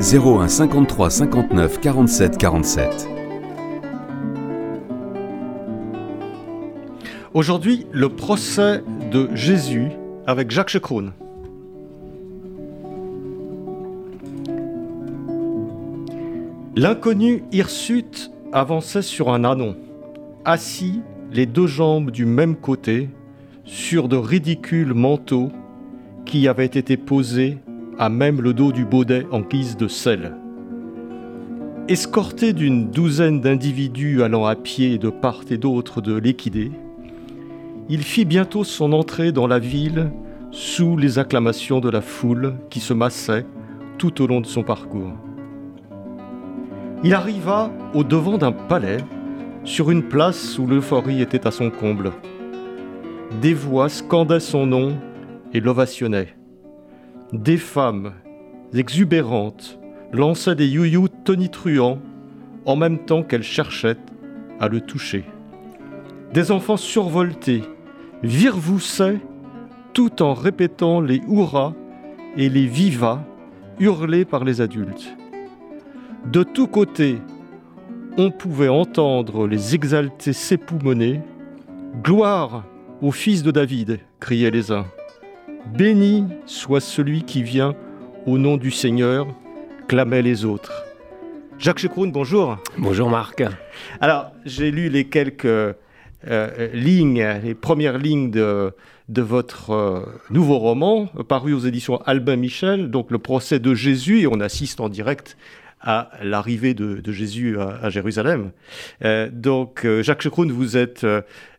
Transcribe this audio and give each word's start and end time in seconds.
01 0.00 0.48
53 0.48 1.10
59 1.10 1.80
47 1.80 2.38
47. 2.38 3.08
Aujourd'hui, 7.34 7.86
le 7.92 8.08
procès 8.08 8.82
de 9.10 9.30
Jésus 9.34 9.88
avec 10.26 10.50
Jacques 10.50 10.68
Chekroun. 10.68 11.12
L'inconnu 16.76 17.44
hirsute 17.52 18.30
avançait 18.52 19.02
sur 19.02 19.32
un 19.32 19.44
anon, 19.44 19.76
assis 20.44 21.00
les 21.32 21.46
deux 21.46 21.66
jambes 21.66 22.10
du 22.10 22.26
même 22.26 22.56
côté, 22.56 23.08
sur 23.64 24.08
de 24.08 24.16
ridicules 24.16 24.94
manteaux 24.94 25.50
qui 26.26 26.48
avaient 26.48 26.66
été 26.66 26.96
posés 26.96 27.58
à 27.98 28.08
même 28.08 28.40
le 28.40 28.54
dos 28.54 28.72
du 28.72 28.84
baudet 28.84 29.26
en 29.30 29.40
guise 29.40 29.76
de 29.76 29.88
selle. 29.88 30.34
Escorté 31.88 32.52
d'une 32.52 32.90
douzaine 32.90 33.40
d'individus 33.40 34.22
allant 34.22 34.46
à 34.46 34.54
pied 34.54 34.98
de 34.98 35.10
part 35.10 35.42
et 35.50 35.58
d'autre 35.58 36.00
de 36.00 36.14
l'équidé, 36.14 36.70
il 37.88 38.02
fit 38.02 38.24
bientôt 38.24 38.64
son 38.64 38.92
entrée 38.92 39.32
dans 39.32 39.46
la 39.46 39.58
ville 39.58 40.10
sous 40.52 40.96
les 40.96 41.18
acclamations 41.18 41.80
de 41.80 41.90
la 41.90 42.00
foule 42.00 42.54
qui 42.70 42.80
se 42.80 42.94
massait 42.94 43.44
tout 43.98 44.22
au 44.22 44.26
long 44.26 44.40
de 44.40 44.46
son 44.46 44.62
parcours. 44.62 45.12
Il 47.04 47.14
arriva 47.14 47.70
au 47.94 48.04
devant 48.04 48.38
d'un 48.38 48.52
palais, 48.52 48.98
sur 49.64 49.90
une 49.90 50.04
place 50.04 50.58
où 50.58 50.66
l'euphorie 50.66 51.20
était 51.20 51.46
à 51.46 51.50
son 51.50 51.70
comble. 51.70 52.12
Des 53.40 53.54
voix 53.54 53.88
scandaient 53.88 54.40
son 54.40 54.66
nom 54.66 54.96
et 55.52 55.60
l'ovationnaient. 55.60 56.34
Des 57.32 57.56
femmes 57.56 58.12
exubérantes 58.74 59.78
lançaient 60.12 60.54
des 60.54 60.68
youyous 60.68 61.08
tonitruants 61.08 61.98
en 62.66 62.76
même 62.76 62.98
temps 62.98 63.22
qu'elles 63.22 63.42
cherchaient 63.42 63.96
à 64.60 64.68
le 64.68 64.82
toucher. 64.82 65.24
Des 66.34 66.50
enfants 66.50 66.76
survoltés 66.76 67.62
virevoussaient 68.22 69.18
tout 69.94 70.22
en 70.22 70.34
répétant 70.34 71.00
les 71.00 71.22
hurrahs 71.26 71.74
et 72.36 72.50
les 72.50 72.66
vivas 72.66 73.24
hurlés 73.78 74.26
par 74.26 74.44
les 74.44 74.60
adultes. 74.60 75.16
De 76.30 76.42
tous 76.42 76.66
côtés, 76.66 77.16
on 78.18 78.30
pouvait 78.30 78.68
entendre 78.68 79.46
les 79.46 79.74
exaltés 79.74 80.34
s'époumoner. 80.34 81.20
Gloire 82.02 82.64
au 83.00 83.10
fils 83.10 83.42
de 83.42 83.50
David, 83.50 84.00
criaient 84.20 84.50
les 84.50 84.70
uns. 84.70 84.86
Béni 85.66 86.24
soit 86.44 86.80
celui 86.80 87.22
qui 87.22 87.42
vient 87.42 87.74
au 88.26 88.36
nom 88.36 88.56
du 88.56 88.70
Seigneur, 88.70 89.26
clamaient 89.88 90.22
les 90.22 90.44
autres. 90.44 90.84
Jacques 91.58 91.78
Chekroun, 91.78 92.10
bonjour. 92.10 92.58
Bonjour 92.76 93.08
Marc. 93.08 93.42
Alors, 94.00 94.32
j'ai 94.44 94.70
lu 94.70 94.88
les 94.88 95.04
quelques 95.04 95.44
euh, 95.44 95.74
lignes, 96.74 97.26
les 97.42 97.54
premières 97.54 97.98
lignes 97.98 98.30
de, 98.30 98.72
de 99.08 99.22
votre 99.22 99.70
euh, 99.70 100.00
nouveau 100.30 100.58
roman, 100.58 101.06
paru 101.28 101.54
aux 101.54 101.60
éditions 101.60 102.02
Albin 102.02 102.36
Michel, 102.36 102.90
donc 102.90 103.10
le 103.10 103.18
procès 103.18 103.58
de 103.58 103.74
Jésus, 103.74 104.20
et 104.20 104.26
on 104.26 104.40
assiste 104.40 104.80
en 104.80 104.88
direct 104.88 105.36
à 105.80 106.10
l'arrivée 106.22 106.74
de, 106.74 107.00
Jésus 107.10 107.58
à, 107.58 107.90
Jérusalem. 107.90 108.52
Euh, 109.04 109.28
donc, 109.32 109.84
Jacques 110.02 110.22
Chekroun, 110.22 110.52
vous 110.52 110.76
êtes, 110.76 111.04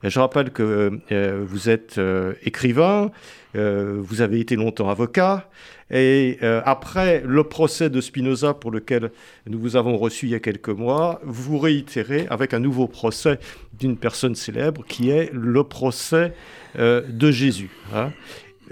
je 0.01 0.19
rappelle 0.19 0.51
que 0.51 1.01
vous 1.45 1.69
êtes 1.69 1.99
écrivain, 2.43 3.11
vous 3.55 4.21
avez 4.21 4.39
été 4.39 4.55
longtemps 4.55 4.89
avocat, 4.89 5.49
et 5.93 6.39
euh, 6.41 6.61
après 6.65 7.21
le 7.25 7.43
procès 7.43 7.89
de 7.89 8.01
Spinoza, 8.01 8.55
pour 8.55 8.71
lequel 8.71 9.11
nous 9.47 9.59
vous 9.59 9.75
avons 9.75 9.97
reçu 9.97 10.25
il 10.25 10.31
y 10.31 10.35
a 10.35 10.39
quelques 10.39 10.69
mois, 10.69 11.21
vous 11.23 11.59
réitérez 11.59 12.25
avec 12.31 12.55
un 12.55 12.59
nouveau 12.59 12.87
procès 12.87 13.39
d'une 13.79 13.95
personne 13.95 14.33
célèbre 14.33 14.83
qui 14.87 15.11
est 15.11 15.29
le 15.31 15.63
procès 15.63 16.33
euh, 16.79 17.03
de 17.07 17.31
Jésus. 17.31 17.69
Hein. 17.93 18.11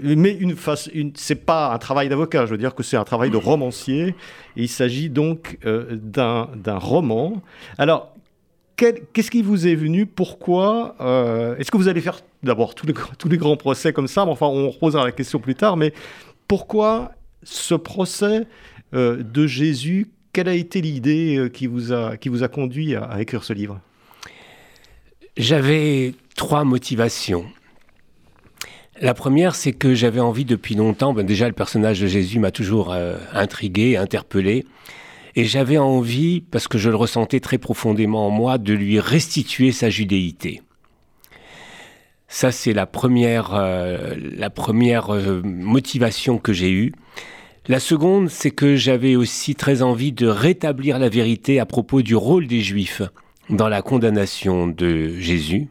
Mais 0.00 0.32
une 0.32 0.56
face, 0.56 0.90
une, 0.92 1.12
c'est 1.14 1.44
pas 1.44 1.72
un 1.72 1.78
travail 1.78 2.08
d'avocat, 2.08 2.44
je 2.46 2.50
veux 2.50 2.58
dire 2.58 2.74
que 2.74 2.82
c'est 2.82 2.96
un 2.96 3.04
travail 3.04 3.30
de 3.30 3.36
romancier. 3.36 4.16
il 4.56 4.68
s'agit 4.68 5.08
donc 5.08 5.58
euh, 5.64 5.86
d'un, 5.92 6.48
d'un 6.56 6.78
roman. 6.78 7.40
Alors, 7.78 8.16
qu'est-ce 8.76 9.30
qui 9.30 9.42
vous 9.42 9.68
est 9.68 9.76
venu? 9.76 10.06
Pourquoi 10.06 10.96
Est-ce 11.56 11.70
que 11.70 11.76
vous 11.76 11.86
allez 11.86 12.00
faire 12.00 12.18
d'abord 12.42 12.74
tous 12.74 12.86
les, 12.86 13.36
grands 13.36 13.56
procès 13.56 13.92
comme 13.92 14.08
ça 14.08 14.24
Enfin, 14.24 14.46
on 14.46 14.70
reposera 14.70 15.04
la 15.04 15.12
question 15.12 15.38
plus 15.38 15.54
tard. 15.54 15.76
Mais 15.76 15.92
pourquoi 16.48 17.12
ce 17.42 17.74
procès 17.74 18.46
euh, 18.94 19.22
de 19.22 19.46
Jésus 19.46 20.08
Quelle 20.32 20.48
a 20.48 20.54
été 20.54 20.80
l'idée 20.80 21.36
euh, 21.36 21.48
qui, 21.48 21.66
vous 21.66 21.92
a, 21.92 22.16
qui 22.16 22.28
vous 22.28 22.42
a 22.42 22.48
conduit 22.48 22.94
à, 22.94 23.20
écrire 23.20 23.44
ce 23.44 23.52
livre? 23.52 23.80
J'avais 25.36 26.14
trois 26.36 26.64
motivations. 26.64 27.46
La 29.00 29.14
première, 29.14 29.54
c'est 29.54 29.72
que 29.72 29.94
j'avais 29.94 30.20
envie 30.20 30.44
depuis 30.44 30.74
longtemps, 30.74 31.14
ben 31.14 31.24
déjà 31.24 31.48
le 31.48 31.54
personnage 31.54 32.00
de 32.00 32.06
Jésus 32.06 32.38
m'a 32.38 32.50
toujours 32.50 32.92
euh, 32.92 33.16
intrigué, 33.32 33.96
interpellé, 33.96 34.66
et 35.34 35.44
j'avais 35.44 35.78
envie, 35.78 36.42
parce 36.42 36.68
que 36.68 36.76
je 36.76 36.90
le 36.90 36.96
ressentais 36.96 37.40
très 37.40 37.56
profondément 37.56 38.26
en 38.26 38.30
moi, 38.30 38.58
de 38.58 38.74
lui 38.74 39.00
restituer 39.00 39.72
sa 39.72 39.88
judéité. 39.88 40.60
Ça, 42.34 42.50
c'est 42.50 42.72
la 42.72 42.86
première, 42.86 43.52
euh, 43.52 44.14
la 44.18 44.48
première 44.48 45.10
euh, 45.10 45.42
motivation 45.44 46.38
que 46.38 46.54
j'ai 46.54 46.70
eue. 46.70 46.94
La 47.68 47.78
seconde, 47.78 48.30
c'est 48.30 48.50
que 48.50 48.74
j'avais 48.74 49.16
aussi 49.16 49.54
très 49.54 49.82
envie 49.82 50.12
de 50.12 50.26
rétablir 50.26 50.98
la 50.98 51.10
vérité 51.10 51.60
à 51.60 51.66
propos 51.66 52.00
du 52.00 52.16
rôle 52.16 52.46
des 52.46 52.62
Juifs 52.62 53.02
dans 53.50 53.68
la 53.68 53.82
condamnation 53.82 54.66
de 54.66 55.14
Jésus. 55.18 55.68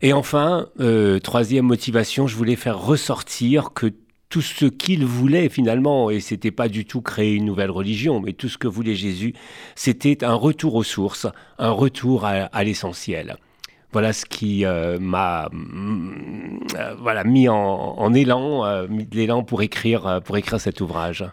Et 0.00 0.14
enfin, 0.14 0.68
euh, 0.80 1.18
troisième 1.18 1.66
motivation, 1.66 2.26
je 2.26 2.34
voulais 2.34 2.56
faire 2.56 2.78
ressortir 2.78 3.74
que 3.74 3.92
tout 4.30 4.40
ce 4.40 4.64
qu'il 4.64 5.04
voulait 5.04 5.50
finalement, 5.50 6.08
et 6.08 6.20
c'était 6.20 6.50
pas 6.50 6.68
du 6.68 6.86
tout 6.86 7.02
créer 7.02 7.34
une 7.34 7.44
nouvelle 7.44 7.70
religion, 7.70 8.20
mais 8.20 8.32
tout 8.32 8.48
ce 8.48 8.56
que 8.56 8.68
voulait 8.68 8.96
Jésus, 8.96 9.34
c'était 9.74 10.24
un 10.24 10.34
retour 10.34 10.76
aux 10.76 10.82
sources, 10.82 11.26
un 11.58 11.72
retour 11.72 12.24
à 12.24 12.64
l'essentiel 12.64 13.36
voilà 13.96 14.12
ce 14.12 14.26
qui 14.26 14.66
euh, 14.66 14.98
m'a 15.00 15.48
euh, 15.54 16.94
voilà, 16.98 17.24
mis 17.24 17.48
en, 17.48 18.12
élan, 18.12 18.66
euh, 18.66 18.86
mis 18.88 19.06
de 19.06 19.16
l'élan 19.16 19.42
pour 19.42 19.62
écrire, 19.62 20.20
pour 20.22 20.36
écrire 20.36 20.60
cet 20.60 20.82
ouvrage. 20.82 21.24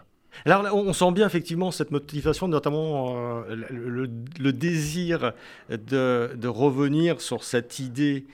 Alors 0.46 0.74
on 0.74 0.94
sent 0.94 1.12
bien 1.12 1.26
effectivement 1.26 1.70
cette 1.70 1.90
motivation, 1.90 2.48
notamment 2.48 3.42
le, 3.50 4.52
désir 4.54 5.34
de, 5.68 6.46
revenir 6.46 7.20
sur 7.20 7.44
cette 7.44 7.80
idée 7.80 8.24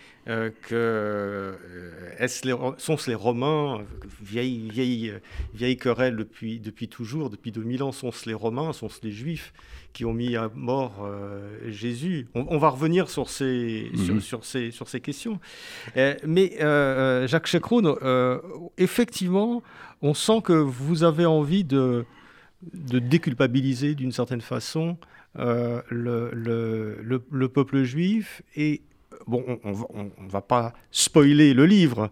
que 0.63 1.55
sont-ce 2.79 3.09
les 3.11 3.15
Romains, 3.15 3.83
vieille, 4.23 4.69
vieille, 4.71 5.15
vieille 5.55 5.77
querelle 5.77 6.17
depuis, 6.17 6.61
depuis 6.61 6.89
toujours, 6.89 7.31
depuis 7.31 7.53
2000 7.53 7.83
ans, 7.83 7.93
sont-ce 7.93 8.29
les 8.29 8.35
Romains, 8.35 8.73
sont-ce 8.73 9.01
les 9.03 9.13
Juifs 9.13 9.53
qui 9.93 10.05
ont 10.05 10.13
mis 10.13 10.37
à 10.37 10.51
mort 10.55 11.03
euh, 11.03 11.51
Jésus? 11.69 12.29
On, 12.35 12.59
va 12.59 12.69
revenir 12.69 13.09
sur 13.09 13.29
ces, 13.29 13.91
mhm. 13.95 14.21
sur, 14.21 14.45
ces, 14.45 14.71
sur 14.71 14.89
ces 14.89 15.01
questions. 15.01 15.41
Euh, 15.97 16.15
mais 16.27 16.61
euh, 16.61 17.27
Jacques 17.27 17.47
Chekroun, 17.47 17.97
effectivement, 18.79 19.63
on 20.03 20.15
sent 20.15 20.43
que 20.45 20.53
vous 20.53 21.03
avez 21.03 21.27
envie 21.27 21.65
de, 21.65 22.05
de 22.75 22.99
déculpabiliser 22.99 23.95
d'une 23.95 24.13
certaine 24.13 24.41
façon 24.41 24.97
le, 25.37 25.83
le, 26.33 27.23
le, 27.31 27.49
peuple 27.49 27.85
juif 27.85 28.43
et 28.57 28.83
bon, 29.27 29.45
on 29.65 30.05
ne 30.05 30.31
va 30.31 30.41
pas 30.41 30.73
spoiler 30.91 31.55
le 31.55 31.67
livre. 31.67 32.11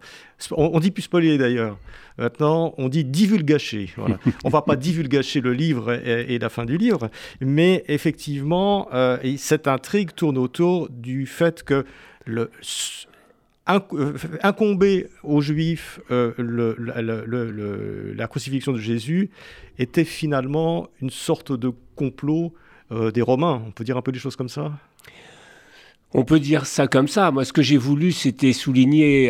On, 0.51 0.71
on 0.73 0.79
dit 0.79 0.91
plus 0.91 1.03
spoiler 1.03 1.37
d'ailleurs. 1.37 1.77
Maintenant, 2.17 2.73
on 2.77 2.89
dit 2.89 3.05
divulgacher. 3.05 3.91
Voilà. 3.95 4.19
on 4.43 4.49
va 4.49 4.61
pas 4.61 4.75
divulgacher 4.75 5.41
le 5.41 5.53
livre 5.53 5.93
et, 5.93 6.37
la 6.37 6.49
fin 6.49 6.65
du 6.65 6.77
livre, 6.77 7.09
mais 7.39 7.83
effectivement, 7.87 8.89
euh, 8.93 9.17
cette 9.37 9.67
intrigue 9.67 10.13
tourne 10.13 10.37
autour 10.37 10.89
du 10.89 11.25
fait 11.25 11.63
que 11.63 11.85
le, 12.25 12.51
incomber 14.43 15.07
aux 15.23 15.41
Juifs 15.41 15.99
le, 16.09 16.75
la 18.15 18.27
crucifixion 18.27 18.73
de 18.73 18.79
Jésus 18.79 19.29
était 19.77 20.05
finalement 20.05 20.89
une 21.01 21.09
sorte 21.09 21.51
de 21.51 21.71
complot 21.95 22.53
des 22.91 23.21
Romains. 23.21 23.61
On 23.65 23.71
peut 23.71 23.83
dire 23.83 23.97
un 23.97 24.01
peu 24.01 24.11
des 24.11 24.19
choses 24.19 24.35
comme 24.35 24.49
ça? 24.49 24.73
On 26.13 26.23
peut 26.23 26.39
dire 26.39 26.65
ça 26.65 26.87
comme 26.87 27.07
ça. 27.07 27.31
Moi, 27.31 27.45
ce 27.45 27.53
que 27.53 27.61
j'ai 27.61 27.77
voulu, 27.77 28.11
c'était 28.11 28.53
souligner 28.53 29.29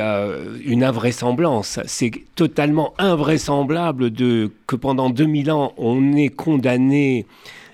une 0.63 0.83
invraisemblance. 0.83 1.79
C'est 1.85 2.11
totalement 2.35 2.93
invraisemblable 2.97 4.11
de, 4.11 4.51
que 4.65 4.75
pendant 4.75 5.09
2000 5.09 5.51
ans, 5.51 5.73
on 5.77 6.15
ait 6.15 6.29
condamné 6.29 7.25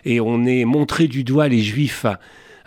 et 0.05 0.19
on 0.19 0.45
ait 0.45 0.65
montré 0.65 1.07
du 1.07 1.23
doigt 1.23 1.47
les 1.47 1.61
Juifs 1.61 2.05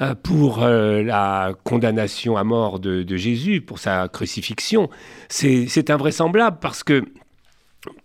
euh, 0.00 0.14
pour 0.14 0.62
euh, 0.62 1.02
la 1.02 1.54
condamnation 1.64 2.36
à 2.36 2.44
mort 2.44 2.78
de, 2.78 3.16
Jésus, 3.16 3.60
pour 3.60 3.80
sa 3.80 4.06
crucifixion. 4.06 4.88
C'est 5.28 5.90
invraisemblable 5.90 6.58
parce 6.60 6.84
que, 6.84 7.04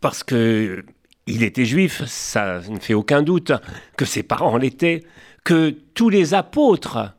parce 0.02 0.24
que 0.24 0.84
il 1.28 1.44
était 1.44 1.66
juif, 1.66 2.04
ça 2.06 2.62
ne 2.68 2.80
fait 2.80 2.96
aucun 2.96 3.22
doute, 3.22 3.52
que 3.96 4.06
ses 4.06 4.24
parents 4.24 4.58
l'étaient, 4.58 5.04
que 5.44 5.70
tous 5.94 6.10
les 6.10 6.34
apôtres 6.34 7.14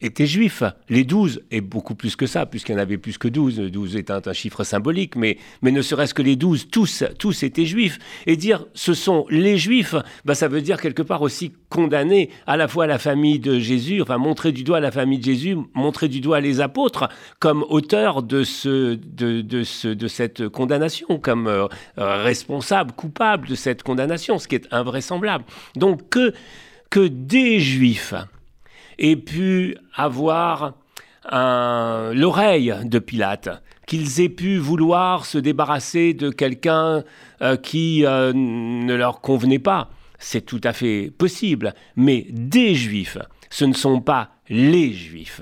étaient 0.00 0.26
juifs. 0.26 0.62
Les 0.88 1.04
douze, 1.04 1.42
et 1.50 1.60
beaucoup 1.60 1.94
plus 1.94 2.16
que 2.16 2.26
ça, 2.26 2.46
puisqu'il 2.46 2.72
y 2.72 2.74
en 2.74 2.78
avait 2.78 2.98
plus 2.98 3.18
que 3.18 3.28
douze, 3.28 3.58
douze 3.58 3.96
étant 3.96 4.20
un 4.24 4.32
chiffre 4.32 4.64
symbolique, 4.64 5.16
mais, 5.16 5.38
mais 5.62 5.72
ne 5.72 5.82
serait-ce 5.82 6.14
que 6.14 6.22
les 6.22 6.36
douze, 6.36 6.68
tous, 6.70 7.04
tous 7.18 7.42
étaient 7.42 7.66
juifs. 7.66 7.98
Et 8.26 8.36
dire 8.36 8.66
ce 8.74 8.94
sont 8.94 9.26
les 9.30 9.58
juifs, 9.58 9.94
bah, 10.24 10.34
ça 10.34 10.48
veut 10.48 10.62
dire 10.62 10.80
quelque 10.80 11.02
part 11.02 11.22
aussi 11.22 11.52
condamner 11.68 12.30
à 12.46 12.56
la 12.56 12.68
fois 12.68 12.86
la 12.86 12.98
famille 12.98 13.38
de 13.38 13.58
Jésus, 13.58 14.00
enfin 14.00 14.18
montrer 14.18 14.52
du 14.52 14.64
doigt 14.64 14.80
la 14.80 14.90
famille 14.90 15.18
de 15.18 15.24
Jésus, 15.24 15.56
montrer 15.74 16.08
du 16.08 16.20
doigt 16.20 16.40
les 16.40 16.60
apôtres 16.60 17.08
comme 17.38 17.64
auteurs 17.68 18.22
de, 18.22 18.44
ce, 18.44 18.94
de, 18.94 19.40
de, 19.40 19.64
ce, 19.64 19.88
de 19.88 20.08
cette 20.08 20.48
condamnation, 20.48 21.18
comme 21.18 21.46
euh, 21.46 21.66
responsables, 21.96 22.92
coupables 22.92 23.48
de 23.48 23.54
cette 23.54 23.82
condamnation, 23.82 24.38
ce 24.38 24.48
qui 24.48 24.54
est 24.54 24.68
invraisemblable. 24.70 25.44
Donc 25.76 26.08
que, 26.08 26.32
que 26.90 27.06
des 27.06 27.60
juifs, 27.60 28.14
aient 28.98 29.16
pu 29.16 29.76
avoir 29.94 30.74
l'oreille 31.30 32.74
de 32.84 32.98
Pilate, 32.98 33.62
qu'ils 33.88 34.20
aient 34.20 34.28
pu 34.28 34.58
vouloir 34.58 35.24
se 35.24 35.38
débarrasser 35.38 36.14
de 36.14 36.30
quelqu'un 36.30 37.02
euh, 37.40 37.56
qui 37.56 38.04
euh, 38.04 38.32
ne 38.34 38.94
leur 38.94 39.20
convenait 39.20 39.58
pas. 39.58 39.88
C'est 40.18 40.42
tout 40.42 40.60
à 40.62 40.72
fait 40.72 41.10
possible, 41.16 41.74
mais 41.96 42.26
des 42.30 42.74
juifs, 42.74 43.18
ce 43.50 43.64
ne 43.64 43.72
sont 43.72 44.00
pas 44.00 44.30
les 44.50 44.92
juifs. 44.92 45.40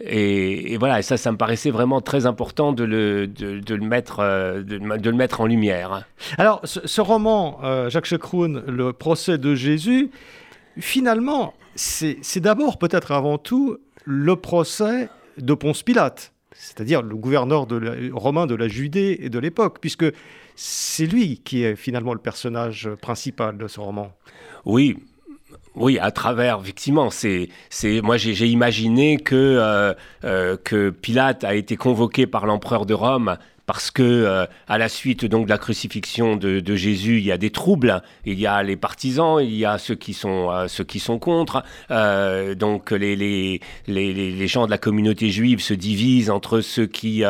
Et, 0.00 0.76
voilà, 0.76 1.02
ça, 1.02 1.16
ça 1.16 1.32
me 1.32 1.36
paraissait 1.36 1.70
vraiment 1.70 2.00
très 2.00 2.26
important 2.26 2.72
de 2.72 2.84
le, 2.84 3.26
de, 3.26 3.74
le, 3.74 3.84
mettre, 3.84 4.20
euh, 4.20 4.62
de, 4.62 4.76
le 4.78 5.16
mettre 5.16 5.40
en 5.40 5.46
lumière. 5.46 6.04
Alors, 6.36 6.60
ce, 6.64 7.00
roman, 7.00 7.60
Jacques 7.88 8.04
Chekroun, 8.04 8.62
Le 8.68 8.92
procès 8.92 9.38
de 9.38 9.54
Jésus, 9.56 10.10
finalement, 10.78 11.54
c'est 11.78 12.40
d'abord, 12.40 12.78
peut-être 12.78 13.12
avant 13.12 13.38
tout, 13.38 13.78
le 14.04 14.36
procès 14.36 15.08
de 15.38 15.54
Ponce 15.54 15.82
Pilate, 15.82 16.32
c'est-à-dire 16.52 17.02
le 17.02 17.14
gouverneur 17.14 17.66
romain 18.12 18.46
de 18.46 18.54
la 18.54 18.68
Judée 18.68 19.18
et 19.20 19.28
de 19.28 19.38
l'époque, 19.38 19.78
puisque 19.80 20.06
c'est 20.56 21.06
lui 21.06 21.40
qui 21.44 21.62
est 21.62 21.76
finalement 21.76 22.14
le 22.14 22.18
personnage 22.18 22.88
principal 23.00 23.56
de 23.58 23.68
ce 23.68 23.78
roman. 23.80 24.12
Oui, 24.64 24.96
oui, 25.76 25.98
à 26.00 26.10
travers, 26.10 26.58
effectivement, 26.60 27.10
c'est, 27.10 27.48
moi 28.02 28.16
j'ai, 28.16 28.48
imaginé 28.48 29.16
que, 29.18 29.36
euh, 29.36 29.94
euh, 30.24 30.56
que 30.56 30.90
Pilate 30.90 31.44
a 31.44 31.54
été 31.54 31.76
convoqué 31.76 32.26
par 32.26 32.46
l'empereur 32.46 32.86
de 32.86 32.94
Rome 32.94 33.36
parce 33.68 33.90
que 33.90 34.02
euh, 34.02 34.46
à 34.66 34.78
la 34.78 34.88
suite 34.88 35.26
donc 35.26 35.44
de 35.44 35.50
la 35.50 35.58
crucifixion 35.58 36.36
de, 36.36 36.74
Jésus, 36.74 37.18
il 37.18 37.24
y 37.24 37.32
a 37.32 37.36
des 37.36 37.50
troubles. 37.50 38.02
Il 38.24 38.40
y 38.40 38.46
a 38.46 38.62
les 38.62 38.76
partisans, 38.76 39.40
il 39.42 39.54
y 39.54 39.66
a 39.66 39.76
ceux 39.76 39.94
qui 39.94 40.14
sont 40.14 40.50
euh, 40.50 40.68
ceux 40.68 40.84
qui 40.84 41.00
sont 41.00 41.18
contre. 41.18 41.62
Euh, 41.90 42.54
donc 42.54 42.92
les, 42.92 43.14
les, 43.14 43.60
les, 43.86 44.14
les, 44.14 44.48
gens 44.48 44.64
de 44.64 44.70
la 44.70 44.78
communauté 44.78 45.28
juive 45.28 45.60
se 45.60 45.74
divisent 45.74 46.30
entre 46.30 46.62
ceux 46.62 46.86
qui 46.86 47.24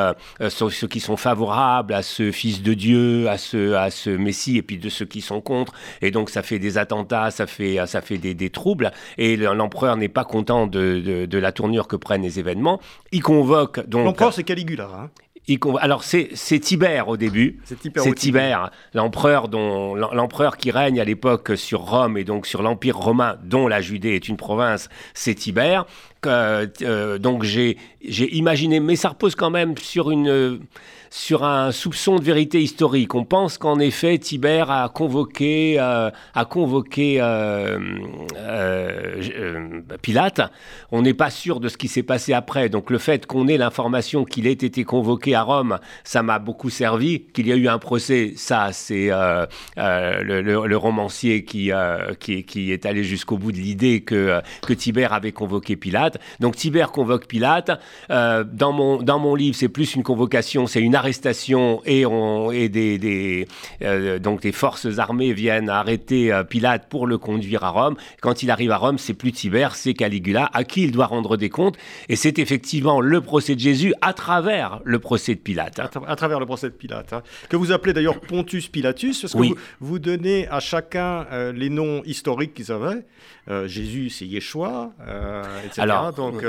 sont, 0.49 0.71
ceux 0.71 0.87
qui 0.87 1.01
sont 1.01 1.17
favorables 1.17 1.93
à 1.93 2.03
ce 2.03 2.31
Fils 2.31 2.63
de 2.63 2.73
Dieu, 2.73 3.29
à 3.29 3.37
ce 3.37 3.73
à 3.73 3.91
ce 3.91 4.11
Messie, 4.11 4.59
et 4.59 4.63
puis 4.63 4.79
de 4.79 4.89
ceux 4.91 5.07
qui 5.07 5.23
sont 5.23 5.41
contre. 5.41 5.73
Et 6.03 6.13
donc 6.13 6.31
ça 6.31 6.45
fait 6.45 6.61
des 6.61 6.79
attentats, 6.79 7.33
ça 7.33 7.49
fait 7.49 7.85
ça 7.87 8.01
fait 8.01 8.19
des, 8.19 8.35
des 8.35 8.51
troubles. 8.51 8.93
Et 9.17 9.37
l'empereur 9.37 9.97
n'est 9.97 10.09
pas 10.09 10.25
content 10.25 10.69
de, 10.69 11.01
de, 11.01 11.27
de, 11.27 11.39
la 11.39 11.51
tournure 11.51 11.89
que 11.89 11.97
prennent 11.97 12.23
les 12.23 12.39
événements. 12.39 12.79
Il 13.11 13.25
convoque 13.25 13.85
donc. 13.89 14.05
L'empereur 14.05 14.33
c'est 14.33 14.45
Caligula. 14.45 14.89
Hein 14.95 15.11
alors 15.81 16.05
c'est 16.05 16.61
Tibère 16.61 17.09
au 17.09 17.17
début. 17.17 17.61
C'est 17.65 18.15
Tibère, 18.15 18.71
l'empereur 18.95 19.49
dont 19.49 19.95
l'empereur 19.95 20.57
qui 20.57 20.71
règne 20.71 21.01
à 21.01 21.05
l'époque 21.05 21.53
sur 21.57 21.81
Rome 21.81 22.19
et 22.19 22.25
donc 22.25 22.47
sur 22.47 22.63
l'empire 22.63 22.97
romain 22.97 23.37
dont 23.45 23.69
la 23.69 23.81
Judée 23.81 24.15
est 24.15 24.29
une 24.29 24.37
province, 24.37 24.89
c'est 25.15 25.35
Tibère. 25.35 25.87
Euh, 26.27 27.19
donc 27.19 27.45
j'ai 27.45 27.77
imaginé, 28.03 28.81
mais 28.81 28.97
ça 28.97 29.11
repose 29.11 29.35
quand 29.35 29.51
même 29.51 29.77
sur 29.79 30.11
une 30.11 30.61
sur 31.11 31.45
un 31.45 31.73
soupçon 31.73 32.17
de 32.17 32.25
vérité 32.25 32.61
historique. 32.61 33.15
On 33.15 33.25
pense 33.25 33.59
qu'en 33.59 33.79
effet, 33.79 34.19
Tibère 34.19 34.71
a 34.71 34.89
convoqué, 34.89 35.77
euh, 35.79 36.11
a 36.35 36.45
convoqué 36.45 37.19
euh, 37.21 37.79
euh, 38.37 39.81
Pilate. 40.03 40.41
On 40.93 41.03
n'est 41.03 41.15
pas 41.15 41.31
sûr 41.31 41.61
de 41.61 41.69
ce 41.69 41.77
qui 41.77 41.89
s'est 41.89 42.03
passé 42.03 42.33
après. 42.33 42.69
Donc 42.69 42.91
le 42.91 42.99
fait 42.99 43.27
qu'on 43.27 43.49
ait 43.49 43.57
l'information 43.57 44.25
qu'il 44.25 44.47
ait 44.47 44.53
été 44.53 44.85
convoqué 44.85 45.35
à 45.35 45.43
Rome, 45.43 45.79
ça 46.05 46.23
m'a 46.23 46.39
beaucoup 46.39 46.71
servi. 46.71 47.23
Qu'il 47.33 47.47
y 47.47 47.53
a 47.53 47.57
eu 47.57 47.69
un 47.69 47.79
procès, 47.79 48.33
ça, 48.37 48.71
c'est 48.73 49.09
le, 49.77 50.77
romancier 50.77 51.45
qui, 51.45 51.73
qui, 52.21 52.45
qui, 52.45 52.73
est 52.73 52.87
allé 52.87 53.03
jusqu'au 53.03 53.37
bout 53.37 53.53
de 53.53 53.57
l'idée 53.57 54.03
que, 54.03 54.41
que 54.67 54.73
Tibère 54.73 55.13
avait 55.13 55.33
convoqué 55.33 55.77
Pilate. 55.77 56.19
Donc 56.41 56.57
Tibère 56.57 56.93
convoque 56.93 57.27
Pilate. 57.27 57.81
dans, 58.09 58.73
mon, 58.73 59.03
dans 59.03 59.19
mon 59.19 59.35
livre, 59.35 59.57
c'est 59.57 59.69
plus 59.69 59.95
une 59.95 60.03
convocation, 60.03 60.67
c'est 60.67 60.81
une 60.81 60.95
arrestation 60.99 61.81
et, 61.87 62.05
on, 62.05 62.51
et 62.51 62.69
des, 62.69 62.99
des 62.99 63.49
euh, 63.83 64.19
donc 64.19 64.43
des 64.43 64.53
forces 64.53 64.99
armées 64.99 65.33
viennent 65.33 65.71
arrêter 65.71 66.33
euh, 66.33 66.45
Pilate 66.45 66.89
pour 66.89 67.07
le 67.07 67.19
conduire 67.19 67.65
à 67.65 67.71
Rome. 67.71 67.97
Quand 68.21 68.43
il 68.43 68.51
arrive 68.51 68.71
à 68.71 68.77
Rome, 68.77 68.99
c'est 68.99 69.15
plus 69.15 69.33
Tibère, 69.33 69.75
c'est 69.75 69.95
Caligula 69.95 70.51
à 70.53 70.65
qui 70.65 70.83
il 70.83 70.93
doit 70.93 71.07
rendre 71.07 71.37
des 71.37 71.49
comptes. 71.49 71.77
Et 72.09 72.17
c'est 72.17 72.39
effectivement 72.39 73.01
le 73.01 73.21
procès 73.21 73.55
de 73.55 73.61
Jésus 73.61 73.95
à 74.01 74.13
travers 74.13 74.81
le 74.85 74.99
procès 74.99 75.35
de 75.35 75.41
Pilate. 75.41 75.79
Hein. 75.79 75.91
À, 76.07 76.17
travers 76.17 76.41
le 76.41 76.47
procès 76.47 76.69
de 76.69 76.75
Pilate, 76.75 77.13
hein. 77.13 77.23
que 77.49 77.57
vous 77.57 77.73
appelez 77.73 77.93
d'ailleurs 77.93 78.21
Pontus 78.21 78.69
Pilatus, 78.69 79.21
parce 79.23 79.33
que 79.33 79.55
vous, 79.81 79.99
donnez 79.99 80.49
à 80.49 80.61
chacun 80.61 81.27
euh, 81.33 81.53
les 81.53 81.71
noms 81.71 82.03
historiques 82.05 82.55
qu'ils 82.55 82.73
avaient. 82.73 83.05
Jésus, 83.65 84.11
c'est 84.11 84.27
Yeshua, 84.27 84.93
etc. 85.65 85.81
Alors, 85.81 86.13
donc 86.13 86.45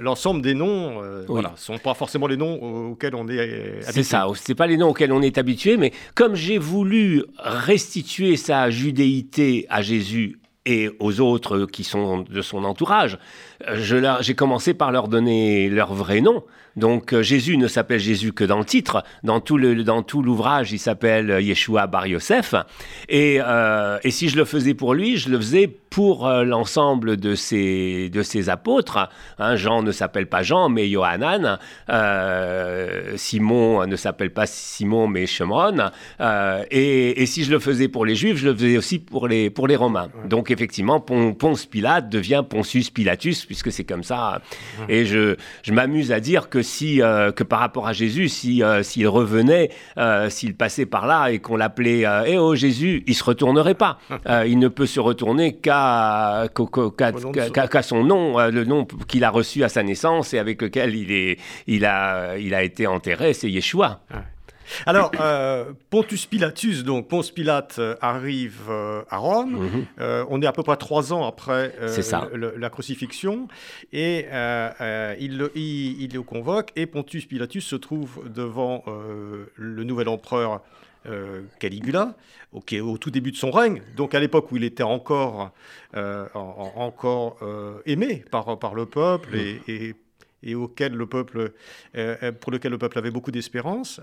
l'ensemble 0.00 0.42
des 0.42 0.54
noms, 0.54 1.00
voilà, 1.28 1.52
sont 1.54 1.78
pas 1.78 1.94
forcément 1.94 2.26
les 2.26 2.36
noms 2.36 2.90
auxquels 2.90 3.14
on 3.14 3.28
est 3.28 3.36
c'est 3.82 4.02
ça, 4.02 4.26
c'est 4.34 4.54
pas 4.54 4.66
les 4.66 4.76
noms 4.76 4.88
auxquels 4.88 5.12
on 5.12 5.22
est 5.22 5.38
habitué, 5.38 5.76
mais 5.76 5.92
comme 6.14 6.34
j'ai 6.34 6.58
voulu 6.58 7.24
restituer 7.38 8.36
sa 8.36 8.70
judéité 8.70 9.66
à 9.68 9.82
Jésus 9.82 10.38
et 10.64 10.90
aux 10.98 11.20
autres 11.20 11.66
qui 11.66 11.84
sont 11.84 12.20
de 12.20 12.42
son 12.42 12.64
entourage, 12.64 13.18
j'ai 13.74 14.34
commencé 14.34 14.74
par 14.74 14.90
leur 14.90 15.08
donner 15.08 15.68
leur 15.68 15.94
vrai 15.94 16.20
nom. 16.20 16.42
Donc 16.76 17.12
euh, 17.12 17.22
Jésus 17.22 17.56
ne 17.56 17.68
s'appelle 17.68 18.00
Jésus 18.00 18.32
que 18.32 18.44
dans 18.44 18.58
le 18.58 18.64
titre. 18.64 19.02
Dans 19.22 19.40
tout 19.40 19.56
le, 19.56 19.82
dans 19.82 20.02
tout 20.02 20.22
l'ouvrage, 20.22 20.72
il 20.72 20.78
s'appelle 20.78 21.38
Yeshua 21.40 21.86
Bar 21.86 22.06
Yosef. 22.06 22.54
Et, 23.08 23.38
euh, 23.40 23.98
et 24.04 24.10
si 24.10 24.28
je 24.28 24.36
le 24.36 24.44
faisais 24.44 24.74
pour 24.74 24.94
lui, 24.94 25.16
je 25.16 25.30
le 25.30 25.38
faisais 25.38 25.66
pour 25.90 26.26
euh, 26.26 26.44
l'ensemble 26.44 27.16
de 27.16 27.34
ses, 27.34 28.10
de 28.10 28.22
ses 28.22 28.50
apôtres. 28.50 29.08
Hein, 29.38 29.56
Jean 29.56 29.82
ne 29.82 29.92
s'appelle 29.92 30.26
pas 30.26 30.42
Jean, 30.42 30.68
mais 30.68 30.88
Yohanan. 30.88 31.58
Simon 33.16 33.86
ne 33.86 33.96
s'appelle 33.96 34.30
pas 34.30 34.46
Simon, 34.46 35.08
mais 35.08 35.26
Shemron. 35.26 35.90
Et, 36.70 37.22
et, 37.22 37.26
si 37.26 37.44
je 37.44 37.50
le 37.50 37.58
faisais 37.58 37.88
pour 37.88 38.04
les 38.04 38.14
Juifs, 38.14 38.36
je 38.36 38.48
le 38.48 38.54
faisais 38.54 38.76
aussi 38.76 38.98
pour 38.98 39.28
les, 39.28 39.48
pour 39.48 39.66
les 39.68 39.76
Romains. 39.76 40.08
Donc 40.26 40.50
effectivement, 40.50 41.00
Ponce 41.00 41.66
Pilate 41.66 42.10
devient 42.10 42.44
Pontius 42.48 42.90
Pilatus, 42.90 43.46
puisque 43.46 43.72
c'est 43.72 43.84
comme 43.84 44.02
ça. 44.02 44.42
Et 44.88 45.06
je, 45.06 45.36
je 45.62 45.72
m'amuse 45.72 46.12
à 46.12 46.20
dire 46.20 46.48
que 46.50 46.62
si, 46.66 47.00
euh, 47.00 47.32
que 47.32 47.44
par 47.44 47.60
rapport 47.60 47.86
à 47.86 47.92
Jésus, 47.92 48.28
si, 48.28 48.62
euh, 48.62 48.82
s'il 48.82 49.08
revenait, 49.08 49.70
euh, 49.96 50.28
s'il 50.28 50.54
passait 50.54 50.84
par 50.84 51.06
là 51.06 51.28
et 51.30 51.38
qu'on 51.38 51.56
l'appelait 51.56 52.04
Eh 52.26 52.36
oh 52.36 52.54
Jésus, 52.54 53.02
il 53.06 53.14
se 53.14 53.24
retournerait 53.24 53.74
pas. 53.74 53.98
il 54.46 54.58
ne 54.58 54.68
peut 54.68 54.86
se 54.86 55.00
retourner 55.00 55.56
qu'à, 55.56 56.48
son 57.82 58.04
nom, 58.04 58.38
le 58.50 58.64
nom 58.64 58.86
qu'il 59.08 59.24
a 59.24 59.30
reçu 59.30 59.64
à 59.64 59.68
sa 59.68 59.82
naissance 59.82 60.34
et 60.34 60.38
avec 60.38 60.60
lequel 60.60 60.94
il, 60.94 61.12
est, 61.12 61.38
il, 61.66 61.84
a, 61.86 62.36
il 62.36 62.54
a 62.54 62.62
été 62.62 62.86
enterré, 62.86 63.32
c'est 63.32 63.50
Yeshua. 63.50 64.00
Alors, 64.86 65.10
euh, 65.20 65.72
Pontus 65.90 66.26
Pilatus, 66.26 66.84
donc 66.84 67.08
Ponce 67.08 67.30
Pilate 67.30 67.76
euh, 67.78 67.94
arrive 68.00 68.62
euh, 68.68 69.02
à 69.10 69.18
Rome. 69.18 69.52
Mhm. 69.52 69.86
on 70.30 70.42
est 70.42 70.46
à 70.46 70.52
peu 70.52 70.62
près 70.62 70.76
trois 70.76 71.12
ans 71.12 71.26
après 71.26 71.74
C'est 71.88 72.02
ça. 72.02 72.28
le- 72.32 72.38
le- 72.38 72.54
la 72.56 72.70
crucifixion. 72.70 73.48
Et 73.92 74.26
il, 75.20 75.38
le- 75.38 75.52
il- 75.54 76.02
il 76.02 76.12
le 76.14 76.22
convoque. 76.22 76.70
Et 76.76 76.86
Pontus 76.86 77.26
Pilatus 77.26 77.64
se 77.64 77.76
trouve 77.76 78.22
devant 78.28 78.84
le 79.56 79.84
nouvel 79.84 80.08
empereur 80.08 80.60
Caligula, 81.60 82.14
au, 82.52 82.98
tout 82.98 83.10
début 83.10 83.30
de 83.30 83.36
son 83.36 83.50
règne. 83.50 83.80
Donc, 83.96 84.14
à 84.14 84.20
l'époque 84.20 84.50
où 84.50 84.56
il 84.56 84.64
était 84.64 84.82
encore, 84.82 85.52
euh, 85.96 86.26
en- 86.34 86.72
en- 86.76 86.80
encore 86.82 87.36
euh, 87.42 87.78
aimé 87.86 88.24
par, 88.30 88.58
par 88.58 88.74
le 88.74 88.86
peuple 88.86 89.36
et, 89.36 89.60
et- 89.68 89.94
et 90.46 90.54
auquel 90.54 90.92
le 90.94 91.06
peuple, 91.06 91.52
euh, 91.96 92.32
pour 92.40 92.52
lequel 92.52 92.70
le 92.72 92.78
peuple 92.78 92.98
avait 92.98 93.10
beaucoup 93.10 93.30
d'espérance. 93.30 94.00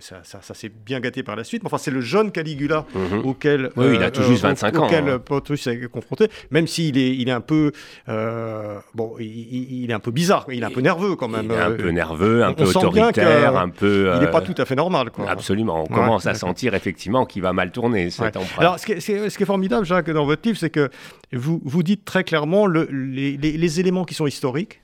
Ça 0.00 0.20
ça- 0.22 0.40
ça 0.42 0.54
s'est 0.54 0.68
bien 0.68 1.00
gâté 1.00 1.22
par 1.22 1.34
la 1.36 1.44
suite. 1.44 1.62
Mais 1.62 1.66
enfin, 1.68 1.78
c'est 1.78 1.90
le 1.90 2.00
jeune 2.00 2.30
Caligula 2.30 2.84
Mhm. 2.94 3.24
auquel, 3.24 3.70
Oui, 3.76 3.86
il 3.94 4.02
a 4.02 4.10
tout 4.10 4.22
juste 4.22 4.42
25 4.42 4.76
ans, 4.78 4.86
auquel 4.86 5.08
hein. 5.08 5.18
Pontus 5.18 5.66
est 5.66 5.88
confronté, 5.88 6.28
même 6.50 6.66
s'il 6.66 6.98
est, 6.98 7.16
il 7.16 7.28
est 7.28 7.32
un 7.32 7.40
peu, 7.40 7.72
euh, 8.08 8.78
bon, 8.94 9.14
il, 9.18 9.90
est 9.90 9.94
un 9.94 10.00
peu 10.00 10.10
bizarre, 10.10 10.46
il 10.50 10.62
est 10.62 10.66
un 10.66 10.70
peu 10.70 10.80
nerveux 10.80 11.16
quand 11.16 11.28
même. 11.28 11.46
Il 11.46 11.52
est 11.52 11.56
un 11.56 11.70
euh, 11.70 11.76
peu 11.76 11.88
nerveux, 11.90 12.44
un 12.44 12.50
on 12.50 12.54
peu 12.54 12.64
autoritaire, 12.64 13.56
un 13.56 13.68
peu. 13.70 14.10
il 14.14 14.20
n'est 14.20 14.30
pas 14.30 14.40
tout 14.42 14.54
à 14.58 14.64
fait 14.64 14.74
normal, 14.74 15.10
quoi. 15.10 15.28
Absolument. 15.28 15.84
On 15.88 15.92
Ouais, 15.94 16.00
commence 16.00 16.26
à 16.26 16.34
sentir 16.34 16.74
effectivement 16.74 17.24
qu'il 17.26 17.42
va 17.42 17.52
mal 17.52 17.70
tourner 17.72 18.10
cet 18.10 18.36
Ouais. 18.36 18.42
Alors, 18.58 18.78
ce 18.78 18.86
qui, 18.86 18.92
est, 18.92 19.00
ce 19.00 19.06
qui 19.06 19.12
est- 19.12 19.30
ce 19.30 19.36
qui 19.36 19.42
est 19.42 19.46
formidable, 19.46 19.84
Jacques, 19.86 20.10
dans 20.10 20.24
votre 20.26 20.42
livre, 20.46 20.58
c'est 20.58 20.70
que 20.70 20.90
vous, 21.32 21.60
vous 21.64 21.82
dites 21.82 22.04
très 22.04 22.24
clairement 22.24 22.66
le- 22.66 22.88
les, 22.90 23.36
les- 23.36 23.56
les 23.56 23.80
éléments 23.80 24.04
qui 24.04 24.14
sont 24.14 24.26
historiques. 24.26 24.80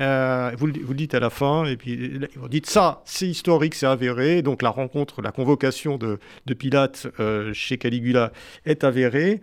Euh, 0.00 0.52
vous, 0.56 0.66
le- 0.66 0.94
dites 0.94 1.14
à 1.14 1.20
la 1.20 1.28
fin, 1.30 1.66
et 1.66 1.76
puis 1.76 2.18
vous 2.36 2.48
dites 2.48 2.66
ça, 2.66 3.02
c'est 3.04 3.26
historique, 3.28 3.74
c'est 3.74 3.86
avéré. 3.86 4.40
Donc 4.42 4.62
la 4.62 4.70
rencontre, 4.70 5.20
la 5.20 5.30
convocation 5.30 5.98
de, 5.98 6.18
de 6.46 6.54
Pilate 6.54 7.06
euh, 7.20 7.52
chez 7.52 7.76
Caligula 7.76 8.32
est 8.64 8.82
avérée. 8.84 9.42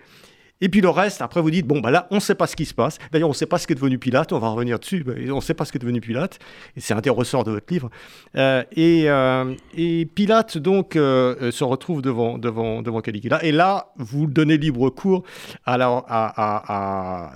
Et 0.59 0.69
puis 0.69 0.81
le 0.81 0.89
reste, 0.89 1.21
après 1.21 1.41
vous 1.41 1.51
dites, 1.51 1.67
bon, 1.67 1.79
bah 1.79 1.91
là, 1.91 2.07
on 2.11 2.15
ne 2.15 2.19
sait 2.19 2.35
pas 2.35 2.47
ce 2.47 2.55
qui 2.55 2.65
se 2.65 2.73
passe. 2.73 2.97
D'ailleurs, 3.11 3.29
on 3.29 3.31
ne 3.31 3.35
sait 3.35 3.45
pas 3.45 3.57
ce 3.57 3.67
qui 3.67 3.73
est 3.73 3.75
devenu 3.75 3.99
Pilate, 3.99 4.33
on 4.33 4.39
va 4.39 4.49
revenir 4.49 4.79
dessus, 4.79 5.03
mais 5.05 5.29
on 5.31 5.35
ne 5.35 5.41
sait 5.41 5.53
pas 5.53 5.65
ce 5.65 5.71
qui 5.71 5.77
est 5.77 5.79
devenu 5.79 6.01
Pilate. 6.01 6.39
Et 6.75 6.81
c'est 6.81 6.93
un 6.93 7.01
des 7.01 7.09
ressorts 7.09 7.43
de 7.43 7.51
votre 7.51 7.71
livre. 7.71 7.89
Euh, 8.35 8.63
et, 8.71 9.09
euh, 9.09 9.53
et 9.75 10.05
Pilate, 10.05 10.57
donc, 10.57 10.95
euh, 10.95 11.51
se 11.51 11.63
retrouve 11.63 12.01
devant, 12.01 12.37
devant, 12.37 12.81
devant 12.81 13.01
Caligula. 13.01 13.43
Et 13.43 13.51
là, 13.51 13.91
vous 13.97 14.25
donnez 14.25 14.57
libre 14.57 14.89
cours 14.89 15.23
à, 15.65 15.75
à, 15.75 17.29
à, 17.29 17.31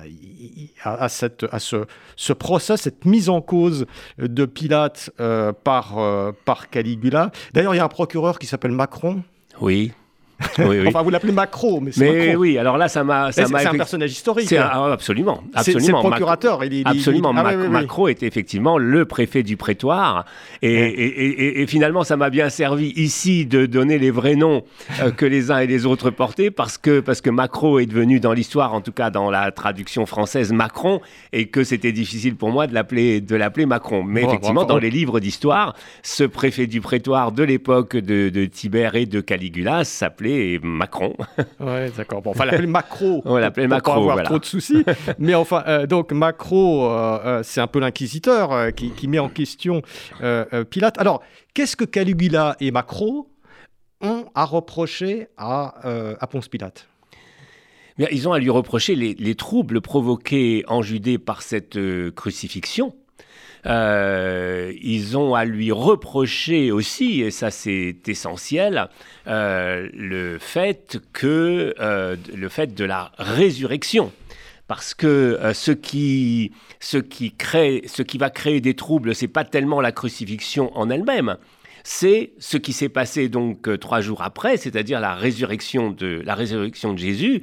à, 0.83 1.09
cette, 1.09 1.45
ce, 1.59 1.85
ce 2.15 2.33
procès, 2.33 2.77
cette 2.77 3.05
mise 3.05 3.29
en 3.29 3.41
cause 3.41 3.85
de 4.17 4.45
Pilate 4.45 5.11
par, 5.63 6.33
par 6.45 6.69
Caligula. 6.69 7.31
D'ailleurs, 7.53 7.75
il 7.75 7.77
y 7.77 7.81
a 7.81 7.85
un 7.85 7.89
procureur 7.89 8.39
qui 8.39 8.47
s'appelle 8.47 8.71
Macron. 8.71 9.23
Oui. 9.59 9.91
Oui, 10.59 10.65
oui. 10.79 10.87
Enfin, 10.87 11.01
vous 11.01 11.09
l'appelez 11.09 11.31
Macron, 11.31 11.81
mais 11.81 11.91
c'est 11.91 12.11
Macron. 12.27 12.39
oui, 12.41 12.57
alors 12.57 12.77
là, 12.77 12.87
ça 12.87 13.03
m'a. 13.03 13.31
C'est 13.31 13.43
un 13.43 13.73
personnage 13.73 14.11
historique. 14.11 14.47
C'est 14.47 14.57
un- 14.57 14.91
absolument, 14.91 15.43
C'est- 15.61 15.79
C'est 15.79 15.87
le 15.91 15.93
procurateur. 15.93 16.63
il 16.63 16.73
il 16.73 16.87
Absolument, 16.87 17.31
il- 17.33 17.39
ah, 17.39 17.43
Mac- 17.43 17.57
oui. 17.61 17.67
Macron 17.69 18.07
est 18.07 18.23
effectivement 18.23 18.77
le 18.77 19.05
préfet 19.05 19.43
du 19.43 19.57
prétoire. 19.57 20.25
Et, 20.61 20.67
Ouais. 20.75 20.89
et- 20.89 21.05
et- 21.25 21.43
et- 21.45 21.61
et 21.61 21.67
finalement, 21.67 22.03
ça 22.03 22.17
m'a 22.17 22.29
bien 22.29 22.49
servi 22.49 22.93
ici 22.95 23.45
de 23.45 23.65
donner 23.65 23.99
les 23.99 24.11
vrais 24.11 24.35
noms 24.35 24.63
euh, 25.01 25.11
que 25.11 25.25
les 25.25 25.51
uns 25.51 25.59
et 25.59 25.67
les 25.67 25.85
autres 25.85 26.09
portaient, 26.09 26.51
parce 26.51 26.77
que, 26.77 26.99
parce 26.99 27.21
que 27.21 27.29
Macron 27.29 27.77
est 27.79 27.85
devenu 27.85 28.19
dans 28.19 28.33
l'histoire, 28.33 28.73
en 28.73 28.81
tout 28.81 28.91
cas 28.91 29.09
dans 29.09 29.29
la 29.31 29.51
traduction 29.51 30.05
française, 30.05 30.51
Macron, 30.51 31.01
et 31.33 31.47
que 31.47 31.63
c'était 31.63 31.91
difficile 31.91 32.35
pour 32.35 32.49
moi 32.49 32.67
de 32.67 32.73
l'appeler 32.73 33.21
de 33.21 33.35
l'appeler 33.35 33.65
Macron. 33.65 34.03
Mais 34.03 34.21
Bon, 34.21 34.29
effectivement, 34.29 34.61
bon, 34.61 34.67
dans 34.67 34.73
bon. 34.75 34.79
les 34.81 34.89
livres 34.89 35.19
d'histoire, 35.19 35.75
ce 36.03 36.23
préfet 36.23 36.67
du 36.67 36.81
prétoire 36.81 37.31
de 37.31 37.43
l'époque 37.43 37.95
de, 37.95 38.29
de 38.29 38.45
Tibère 38.45 38.95
et 38.95 39.05
de 39.05 39.21
Caligula 39.21 39.83
s'appelait 39.83 40.30
Macron. 40.63 41.15
Ouais, 41.59 41.91
d'accord. 41.95 42.21
Bon, 42.21 42.31
enfin, 42.31 42.45
l'appeler 42.45 42.67
Macro. 42.67 43.21
On 43.25 43.37
l'appelait 43.37 43.63
pour 43.67 43.75
Macro, 43.75 43.91
Pas 43.91 43.97
avoir 43.97 44.15
voilà. 44.15 44.29
trop 44.29 44.39
de 44.39 44.45
soucis. 44.45 44.83
Mais 45.19 45.35
enfin, 45.35 45.63
euh, 45.67 45.85
donc 45.85 46.11
Macro, 46.11 46.85
euh, 46.89 47.19
euh, 47.25 47.43
c'est 47.43 47.61
un 47.61 47.67
peu 47.67 47.79
l'inquisiteur 47.79 48.51
euh, 48.51 48.69
qui, 48.71 48.91
qui 48.91 49.07
met 49.07 49.19
en 49.19 49.29
question 49.29 49.81
Pilate. 50.69 50.97
Alors, 50.99 51.21
qu'est-ce 51.53 51.75
que 51.75 51.85
Caligula 51.85 52.55
et 52.59 52.71
Macro 52.71 53.29
ont 54.01 54.25
à 54.35 54.45
reprocher 54.45 55.27
à, 55.37 55.75
à 56.19 56.27
Ponce 56.27 56.47
Pilate? 56.47 56.87
Bien, 57.97 58.07
ils 58.11 58.27
ont 58.27 58.33
à 58.33 58.39
lui 58.39 58.49
reprocher 58.49 58.95
les, 58.95 59.13
les 59.13 59.35
troubles 59.35 59.81
provoqués 59.81 60.63
en 60.67 60.81
Judée 60.81 61.17
par 61.17 61.41
cette 61.41 61.77
crucifixion. 62.15 62.93
Euh, 63.65 64.73
ils 64.81 65.17
ont 65.17 65.35
à 65.35 65.45
lui 65.45 65.71
reprocher 65.71 66.71
aussi, 66.71 67.21
et 67.21 67.31
ça 67.31 67.51
c'est 67.51 67.97
essentiel, 68.07 68.89
euh, 69.27 69.87
le 69.93 70.39
fait 70.39 70.99
que 71.13 71.73
euh, 71.79 72.15
le 72.33 72.49
fait 72.49 72.73
de 72.73 72.85
la 72.85 73.11
résurrection. 73.17 74.11
Parce 74.67 74.93
que 74.93 75.37
ce, 75.53 75.71
qui, 75.73 76.53
ce, 76.79 76.97
qui 76.97 77.33
crée, 77.33 77.81
ce 77.87 78.03
qui 78.03 78.17
va 78.17 78.29
créer 78.29 78.61
des 78.61 78.73
troubles, 78.73 79.13
c'est 79.13 79.27
pas 79.27 79.43
tellement 79.43 79.81
la 79.81 79.91
crucifixion 79.91 80.71
en 80.77 80.89
elle-même, 80.89 81.35
c'est 81.83 82.31
ce 82.39 82.55
qui 82.55 82.71
s'est 82.71 82.87
passé 82.87 83.27
donc 83.27 83.67
trois 83.81 83.99
jours 83.99 84.21
après, 84.21 84.55
c'est-à-dire 84.55 85.01
la 85.01 85.13
résurrection 85.15 85.91
de 85.91 86.21
la 86.23 86.35
résurrection 86.35 86.93
de 86.93 86.99
Jésus. 86.99 87.41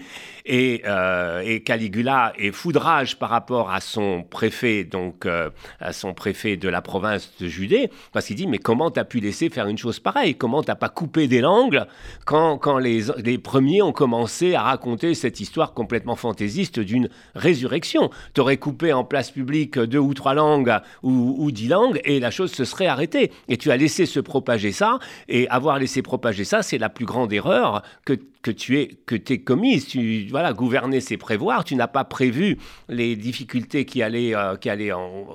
Et, 0.50 0.80
euh, 0.86 1.42
et 1.44 1.60
Caligula 1.62 2.32
est 2.38 2.52
foudrage 2.52 3.18
par 3.18 3.28
rapport 3.28 3.70
à 3.70 3.80
son 3.80 4.22
préfet, 4.22 4.84
donc 4.84 5.26
euh, 5.26 5.50
à 5.78 5.92
son 5.92 6.14
préfet 6.14 6.56
de 6.56 6.70
la 6.70 6.80
province 6.80 7.30
de 7.38 7.48
Judée, 7.48 7.90
parce 8.12 8.26
qu'il 8.26 8.36
dit 8.36 8.46
mais 8.46 8.56
comment 8.56 8.90
t'as 8.90 9.04
pu 9.04 9.20
laisser 9.20 9.50
faire 9.50 9.68
une 9.68 9.76
chose 9.76 10.00
pareille? 10.00 10.36
Comment 10.36 10.62
t'as 10.62 10.74
pas 10.74 10.88
coupé 10.88 11.28
des 11.28 11.42
langues 11.42 11.84
quand, 12.24 12.56
quand 12.56 12.78
les, 12.78 13.02
les 13.22 13.36
premiers 13.36 13.82
ont 13.82 13.92
commencé 13.92 14.54
à 14.54 14.62
raconter 14.62 15.14
cette 15.14 15.38
histoire 15.38 15.74
complètement 15.74 16.16
fantaisiste 16.16 16.80
d'une 16.80 17.10
résurrection? 17.34 18.10
T'aurais 18.32 18.56
coupé 18.56 18.94
en 18.94 19.04
place 19.04 19.30
publique 19.30 19.78
deux 19.78 19.98
ou 19.98 20.14
trois 20.14 20.32
langues 20.32 20.74
ou, 21.02 21.36
ou 21.38 21.50
dix 21.50 21.68
langues 21.68 22.00
et 22.04 22.20
la 22.20 22.30
chose 22.30 22.52
se 22.52 22.64
serait 22.64 22.86
arrêtée. 22.86 23.32
Et 23.48 23.58
tu 23.58 23.70
as 23.70 23.76
laissé 23.76 24.06
se 24.06 24.20
propager 24.20 24.72
ça 24.72 24.98
et 25.28 25.46
avoir 25.48 25.78
laissé 25.78 26.00
propager 26.00 26.44
ça, 26.44 26.62
c'est 26.62 26.78
la 26.78 26.88
plus 26.88 27.04
grande 27.04 27.34
erreur 27.34 27.82
que 28.06 28.14
que 28.42 28.50
tu 28.52 28.78
es 28.78 28.88
que 29.06 29.16
t'es 29.16 29.38
commise. 29.38 29.86
Tu 29.88 30.26
voilà, 30.30 30.52
gouverner 30.52 31.00
c'est 31.00 31.16
prévoir. 31.16 31.64
Tu 31.64 31.74
n'as 31.76 31.88
pas 31.88 32.04
prévu 32.04 32.56
les 32.88 33.16
difficultés 33.16 33.84
qui 33.84 34.02
allaient 34.02 34.34
euh, 34.34 34.56
qui 34.56 34.70
allaient 34.70 34.92
en- 34.92 35.26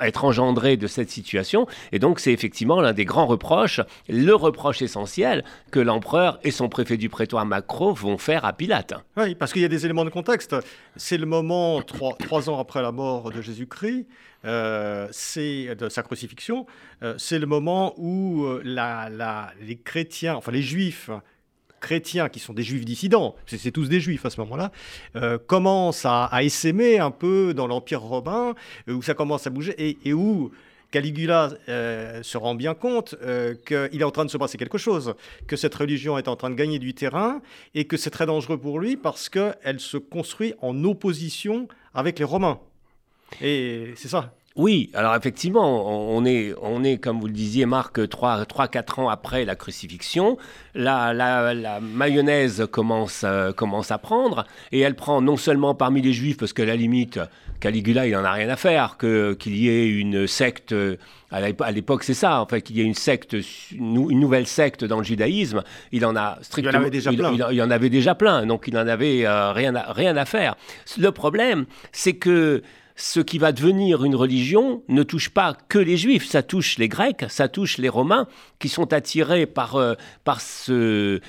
être 0.00 0.24
engendrées 0.24 0.76
de 0.76 0.86
cette 0.86 1.10
situation. 1.10 1.66
Et 1.92 1.98
donc 1.98 2.20
c'est 2.20 2.32
effectivement 2.32 2.80
l'un 2.80 2.92
des 2.92 3.04
grands 3.04 3.26
reproches, 3.26 3.80
le 4.08 4.32
reproche 4.34 4.80
essentiel 4.82 5.44
que 5.70 5.78
l'empereur 5.80 6.38
et 6.42 6.50
son 6.50 6.68
préfet 6.68 6.96
du 6.96 7.08
prétoire 7.08 7.44
Macro 7.46 7.92
vont 7.92 8.16
faire 8.18 8.44
à 8.44 8.52
Pilate. 8.52 8.94
Oui, 9.16 9.34
parce 9.34 9.52
qu'il 9.52 9.62
y 9.62 9.66
a 9.66 9.68
des 9.68 9.84
éléments 9.84 10.04
de 10.04 10.10
contexte. 10.10 10.56
C'est 10.96 11.18
le 11.18 11.26
moment, 11.26 11.82
trois, 11.82 12.14
trois 12.18 12.48
ans 12.50 12.58
après 12.58 12.82
la 12.82 12.92
mort 12.92 13.30
de 13.30 13.40
Jésus-Christ, 13.42 14.06
euh, 14.44 15.06
de 15.08 15.88
sa 15.88 16.02
crucifixion, 16.02 16.66
euh, 17.02 17.14
c'est 17.18 17.38
le 17.38 17.46
moment 17.46 17.94
où 17.96 18.46
les 18.64 19.76
chrétiens, 19.84 20.34
enfin 20.36 20.50
les 20.52 20.62
juifs 20.62 21.10
chrétiens, 21.82 22.30
qui 22.30 22.40
sont 22.40 22.54
des 22.54 22.62
juifs 22.62 22.86
dissidents, 22.86 23.34
c'est 23.46 23.72
tous 23.72 23.88
des 23.88 24.00
juifs 24.00 24.24
à 24.24 24.30
ce 24.30 24.40
moment-là, 24.40 24.72
euh, 25.16 25.36
commencent 25.36 26.06
à, 26.06 26.24
à 26.24 26.42
essaimer 26.42 26.98
un 26.98 27.10
peu 27.10 27.52
dans 27.52 27.66
l'Empire 27.66 28.00
romain, 28.00 28.54
euh, 28.88 28.94
où 28.94 29.02
ça 29.02 29.14
commence 29.14 29.46
à 29.46 29.50
bouger, 29.50 29.74
et, 29.76 29.98
et 30.04 30.14
où 30.14 30.50
Caligula 30.92 31.50
euh, 31.68 32.22
se 32.22 32.38
rend 32.38 32.54
bien 32.54 32.74
compte 32.74 33.16
euh, 33.22 33.54
qu'il 33.66 34.00
est 34.00 34.04
en 34.04 34.10
train 34.10 34.24
de 34.24 34.30
se 34.30 34.36
passer 34.36 34.58
quelque 34.58 34.78
chose, 34.78 35.14
que 35.48 35.56
cette 35.56 35.74
religion 35.74 36.16
est 36.18 36.28
en 36.28 36.36
train 36.36 36.50
de 36.50 36.54
gagner 36.54 36.78
du 36.78 36.94
terrain, 36.94 37.40
et 37.74 37.86
que 37.86 37.96
c'est 37.96 38.10
très 38.10 38.26
dangereux 38.26 38.58
pour 38.58 38.78
lui 38.78 38.96
parce 38.96 39.28
qu'elle 39.28 39.80
se 39.80 39.96
construit 39.96 40.54
en 40.60 40.84
opposition 40.84 41.66
avec 41.94 42.18
les 42.18 42.24
Romains. 42.24 42.60
Et 43.40 43.94
c'est 43.96 44.08
ça. 44.08 44.34
Oui, 44.56 44.90
alors 44.92 45.14
effectivement, 45.16 46.10
on 46.14 46.24
est, 46.26 46.52
on 46.60 46.84
est 46.84 46.98
comme 46.98 47.20
vous 47.20 47.26
le 47.26 47.32
disiez, 47.32 47.64
Marc, 47.64 47.98
3-4 47.98 49.00
ans 49.00 49.08
après 49.08 49.44
la 49.46 49.54
crucifixion. 49.56 50.36
La, 50.74 51.14
la, 51.14 51.54
la 51.54 51.80
mayonnaise 51.80 52.66
commence, 52.70 53.22
euh, 53.24 53.52
commence 53.52 53.90
à 53.90 53.98
prendre, 53.98 54.44
et 54.70 54.80
elle 54.80 54.94
prend 54.94 55.22
non 55.22 55.36
seulement 55.38 55.74
parmi 55.74 56.02
les 56.02 56.12
juifs, 56.12 56.36
parce 56.36 56.52
qu'à 56.52 56.66
la 56.66 56.76
limite, 56.76 57.18
Caligula, 57.60 58.06
il 58.06 58.12
n'en 58.12 58.24
a 58.24 58.32
rien 58.32 58.48
à 58.50 58.56
faire, 58.56 58.96
que- 58.98 59.32
qu'il 59.34 59.56
y 59.56 59.68
ait 59.68 59.88
une 59.88 60.26
secte, 60.26 60.74
à 61.30 61.40
l'épo- 61.40 61.64
à 61.64 61.70
l'époque 61.70 62.02
c'est 62.04 62.12
ça, 62.14 62.40
en 62.42 62.46
fait, 62.46 62.60
qu'il 62.60 62.76
y 62.76 62.80
ait 62.80 62.84
une 62.84 62.94
secte, 62.94 63.34
une 63.72 63.94
nou- 63.94 64.10
une 64.10 64.20
nouvelle 64.20 64.46
secte 64.46 64.84
dans 64.84 64.98
le 64.98 65.04
judaïsme, 65.04 65.62
il 65.92 66.04
en 66.04 66.14
a 66.16 66.38
strictement... 66.42 66.78
avait 66.78 66.90
déjà 66.90 67.10
il- 67.10 67.16
plein. 67.18 67.32
il- 67.32 67.46
il 67.52 67.62
en 67.62 67.70
avait 67.70 67.88
déjà 67.90 68.14
plein, 68.14 68.44
donc 68.46 68.64
il 68.66 68.74
n'en 68.74 68.86
avait 68.86 69.24
euh, 69.26 69.52
rien, 69.52 69.74
à, 69.76 69.92
rien 69.92 70.16
à 70.16 70.24
faire. 70.26 70.56
Le 70.98 71.10
problème, 71.10 71.64
c'est 71.92 72.14
que 72.14 72.62
ce 72.96 73.20
qui 73.20 73.38
va 73.38 73.52
devenir 73.52 74.04
une 74.04 74.14
religion 74.14 74.82
ne 74.88 75.02
touche 75.02 75.30
pas 75.30 75.56
que 75.68 75.78
les 75.78 75.96
juifs, 75.96 76.26
ça 76.26 76.42
touche 76.42 76.78
les 76.78 76.88
grecs, 76.88 77.24
ça 77.28 77.48
touche 77.48 77.78
les 77.78 77.88
romains, 77.88 78.26
qui 78.58 78.68
sont 78.68 78.92
attirés 78.92 79.46
par, 79.46 79.76
euh, 79.76 79.94
euh, 80.68 81.20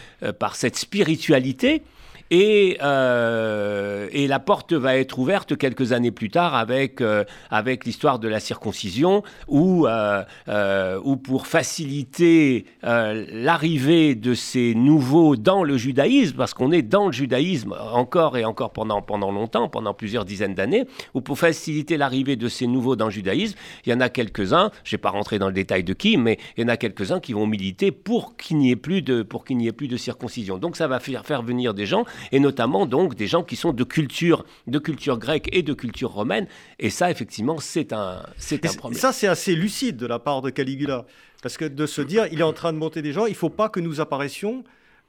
cette 0.53 0.75
spiritualité. 0.75 1.83
Et, 2.31 2.77
euh, 2.81 4.07
et 4.11 4.27
la 4.27 4.39
porte 4.39 4.73
va 4.73 4.97
être 4.97 5.19
ouverte 5.19 5.57
quelques 5.57 5.91
années 5.91 6.11
plus 6.11 6.29
tard 6.29 6.55
avec, 6.55 7.01
euh, 7.01 7.23
avec 7.51 7.85
l'histoire 7.85 8.19
de 8.19 8.27
la 8.27 8.39
circoncision, 8.39 9.23
où, 9.47 9.87
euh, 9.87 10.23
où 11.03 11.17
pour 11.17 11.47
faciliter 11.47 12.65
l'arrivée 12.81 14.15
de 14.15 14.33
ces 14.33 14.73
nouveaux 14.75 15.35
dans 15.35 15.63
le 15.63 15.77
judaïsme, 15.77 16.35
parce 16.35 16.53
qu'on 16.53 16.71
est 16.71 16.81
dans 16.81 17.07
le 17.07 17.11
judaïsme 17.11 17.75
encore 17.93 18.37
et 18.37 18.45
encore 18.45 18.71
pendant, 18.71 19.01
pendant 19.01 19.31
longtemps, 19.31 19.69
pendant 19.69 19.93
plusieurs 19.93 20.25
dizaines 20.25 20.55
d'années, 20.55 20.85
ou 21.13 21.21
pour 21.21 21.37
faciliter 21.37 21.97
l'arrivée 21.97 22.35
de 22.35 22.47
ces 22.47 22.67
nouveaux 22.67 22.95
dans 22.95 23.05
le 23.05 23.11
judaïsme, 23.11 23.57
il 23.85 23.91
y 23.91 23.93
en 23.93 23.99
a 23.99 24.09
quelques-uns, 24.09 24.71
je 24.83 24.89
ne 24.89 24.97
vais 24.97 25.01
pas 25.01 25.09
rentrer 25.09 25.39
dans 25.39 25.47
le 25.47 25.53
détail 25.53 25.83
de 25.83 25.93
qui, 25.93 26.17
mais 26.17 26.39
il 26.57 26.61
y 26.61 26.65
en 26.65 26.69
a 26.69 26.77
quelques-uns 26.77 27.19
qui 27.19 27.33
vont 27.33 27.47
militer 27.47 27.91
pour 27.91 28.35
qu'il 28.37 28.57
n'y 28.57 28.71
ait 28.71 28.75
plus 28.75 29.01
de, 29.01 29.25
ait 29.49 29.71
plus 29.71 29.87
de 29.87 29.97
circoncision. 29.97 30.57
Donc 30.57 30.75
ça 30.75 30.87
va 30.87 30.99
faire 30.99 31.43
venir 31.43 31.73
des 31.73 31.85
gens, 31.85 32.05
et 32.31 32.39
notamment 32.39 32.85
donc 32.85 33.15
des 33.15 33.27
gens 33.27 33.43
qui 33.43 33.55
sont 33.55 33.73
de 33.73 33.83
culture, 33.83 34.45
de 34.67 34.79
culture 34.79 35.17
grecque 35.17 35.49
et 35.51 35.63
de 35.63 35.73
culture 35.73 36.11
romaine. 36.11 36.47
Et 36.79 36.89
ça, 36.89 37.11
effectivement, 37.11 37.59
c'est 37.59 37.93
un, 37.93 38.23
c'est 38.37 38.65
un 38.65 38.73
problème. 38.73 38.99
Ça, 38.99 39.13
c'est 39.13 39.27
assez 39.27 39.55
lucide 39.55 39.97
de 39.97 40.07
la 40.07 40.19
part 40.19 40.41
de 40.41 40.49
Caligula, 40.49 41.05
parce 41.41 41.57
que 41.57 41.65
de 41.65 41.85
se 41.85 42.01
dire, 42.01 42.27
il 42.31 42.39
est 42.39 42.43
en 42.43 42.53
train 42.53 42.73
de 42.73 42.77
monter 42.77 43.01
des 43.01 43.11
gens, 43.11 43.25
il 43.25 43.31
ne 43.31 43.35
faut 43.35 43.49
pas 43.49 43.69
que 43.69 43.79
nous 43.79 44.01
apparaissions 44.01 44.63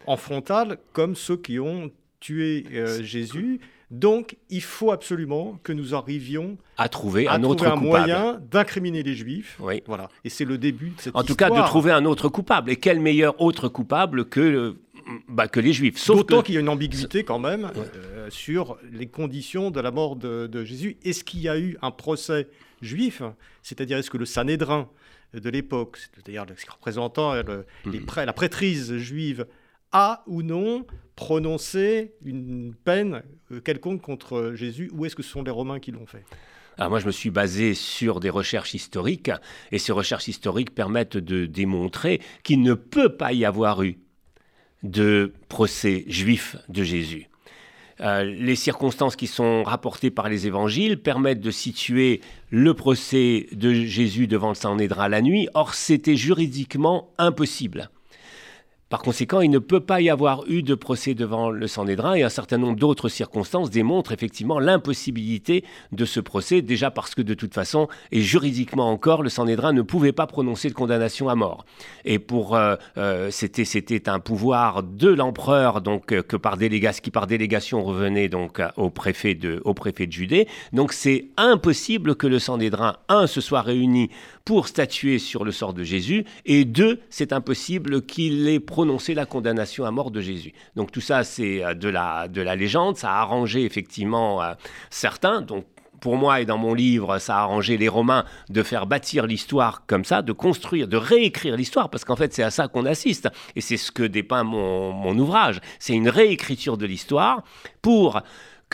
en 0.06 0.16
frontal 0.16 0.78
comme 0.92 1.14
ceux 1.14 1.36
qui 1.36 1.58
ont 1.58 1.90
tué 2.20 2.64
euh, 2.72 3.02
Jésus. 3.02 3.60
Donc, 3.90 4.36
il 4.50 4.62
faut 4.62 4.90
absolument 4.90 5.58
que 5.62 5.72
nous 5.72 5.94
arrivions 5.94 6.56
à 6.78 6.88
trouver 6.88 7.28
un 7.28 7.44
autre 7.44 7.66
un 7.66 7.76
moyen 7.76 8.40
d'incriminer 8.50 9.02
les 9.02 9.14
Juifs. 9.14 9.56
Oui. 9.60 9.82
Voilà. 9.86 10.08
Et 10.24 10.30
c'est 10.30 10.44
le 10.44 10.58
début 10.58 10.90
de 10.90 11.00
cette 11.00 11.14
En 11.14 11.22
tout 11.22 11.36
cas, 11.36 11.50
de 11.50 11.60
trouver 11.66 11.92
un 11.92 12.04
autre 12.04 12.28
coupable. 12.28 12.70
Et 12.70 12.76
quel 12.76 12.98
meilleur 12.98 13.40
autre 13.40 13.68
coupable 13.68 14.24
que 14.24 14.76
bah, 15.28 15.48
que 15.48 15.60
les 15.60 15.72
Juifs. 15.72 16.06
D'autant 16.06 16.42
qu'il 16.42 16.54
y 16.54 16.58
a 16.58 16.60
une 16.60 16.68
ambiguïté 16.68 17.24
quand 17.24 17.38
même 17.38 17.70
euh, 17.76 18.28
sur 18.30 18.78
les 18.92 19.06
conditions 19.06 19.70
de 19.70 19.80
la 19.80 19.90
mort 19.90 20.16
de, 20.16 20.64
Jésus. 20.64 20.96
Est-ce 21.04 21.24
qu'il 21.24 21.40
y 21.40 21.48
a 21.48 21.58
eu 21.58 21.76
un 21.82 21.90
procès 21.90 22.48
juif? 22.82 23.22
C'est-à-dire, 23.62 23.98
est-ce 23.98 24.10
que 24.10 24.18
le 24.18 24.26
Sanhédrin 24.26 24.88
de 25.32 25.50
l'époque, 25.50 25.98
c'est-à-dire 26.14 26.46
le 26.46 26.54
représentant 26.70 27.34
hmm. 27.34 27.92
la 28.16 28.32
prêtrise 28.32 28.96
juive, 28.96 29.46
a 29.92 30.22
ou 30.26 30.42
non 30.42 30.86
prononcé 31.16 32.14
une 32.24 32.74
peine 32.74 33.22
euh, 33.52 33.60
quelconque 33.60 34.02
contre 34.02 34.52
Jésus? 34.54 34.90
Ou 34.94 35.06
est-ce 35.06 35.16
que 35.16 35.22
ce 35.22 35.30
sont 35.30 35.42
les 35.42 35.50
Romains 35.50 35.80
qui 35.80 35.92
l'ont 35.92 36.06
fait? 36.06 36.24
Alors 36.76 36.90
moi, 36.90 36.98
je 36.98 37.06
me 37.06 37.12
suis 37.12 37.30
basé 37.30 37.74
sur 37.74 38.18
des 38.18 38.30
recherches 38.30 38.74
historiques, 38.74 39.30
et 39.70 39.78
ces 39.78 39.92
recherches 39.92 40.26
historiques 40.26 40.74
permettent 40.74 41.16
de 41.16 41.46
démontrer 41.46 42.20
qu'il 42.42 42.62
ne 42.62 42.74
peut 42.74 43.16
pas 43.16 43.32
y 43.32 43.44
avoir 43.44 43.82
eu 43.84 43.98
de 44.84 45.32
procès 45.48 46.04
juif 46.06 46.56
de 46.68 46.84
Jésus. 46.84 47.28
Euh, 48.00 48.24
les 48.24 48.56
circonstances 48.56 49.16
qui 49.16 49.26
sont 49.26 49.62
rapportées 49.62 50.10
par 50.10 50.28
les 50.28 50.46
évangiles 50.46 51.00
permettent 51.00 51.40
de 51.40 51.50
situer 51.50 52.20
le 52.50 52.74
procès 52.74 53.46
de 53.52 53.72
Jésus 53.72 54.26
devant 54.26 54.48
le 54.50 54.54
Sanhédrin 54.54 55.08
la 55.08 55.22
nuit. 55.22 55.48
Or, 55.54 55.74
c'était 55.74 56.16
juridiquement 56.16 57.08
impossible. 57.18 57.90
Par 58.90 59.02
conséquent, 59.02 59.40
il 59.40 59.50
ne 59.50 59.58
peut 59.58 59.80
pas 59.80 60.00
y 60.00 60.10
avoir 60.10 60.44
eu 60.46 60.62
de 60.62 60.74
procès 60.74 61.14
devant 61.14 61.50
le 61.50 61.66
Sanhédrin 61.66 62.14
et 62.14 62.22
un 62.22 62.28
certain 62.28 62.58
nombre 62.58 62.78
d'autres 62.78 63.08
circonstances 63.08 63.70
démontrent 63.70 64.12
effectivement 64.12 64.60
l'impossibilité 64.60 65.64
de 65.92 66.04
ce 66.04 66.20
procès, 66.20 66.62
déjà 66.62 66.90
parce 66.90 67.14
que 67.14 67.22
de 67.22 67.34
toute 67.34 67.54
façon, 67.54 67.88
et 68.12 68.20
juridiquement 68.20 68.90
encore, 68.90 69.22
le 69.22 69.30
Sanhédrin 69.30 69.72
ne 69.72 69.82
pouvait 69.82 70.12
pas 70.12 70.26
prononcer 70.26 70.68
de 70.68 70.74
condamnation 70.74 71.28
à 71.28 71.34
mort. 71.34 71.64
Et 72.04 72.18
pour 72.18 72.56
euh, 72.56 72.76
euh, 72.98 73.30
c'était 73.30 73.64
c'était 73.64 74.08
un 74.08 74.20
pouvoir 74.20 74.82
de 74.82 75.08
l'empereur 75.08 75.80
donc 75.80 76.12
euh, 76.12 76.22
que 76.22 76.36
par 76.36 76.56
délégation 76.56 77.02
qui 77.02 77.10
par 77.10 77.26
délégation 77.26 77.82
revenait 77.82 78.28
donc 78.28 78.60
au 78.76 78.90
préfet 78.90 79.34
de 79.34 79.60
au 79.64 79.74
préfet 79.74 80.06
de 80.06 80.12
Judée. 80.12 80.46
Donc 80.72 80.92
c'est 80.92 81.26
impossible 81.36 82.16
que 82.16 82.26
le 82.26 82.38
Sanhédrin 82.38 82.96
un 83.08 83.26
se 83.26 83.40
soit 83.40 83.62
réuni 83.62 84.10
pour 84.44 84.68
statuer 84.68 85.18
sur 85.18 85.44
le 85.44 85.52
sort 85.52 85.72
de 85.72 85.82
Jésus, 85.82 86.24
et 86.44 86.64
deux, 86.64 87.00
c'est 87.08 87.32
impossible 87.32 88.02
qu'il 88.02 88.46
ait 88.48 88.60
prononcé 88.60 89.14
la 89.14 89.24
condamnation 89.24 89.84
à 89.84 89.90
mort 89.90 90.10
de 90.10 90.20
Jésus. 90.20 90.52
Donc 90.76 90.92
tout 90.92 91.00
ça, 91.00 91.24
c'est 91.24 91.64
euh, 91.64 91.74
de 91.74 91.88
la, 91.88 92.28
de 92.28 92.42
la 92.42 92.54
légende, 92.54 92.96
ça 92.96 93.12
a 93.12 93.20
arrangé 93.20 93.64
effectivement 93.64 94.42
euh, 94.42 94.52
certains, 94.90 95.40
donc 95.40 95.64
pour 96.00 96.16
moi 96.18 96.42
et 96.42 96.44
dans 96.44 96.58
mon 96.58 96.74
livre, 96.74 97.18
ça 97.18 97.38
a 97.38 97.40
arrangé 97.40 97.78
les 97.78 97.88
Romains 97.88 98.26
de 98.50 98.62
faire 98.62 98.84
bâtir 98.84 99.26
l'histoire 99.26 99.86
comme 99.86 100.04
ça, 100.04 100.20
de 100.20 100.32
construire, 100.32 100.88
de 100.88 100.98
réécrire 100.98 101.56
l'histoire, 101.56 101.88
parce 101.88 102.04
qu'en 102.04 102.16
fait 102.16 102.34
c'est 102.34 102.42
à 102.42 102.50
ça 102.50 102.68
qu'on 102.68 102.84
assiste, 102.84 103.30
et 103.56 103.62
c'est 103.62 103.78
ce 103.78 103.90
que 103.90 104.02
dépeint 104.02 104.44
mon, 104.44 104.92
mon 104.92 105.18
ouvrage, 105.18 105.60
c'est 105.78 105.94
une 105.94 106.10
réécriture 106.10 106.76
de 106.76 106.84
l'histoire 106.84 107.42
pour 107.80 108.20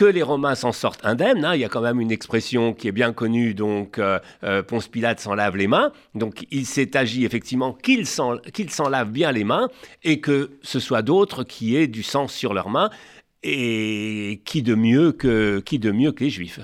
que 0.00 0.06
les 0.06 0.22
Romains 0.22 0.54
s'en 0.54 0.72
sortent 0.72 1.04
indemnes. 1.04 1.44
Hein. 1.44 1.54
Il 1.54 1.60
y 1.60 1.64
a 1.64 1.68
quand 1.68 1.82
même 1.82 2.00
une 2.00 2.10
expression 2.10 2.72
qui 2.72 2.88
est 2.88 2.92
bien 2.92 3.12
connue, 3.12 3.52
donc 3.52 3.98
euh, 3.98 4.18
euh, 4.44 4.62
Ponce 4.62 4.88
Pilate 4.88 5.20
s'en 5.20 5.34
lave 5.34 5.58
les 5.58 5.66
mains. 5.66 5.92
Donc 6.14 6.46
il 6.50 6.64
s'est 6.64 6.96
agi 6.96 7.26
effectivement 7.26 7.74
qu'il 7.74 8.06
s'en 8.06 8.38
lave 8.88 9.10
bien 9.10 9.30
les 9.30 9.44
mains 9.44 9.68
et 10.02 10.20
que 10.20 10.52
ce 10.62 10.80
soit 10.80 11.02
d'autres 11.02 11.44
qui 11.44 11.76
aient 11.76 11.86
du 11.86 12.02
sang 12.02 12.28
sur 12.28 12.54
leurs 12.54 12.70
mains. 12.70 12.88
Et 13.42 14.40
qui 14.46 14.62
de 14.62 14.74
mieux 14.74 15.12
que, 15.12 15.60
qui 15.60 15.78
de 15.78 15.90
mieux 15.90 16.12
que 16.12 16.24
les 16.24 16.30
Juifs 16.30 16.60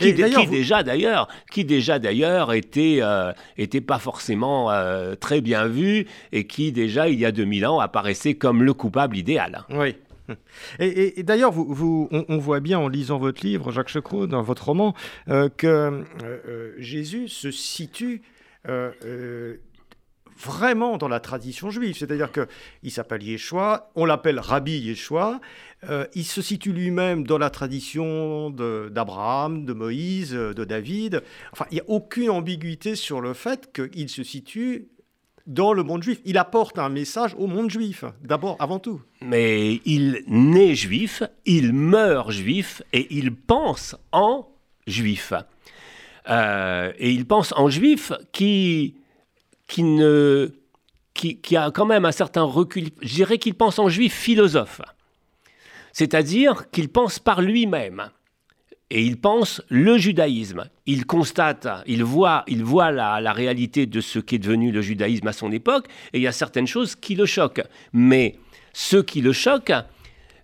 Qui, 0.00 0.12
déjà 0.12 0.82
d'ailleurs, 0.82 1.28
qui 1.52 1.64
déjà 1.64 2.00
d'ailleurs 2.00 2.52
était, 2.52 2.98
euh, 3.00 3.32
était 3.58 3.80
pas 3.80 4.00
forcément 4.00 4.72
très 5.20 5.40
bien 5.40 5.68
vu 5.68 6.08
et 6.32 6.48
qui 6.48 6.72
déjà 6.72 7.08
il 7.08 7.20
y 7.20 7.24
a 7.24 7.30
2000 7.30 7.64
ans 7.66 7.78
apparaissait 7.78 8.34
comme 8.34 8.64
le 8.64 8.74
coupable 8.74 9.16
idéal. 9.16 9.64
Oui. 9.70 9.94
Et, 10.78 11.22
d'ailleurs, 11.22 11.52
on, 11.56 12.38
voit 12.38 12.60
bien 12.60 12.78
en 12.78 12.88
lisant 12.88 13.18
votre 13.18 13.44
livre, 13.44 13.70
Jacques 13.70 13.88
Checrot, 13.88 14.26
dans 14.26 14.42
votre 14.42 14.66
roman, 14.66 14.94
euh, 15.28 15.48
que 15.48 15.66
euh, 15.66 16.02
euh, 16.22 16.74
Jésus 16.78 17.28
se 17.28 17.50
situe 17.50 18.22
vraiment 20.36 20.96
dans 20.96 21.08
la 21.08 21.20
tradition 21.20 21.70
juive. 21.70 21.96
C'est-à-dire 21.96 22.30
qu'il 22.32 22.90
s'appelle 22.90 23.22
Yeshua, 23.22 23.90
on 23.94 24.04
l'appelle 24.04 24.38
Rabbi 24.38 24.78
Yeshua, 24.78 25.40
il 26.14 26.24
se 26.24 26.42
situe 26.42 26.72
lui-même 26.72 27.26
dans 27.26 27.38
la 27.38 27.50
tradition 27.50 28.50
d'Abraham, 28.50 29.64
de, 29.64 29.72
Moïse, 29.72 30.32
de 30.32 30.64
David. 30.64 31.22
Enfin, 31.52 31.66
il 31.70 31.74
n'y 31.74 31.80
a 31.80 31.88
aucune 31.88 32.30
ambiguïté 32.30 32.94
sur 32.94 33.20
le 33.20 33.34
fait 33.34 33.70
qu'il 33.72 34.08
se 34.08 34.22
situe 34.22 34.88
dans 35.50 35.72
le 35.72 35.82
monde 35.82 36.02
juif. 36.02 36.20
Il 36.24 36.38
apporte 36.38 36.78
un 36.78 36.88
message 36.88 37.34
au 37.36 37.46
monde 37.46 37.70
juif, 37.70 38.04
d'abord, 38.22 38.56
avant 38.60 38.78
tout. 38.78 39.02
Mais 39.20 39.80
il 39.84 40.22
naît 40.28 40.74
juif, 40.74 41.22
il 41.44 41.72
meurt 41.72 42.30
juif 42.30 42.82
et 42.92 43.08
il 43.10 43.34
pense 43.34 43.96
en 44.12 44.48
juif. 44.86 45.32
Euh, 46.28 46.92
et 46.98 47.10
il 47.10 47.26
pense 47.26 47.52
en 47.56 47.68
juif 47.68 48.12
qui, 48.32 48.94
qui, 49.66 49.98
qui 51.14 51.56
a 51.56 51.70
quand 51.72 51.86
même 51.86 52.04
un 52.04 52.12
certain 52.12 52.42
recul. 52.42 52.90
Je 53.02 53.14
dirais 53.14 53.38
qu'il 53.38 53.54
pense 53.54 53.78
en 53.78 53.88
juif 53.88 54.14
philosophe. 54.14 54.80
C'est-à-dire 55.92 56.70
qu'il 56.70 56.88
pense 56.88 57.18
par 57.18 57.42
lui-même 57.42 58.10
et 58.90 59.02
il 59.02 59.20
pense 59.20 59.62
le 59.68 59.96
judaïsme. 59.98 60.68
Il 60.86 61.06
constate, 61.06 61.68
il 61.86 62.02
voit, 62.02 62.44
il 62.48 62.64
voit 62.64 62.90
la, 62.90 63.32
réalité 63.32 63.86
de 63.86 64.00
ce 64.00 64.18
qu'est 64.18 64.38
devenu 64.38 64.72
le 64.72 64.82
judaïsme 64.82 65.28
à 65.28 65.32
son 65.32 65.52
époque, 65.52 65.86
et 66.12 66.18
il 66.18 66.22
y 66.22 66.26
a 66.26 66.32
certaines 66.32 66.66
choses 66.66 66.96
qui 66.96 67.14
le 67.14 67.26
choquent. 67.26 67.62
Mais 67.92 68.38
ce 68.72 68.96
qui 68.96 69.20
le 69.20 69.32
choque 69.32 69.72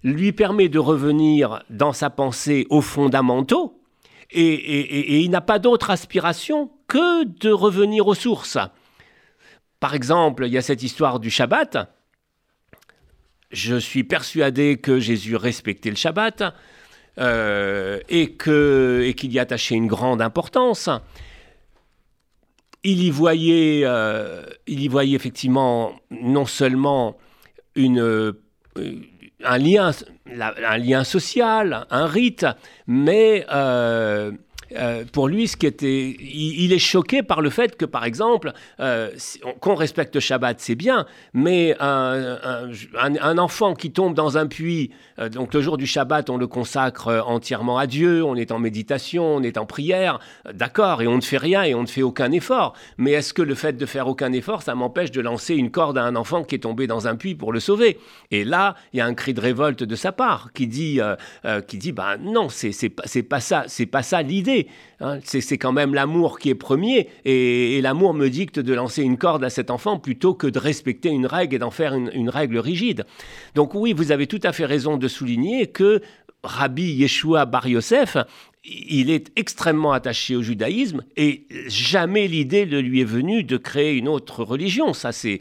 lui 0.04 0.32
permet 0.32 0.68
de 0.68 0.78
revenir 0.78 1.64
dans 1.70 1.92
sa 1.92 2.10
pensée 2.10 2.66
aux 2.70 2.80
fondamentaux, 2.80 3.80
et, 4.30 5.22
il 5.22 5.30
n'a 5.30 5.40
pas 5.40 5.58
d'autre 5.58 5.90
aspiration 5.90 6.70
que 6.88 7.24
de 7.24 7.50
revenir 7.50 8.06
aux 8.06 8.14
sources. 8.14 8.58
Par 9.80 9.94
exemple, 9.94 10.46
il 10.46 10.52
y 10.52 10.58
a 10.58 10.62
cette 10.62 10.82
histoire 10.82 11.20
du 11.20 11.30
Shabbat. 11.30 11.92
Je 13.50 13.76
suis 13.76 14.04
persuadé 14.04 14.78
que 14.78 14.98
Jésus 14.98 15.36
respectait 15.36 15.90
le 15.90 15.96
Shabbat. 15.96 16.54
Euh, 17.18 18.00
et 18.10 18.34
qu'il 18.34 19.32
y 19.32 19.38
attachait 19.38 19.74
une 19.74 19.86
grande 19.86 20.20
importance. 20.20 20.90
Il 22.84 23.02
y 23.02 23.10
voyait, 23.10 23.82
euh, 23.86 24.42
il 24.66 24.80
y 24.80 24.88
voyait 24.88 25.16
effectivement 25.16 25.98
non 26.10 26.44
seulement 26.44 27.16
euh, 27.78 28.32
un, 29.42 29.58
lien, 29.58 31.04
social, 31.04 31.86
un 31.88 32.06
rite, 32.06 32.46
mais 32.86 33.46
pour 35.12 35.28
lui, 35.28 35.48
ce 35.48 35.56
qui 35.56 35.66
était, 35.66 36.16
il, 36.20 36.72
est 36.72 36.78
choqué 36.78 37.22
par 37.22 37.40
le 37.40 37.50
fait 37.50 37.76
que, 37.76 37.84
par 37.84 38.04
exemple, 38.04 38.52
euh, 38.80 39.10
qu'on 39.60 39.74
respecte 39.74 40.18
Shabbat, 40.18 40.60
c'est 40.60 40.74
bien, 40.74 41.06
mais 41.34 41.76
un, 41.78 43.38
enfant 43.38 43.74
qui 43.74 43.92
tombe 43.92 44.14
dans 44.14 44.38
un 44.38 44.46
puits, 44.46 44.90
euh, 45.18 45.28
donc 45.28 45.54
le 45.54 45.60
jour 45.60 45.76
du 45.76 45.86
Shabbat, 45.86 46.30
on 46.30 46.36
le 46.36 46.46
consacre 46.46 47.22
entièrement 47.26 47.78
à 47.78 47.86
Dieu, 47.86 48.24
on 48.24 48.34
est 48.34 48.50
en 48.50 48.58
méditation, 48.58 49.36
on 49.36 49.42
est 49.42 49.58
en 49.58 49.66
prière, 49.66 50.18
d'accord, 50.52 51.02
et 51.02 51.06
on 51.06 51.16
ne 51.16 51.20
fait 51.20 51.36
rien 51.36 51.62
et 51.62 51.74
on 51.74 51.82
ne 51.82 51.86
fait 51.86 52.02
aucun 52.02 52.32
effort. 52.32 52.74
Mais 52.98 53.12
est-ce 53.12 53.34
que 53.34 53.42
le 53.42 53.54
fait 53.54 53.74
de 53.74 53.86
faire 53.86 54.08
aucun 54.08 54.32
effort, 54.32 54.62
ça 54.62 54.74
m'empêche 54.74 55.10
de 55.10 55.20
lancer 55.20 55.54
une 55.54 55.70
corde 55.70 55.98
à 55.98 56.04
un 56.04 56.16
enfant 56.16 56.42
qui 56.42 56.54
est 56.54 56.60
tombé 56.60 56.86
dans 56.86 57.06
un 57.06 57.16
puits 57.16 57.34
pour 57.34 57.52
le 57.52 57.60
sauver? 57.60 57.98
Et 58.30 58.44
là, 58.44 58.74
il 58.92 58.98
y 58.98 59.00
a 59.00 59.06
un 59.06 59.14
cri 59.14 59.34
de 59.34 59.40
révolte 59.40 59.84
de 59.84 59.96
sa 59.96 60.12
part 60.12 60.50
qui 60.54 60.66
dit, 60.66 61.00
qui 61.68 61.78
dit, 61.78 61.92
bah 61.92 62.16
non, 62.18 62.48
c'est 62.48 63.22
pas 63.22 63.40
ça, 63.40 63.64
c'est 63.68 63.86
pas 63.86 64.02
ça 64.02 64.22
l'idée. 64.22 64.55
Hein. 65.00 65.18
C'est 65.24 65.58
quand 65.58 65.72
même 65.72 65.94
l'amour 65.94 66.38
qui 66.38 66.50
est 66.50 66.54
premier, 66.54 67.08
et, 67.24 67.80
l'amour 67.80 68.14
me 68.14 68.28
dicte 68.28 68.58
de 68.58 68.74
lancer 68.74 69.02
une 69.02 69.18
corde 69.18 69.44
à 69.44 69.50
cet 69.50 69.70
enfant 69.70 69.98
plutôt 69.98 70.34
que 70.34 70.46
de 70.46 70.58
respecter 70.58 71.08
une 71.08 71.26
règle 71.26 71.56
et 71.56 71.58
d'en 71.58 71.70
faire 71.70 71.94
une, 71.94 72.30
règle 72.30 72.58
rigide. 72.58 73.04
Donc 73.54 73.74
oui, 73.74 73.92
vous 73.92 74.12
avez 74.12 74.26
tout 74.26 74.40
à 74.42 74.52
fait 74.52 74.66
raison 74.66 74.96
de 74.96 75.08
souligner 75.08 75.68
que 75.68 76.00
Rabbi 76.42 76.92
Yeshua 76.92 77.44
Bar 77.44 77.66
Yosef, 77.66 78.16
il 78.64 79.10
est 79.10 79.30
extrêmement 79.36 79.92
attaché 79.92 80.34
au 80.34 80.42
judaïsme 80.42 81.02
et 81.16 81.46
jamais 81.68 82.26
l'idée 82.26 82.66
ne 82.66 82.78
lui 82.78 83.00
est 83.00 83.04
venue 83.04 83.44
de 83.44 83.56
créer 83.56 83.94
une 83.94 84.08
autre 84.08 84.42
religion. 84.42 84.92
Ça, 84.92 85.12
c'est, 85.12 85.40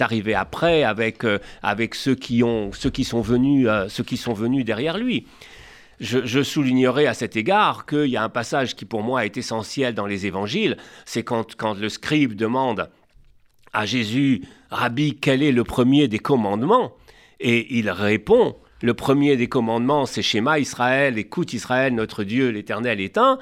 arrivé 0.00 0.34
après 0.34 0.82
avec, 0.82 1.24
euh, 1.24 1.38
avec 1.62 1.94
ceux, 1.94 2.14
qui 2.14 2.42
ont, 2.42 2.72
ceux, 2.72 2.90
qui 2.90 3.04
sont 3.04 3.20
venus, 3.20 3.66
euh, 3.68 3.88
ceux 3.88 4.04
qui 4.04 4.16
sont 4.16 4.32
venus 4.32 4.64
derrière 4.64 4.98
lui. 4.98 5.26
Je, 6.00 6.42
soulignerai 6.42 7.06
à 7.06 7.14
cet 7.14 7.36
égard 7.36 7.84
qu'il 7.84 8.06
y 8.06 8.16
a 8.16 8.22
un 8.22 8.28
passage 8.28 8.76
qui 8.76 8.84
pour 8.84 9.02
moi 9.02 9.24
est 9.24 9.36
essentiel 9.36 9.94
dans 9.94 10.06
les 10.06 10.26
évangiles, 10.26 10.76
c'est 11.04 11.24
quand, 11.24 11.56
quand 11.56 11.74
le 11.74 11.88
scribe 11.88 12.34
demande 12.34 12.88
à 13.72 13.84
Jésus, 13.84 14.42
Rabbi, 14.70 15.18
quel 15.20 15.42
est 15.42 15.52
le 15.52 15.64
premier 15.64 16.08
des 16.08 16.20
commandements? 16.20 16.94
Et 17.40 17.78
il 17.78 17.90
répond, 17.90 18.56
le 18.80 18.94
premier 18.94 19.36
des 19.36 19.48
commandements, 19.48 20.06
c'est 20.06 20.22
Shema 20.22 20.60
Israël, 20.60 21.18
écoute 21.18 21.52
Israël, 21.52 21.94
notre 21.94 22.22
Dieu, 22.22 22.50
l'Éternel 22.50 23.00
est 23.00 23.18
un. 23.18 23.38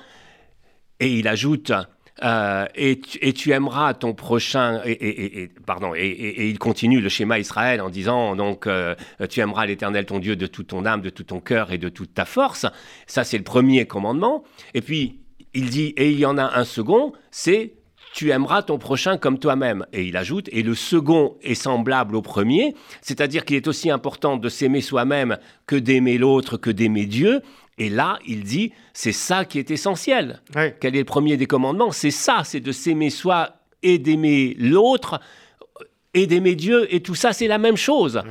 Et 0.98 1.18
il 1.18 1.28
ajoute, 1.28 1.72
euh, 2.22 2.66
et, 2.74 2.98
tu, 3.34 3.52
aimeras 3.52 3.94
ton 3.94 4.14
prochain. 4.14 4.80
Et, 4.84 5.50
pardon. 5.66 5.92
Et, 5.94 6.48
il 6.48 6.58
continue 6.58 7.00
le 7.00 7.08
schéma 7.08 7.38
Israël 7.38 7.80
en 7.80 7.90
disant 7.90 8.36
donc 8.36 8.66
euh, 8.66 8.94
tu 9.28 9.40
aimeras 9.40 9.66
l'Éternel 9.66 10.06
ton 10.06 10.18
Dieu 10.18 10.36
de 10.36 10.46
toute 10.46 10.68
ton 10.68 10.86
âme, 10.86 11.02
de 11.02 11.10
tout 11.10 11.24
ton 11.24 11.40
cœur 11.40 11.72
et 11.72 11.78
de 11.78 11.88
toute 11.88 12.14
ta 12.14 12.24
force. 12.24 12.66
Ça 13.06 13.24
c'est 13.24 13.38
le 13.38 13.44
premier 13.44 13.86
commandement. 13.86 14.44
Et 14.74 14.80
puis 14.80 15.20
il 15.52 15.68
dit 15.68 15.92
et 15.96 16.10
il 16.10 16.18
y 16.18 16.26
en 16.26 16.38
a 16.38 16.58
un 16.58 16.64
second, 16.64 17.12
c'est 17.30 17.74
tu 18.16 18.30
aimeras 18.30 18.62
ton 18.62 18.78
prochain 18.78 19.18
comme 19.18 19.38
toi-même. 19.38 19.84
Et 19.92 20.04
il 20.04 20.16
ajoute, 20.16 20.48
et 20.50 20.62
le 20.62 20.74
second 20.74 21.36
est 21.42 21.54
semblable 21.54 22.16
au 22.16 22.22
premier, 22.22 22.74
c'est-à-dire 23.02 23.44
qu'il 23.44 23.56
est 23.56 23.68
aussi 23.68 23.90
important 23.90 24.38
de 24.38 24.48
s'aimer 24.48 24.80
soi-même 24.80 25.36
que 25.66 25.76
d'aimer 25.76 26.16
l'autre, 26.16 26.56
que 26.56 26.70
d'aimer 26.70 27.04
Dieu. 27.04 27.42
Et 27.78 27.90
là, 27.90 28.18
il 28.26 28.42
dit, 28.42 28.72
c'est 28.94 29.12
ça 29.12 29.44
qui 29.44 29.58
est 29.58 29.70
essentiel. 29.70 30.40
Quel 30.80 30.96
est 30.96 31.00
le 31.00 31.04
premier 31.04 31.36
des 31.36 31.46
commandements? 31.46 31.92
C'est 31.92 32.10
ça, 32.10 32.42
c'est 32.44 32.60
de 32.60 32.72
s'aimer 32.72 33.10
soi 33.10 33.56
et 33.82 33.98
d'aimer 33.98 34.56
l'autre 34.58 35.20
et 36.14 36.26
d'aimer 36.26 36.54
Dieu. 36.54 36.92
Et 36.94 37.00
tout 37.00 37.14
ça, 37.14 37.32
c'est 37.32 37.48
la 37.48 37.58
même 37.58 37.76
chose. 37.76 38.22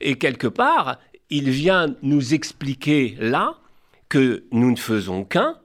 Et 0.00 0.16
quelque 0.16 0.46
part, 0.46 0.98
il 1.30 1.50
vient 1.50 1.96
nous 2.02 2.34
expliquer 2.34 3.16
là 3.18 3.58
que 4.08 4.44
nous 4.52 4.70
ne 4.70 4.76
faisons 4.76 5.24
qu'un, 5.24 5.56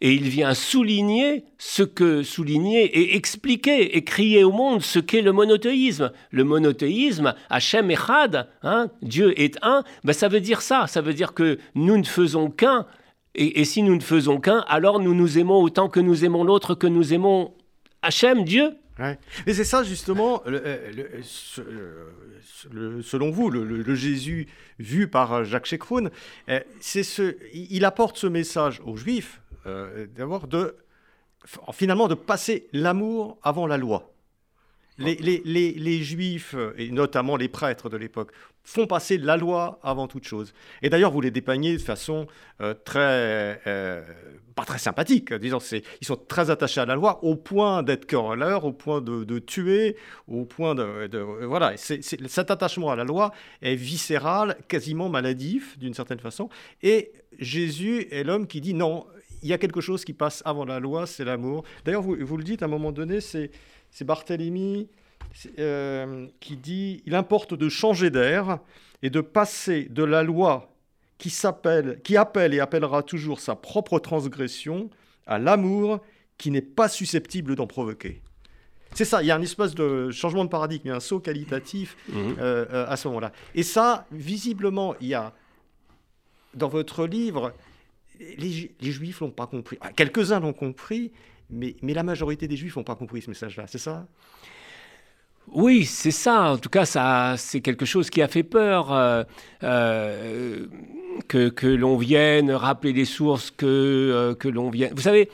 et 0.00 0.14
il 0.14 0.28
vient 0.28 0.54
souligner 0.54 1.44
ce 1.58 1.82
que 1.82 2.22
souligner 2.22 2.84
et 2.84 3.16
expliquer 3.16 3.96
et 3.96 4.04
crier 4.04 4.44
au 4.44 4.52
monde 4.52 4.82
ce 4.82 4.98
qu'est 4.98 5.20
le 5.20 5.32
monothéisme. 5.32 6.10
Le 6.30 6.44
monothéisme, 6.44 7.34
Hachem 7.50 7.90
Echad, 7.90 8.48
hein, 8.62 8.88
Dieu 9.02 9.38
est 9.38 9.58
un, 9.62 9.84
ben 10.04 10.12
ça 10.12 10.28
veut 10.28 10.40
dire 10.40 10.62
ça, 10.62 10.86
ça 10.86 11.02
veut 11.02 11.14
dire 11.14 11.34
que 11.34 11.58
nous 11.74 11.98
ne 11.98 12.04
faisons 12.04 12.50
qu'un, 12.50 12.86
et, 13.34 13.64
si 13.64 13.82
nous 13.82 13.94
ne 13.94 14.00
faisons 14.00 14.40
qu'un, 14.40 14.64
alors 14.68 15.00
nous 15.00 15.14
nous 15.14 15.38
aimons 15.38 15.60
autant 15.62 15.88
que 15.88 16.00
nous 16.00 16.24
aimons 16.24 16.44
l'autre, 16.44 16.74
que 16.74 16.86
nous 16.86 17.12
aimons 17.12 17.54
Hachem, 18.02 18.44
Dieu. 18.44 18.72
Mais 19.46 19.54
c'est 19.54 19.64
ça 19.64 19.82
justement, 19.82 20.42
euh, 20.46 21.22
selon 23.02 23.30
vous, 23.30 23.48
le, 23.50 23.94
Jésus 23.94 24.46
vu 24.78 25.08
par 25.08 25.44
Jacques 25.44 25.72
euh, 25.72 26.60
ce, 26.80 27.36
il 27.54 27.84
apporte 27.86 28.18
ce 28.18 28.26
message 28.26 28.82
aux 28.84 28.96
Juifs, 28.96 29.40
euh, 29.66 30.06
d'avoir 30.06 30.46
de 30.46 30.76
finalement 31.72 32.08
de 32.08 32.14
passer 32.14 32.68
l'amour 32.72 33.38
avant 33.42 33.66
la 33.66 33.78
loi. 33.78 34.12
Les, 34.98 35.14
les, 35.14 35.72
les, 35.72 36.02
juifs, 36.02 36.54
et 36.76 36.90
notamment 36.90 37.38
les 37.38 37.48
prêtres 37.48 37.88
de 37.88 37.96
l'époque, 37.96 38.32
font 38.62 38.86
passer 38.86 39.16
la 39.16 39.38
loi 39.38 39.78
avant 39.82 40.06
toute 40.06 40.26
chose. 40.26 40.52
Et 40.82 40.90
d'ailleurs, 40.90 41.10
vous 41.10 41.22
les 41.22 41.30
dépeignez 41.30 41.72
de 41.72 41.82
façon 41.82 42.26
euh, 42.60 42.74
très, 42.84 43.62
euh, 43.66 44.02
pas 44.54 44.64
très 44.64 44.78
sympathique. 44.78 45.32
Disons, 45.32 45.58
ils 46.00 46.06
sont 46.06 46.16
très 46.16 46.50
attachés 46.50 46.80
à 46.80 46.86
la 46.86 46.96
loi 46.96 47.24
au 47.24 47.34
point 47.34 47.82
d'être 47.82 48.04
querelleurs, 48.04 48.66
au 48.66 48.72
point 48.72 49.00
de, 49.00 49.38
tuer, 49.38 49.96
au 50.28 50.44
point 50.44 50.74
de 50.74 51.08
voilà. 51.46 51.76
cet 51.76 52.50
attachement 52.50 52.90
à 52.90 52.96
la 52.96 53.04
loi 53.04 53.32
est 53.62 53.76
viscéral, 53.76 54.56
quasiment 54.68 55.08
maladif 55.08 55.78
d'une 55.78 55.94
certaine 55.94 56.20
façon. 56.20 56.50
Et 56.82 57.12
Jésus 57.38 58.06
est 58.10 58.22
l'homme 58.22 58.46
qui 58.46 58.60
dit 58.60 58.74
non 58.74 59.06
il 59.42 59.48
y 59.48 59.52
a 59.52 59.58
quelque 59.58 59.80
chose 59.80 60.04
qui 60.04 60.12
passe 60.12 60.42
avant 60.44 60.64
la 60.64 60.80
loi, 60.80 61.06
c'est 61.06 61.24
l'amour. 61.24 61.64
D'ailleurs, 61.84 62.02
vous, 62.02 62.16
vous, 62.20 62.36
le 62.36 62.44
dites 62.44 62.62
à 62.62 62.66
un 62.66 62.68
moment 62.68 62.92
donné, 62.92 63.20
c'est 63.20 63.50
Barthélemy 64.02 64.88
euh, 65.58 66.26
qui 66.40 66.56
dit 66.56 67.02
il 67.06 67.14
importe 67.14 67.54
de 67.54 67.68
changer 67.68 68.10
d'air 68.10 68.58
et 69.02 69.10
de 69.10 69.20
passer 69.20 69.84
de 69.84 70.02
la 70.02 70.22
loi 70.22 70.74
qui 71.18 71.30
s'appelle, 71.30 72.00
qui 72.02 72.16
appelle 72.16 72.54
et 72.54 72.60
appellera 72.60 73.02
toujours 73.02 73.40
sa 73.40 73.54
propre 73.54 73.98
transgression 73.98 74.90
à 75.26 75.38
l'amour 75.38 76.00
qui 76.38 76.50
n'est 76.50 76.62
pas 76.62 76.88
susceptible 76.88 77.54
d'en 77.54 77.66
provoquer. 77.66 78.22
C'est 78.94 79.04
ça, 79.04 79.22
il 79.22 79.26
y 79.26 79.30
a 79.30 79.36
un 79.36 79.42
espèce 79.42 79.74
de 79.74 80.10
changement 80.10 80.44
de 80.44 80.50
paradigme, 80.50 80.82
il 80.86 80.88
y 80.88 80.92
a 80.92 80.96
un 80.96 81.00
saut 81.00 81.20
qualitatif 81.20 81.96
mmh. 82.08 82.12
euh, 82.16 82.66
euh, 82.72 82.86
à 82.88 82.96
ce 82.96 83.06
moment-là. 83.08 83.30
Et 83.54 83.62
ça, 83.62 84.06
visiblement, 84.10 84.96
il 85.00 85.08
y 85.08 85.14
a 85.14 85.32
dans 86.54 86.68
votre 86.68 87.06
livre 87.06 87.52
les, 88.20 88.92
Juifs 88.92 89.20
l'ont 89.20 89.30
pas 89.30 89.46
compris. 89.46 89.78
Ah, 89.80 89.92
quelques-uns 89.92 90.40
l'ont 90.40 90.52
compris, 90.52 91.12
mais, 91.48 91.76
mais 91.82 91.94
la 91.94 92.02
majorité 92.02 92.46
des 92.46 92.56
Juifs 92.56 92.76
n'ont 92.76 92.84
pas 92.84 92.94
compris 92.94 93.22
ce 93.22 93.30
message-là, 93.30 93.66
c'est 93.66 93.78
ça? 93.78 94.06
Oui, 95.52 95.84
c'est 95.84 96.10
ça. 96.10 96.52
En 96.52 96.58
tout 96.58 96.68
cas, 96.68 96.84
ça, 96.84 97.34
c'est 97.36 97.60
quelque 97.60 97.84
chose 97.84 98.10
qui 98.10 98.22
a 98.22 98.28
fait 98.28 98.42
peur. 98.42 98.92
Euh, 98.92 99.24
euh, 99.62 100.66
que, 101.28 101.48
que 101.48 101.66
l'on 101.66 101.96
vienne 101.96 102.50
rappeler 102.50 102.92
des 102.92 103.04
sources, 103.04 103.50
que, 103.50 103.66
euh, 103.66 104.34
que 104.34 104.48
l'on 104.48 104.70
vienne. 104.70 104.92
Vous 104.94 105.02
savez, 105.02 105.28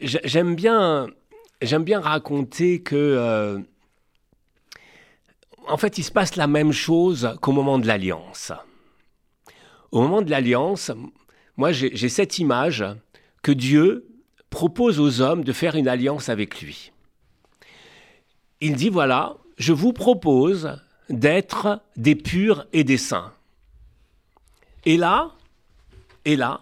j'aime 0.00 0.54
bien, 0.54 1.08
j'aime 1.62 1.84
bien 1.84 2.00
raconter 2.00 2.82
que, 2.82 3.62
en 5.68 5.76
fait, 5.76 5.98
il 5.98 6.02
se 6.02 6.12
passe 6.12 6.36
la 6.36 6.46
même 6.46 6.72
chose 6.72 7.34
qu'au 7.40 7.52
moment 7.52 7.78
de 7.78 7.86
l'alliance. 7.86 8.52
Au 9.92 10.00
moment 10.02 10.22
de 10.22 10.30
l'alliance, 10.30 10.90
moi 11.56 11.72
j'ai 11.72 12.08
cette 12.08 12.38
image 12.38 12.84
que 13.42 13.52
Dieu 13.52 14.06
propose 14.50 15.00
aux 15.00 15.20
hommes 15.20 15.44
de 15.44 15.52
faire 15.52 15.76
une 15.76 15.88
alliance 15.88 16.28
avec 16.28 16.60
lui. 16.60 16.92
Il 18.60 18.76
dit, 18.76 18.90
voilà, 18.90 19.36
je 19.56 19.72
vous 19.72 19.92
propose 19.92 20.76
d'être 21.08 21.80
des 21.96 22.14
purs 22.14 22.66
et 22.72 22.84
des 22.84 22.98
saints. 22.98 23.32
Et 24.84 24.96
là, 24.96 25.32
et 26.24 26.36
là, 26.36 26.60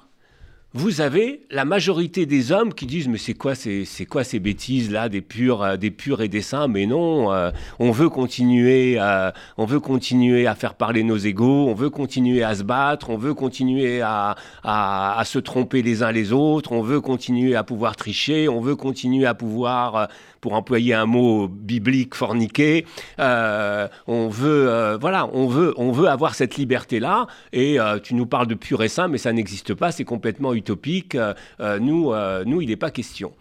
vous 0.74 1.00
avez 1.00 1.40
la 1.50 1.64
majorité 1.64 2.26
des 2.26 2.52
hommes 2.52 2.74
qui 2.74 2.85
disent 2.85 3.09
mais 3.09 3.16
c'est 3.16 3.33
quoi 3.33 3.54
ces, 3.54 3.87
c'est 3.87 4.04
quoi 4.04 4.22
ces 4.22 4.38
bêtises 4.38 4.90
là 4.90 5.09
des 5.09 5.22
purs 5.22 5.62
euh, 5.62 5.76
des 5.78 5.90
purs 5.90 6.20
et 6.20 6.28
des 6.28 6.42
saints? 6.42 6.68
Mais 6.68 6.85
non 6.85 7.33
euh, 7.33 7.50
on 7.78 7.90
veut 7.90 8.11
continuer 8.11 8.98
à, 8.98 9.33
on 9.57 9.64
veut 9.64 9.81
continuer 9.81 10.46
à 10.46 10.54
faire 10.54 10.74
parler 10.74 11.04
nos 11.04 11.16
égaux 11.16 11.68
on 11.68 11.74
veut 11.74 11.88
continuer 11.88 12.42
à 12.42 12.54
se 12.54 12.64
battre 12.64 13.09
on 13.09 13.16
veut 13.16 13.33
continuer 13.33 14.02
à, 14.02 14.37
à, 14.62 15.22
se 15.24 15.38
tromper 15.38 15.81
les 15.81 16.02
uns 16.02 16.12
les 16.12 16.35
autres 16.35 16.72
on 16.72 16.83
veut 16.83 17.00
continuer 17.00 17.57
à 17.57 17.64
pouvoir 17.64 17.96
tricher 17.96 18.46
on 18.50 18.61
veut 18.61 18.76
continuer 18.76 19.24
à 19.24 19.33
pouvoir 19.33 19.96
euh, 19.96 20.07
pour 20.40 20.55
employer 20.55 20.94
un 20.94 21.07
mot 21.07 21.48
biblique 21.48 22.14
forniqué 22.14 22.87
on 23.18 24.29
veut 24.29 24.96
voilà 25.01 25.29
on 25.33 25.46
veut 25.46 25.74
on 25.77 25.92
veut 25.92 26.09
avoir 26.09 26.35
cette 26.35 26.57
liberté 26.57 27.01
là 27.01 27.27
et 27.53 27.79
tu 28.03 28.14
nous 28.14 28.27
parles 28.27 28.46
de 28.46 28.55
pur 28.55 28.83
et 28.83 28.88
saint 28.88 29.09
mais 29.09 29.18
ça 29.18 29.33
n'existe 29.33 29.74
pas 29.74 29.92
c'est 29.92 30.05
complètement 30.05 30.55
utopique, 30.55 31.14
euh, 31.14 31.35
euh, 31.61 31.79
nous, 31.79 32.12
euh, 32.12 32.44
nous, 32.44 32.61
il 32.61 32.68
n'est 32.68 32.77
pas 32.77 32.90
question. 32.90 33.33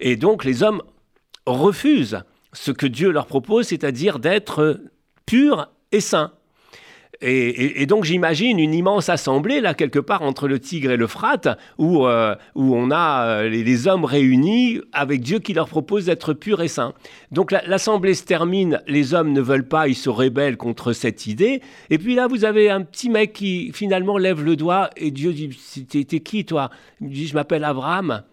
Et 0.00 0.16
donc 0.16 0.44
les 0.44 0.62
hommes 0.62 0.82
refusent 1.46 2.22
ce 2.52 2.70
que 2.70 2.86
Dieu 2.86 3.10
leur 3.10 3.26
propose, 3.26 3.68
c'est-à-dire 3.68 4.18
d'être 4.18 4.80
purs 5.26 5.70
et 5.92 6.00
saints. 6.00 6.32
Et, 7.22 7.86
donc 7.86 8.04
j'imagine 8.04 8.58
une 8.58 8.74
immense 8.74 9.08
assemblée 9.08 9.62
là 9.62 9.72
quelque 9.72 9.98
part 9.98 10.20
entre 10.20 10.48
le 10.48 10.58
Tigre 10.58 10.90
et 10.90 10.98
le 10.98 11.06
Frat 11.06 11.56
où, 11.78 12.06
euh, 12.06 12.34
où 12.54 12.76
on 12.76 12.90
a 12.90 13.26
euh, 13.26 13.48
les, 13.48 13.88
hommes 13.88 14.04
réunis 14.04 14.80
avec 14.92 15.22
Dieu 15.22 15.38
qui 15.38 15.54
leur 15.54 15.68
propose 15.68 16.06
d'être 16.06 16.34
purs 16.34 16.60
et 16.60 16.68
saints. 16.68 16.92
Donc 17.30 17.52
l'assemblée 17.52 18.14
se 18.14 18.24
termine, 18.24 18.82
les 18.86 19.14
hommes 19.14 19.32
ne 19.32 19.40
veulent 19.40 19.68
pas, 19.68 19.88
ils 19.88 19.94
se 19.94 20.10
rebellent 20.10 20.58
contre 20.58 20.92
cette 20.92 21.26
idée. 21.26 21.62
Et 21.88 21.96
puis 21.98 22.14
là 22.14 22.26
vous 22.26 22.44
avez 22.44 22.68
un 22.68 22.82
petit 22.82 23.08
mec 23.08 23.32
qui 23.32 23.70
finalement 23.72 24.18
lève 24.18 24.44
le 24.44 24.56
doigt 24.56 24.90
et 24.96 25.10
Dieu 25.10 25.32
dit 25.32 25.48
t'es 25.86 26.20
qui 26.20 26.44
toi? 26.44 26.70
Il 27.00 27.08
dit 27.08 27.26
je 27.26 27.34
m'appelle 27.34 27.64
Abraham. 27.64 28.24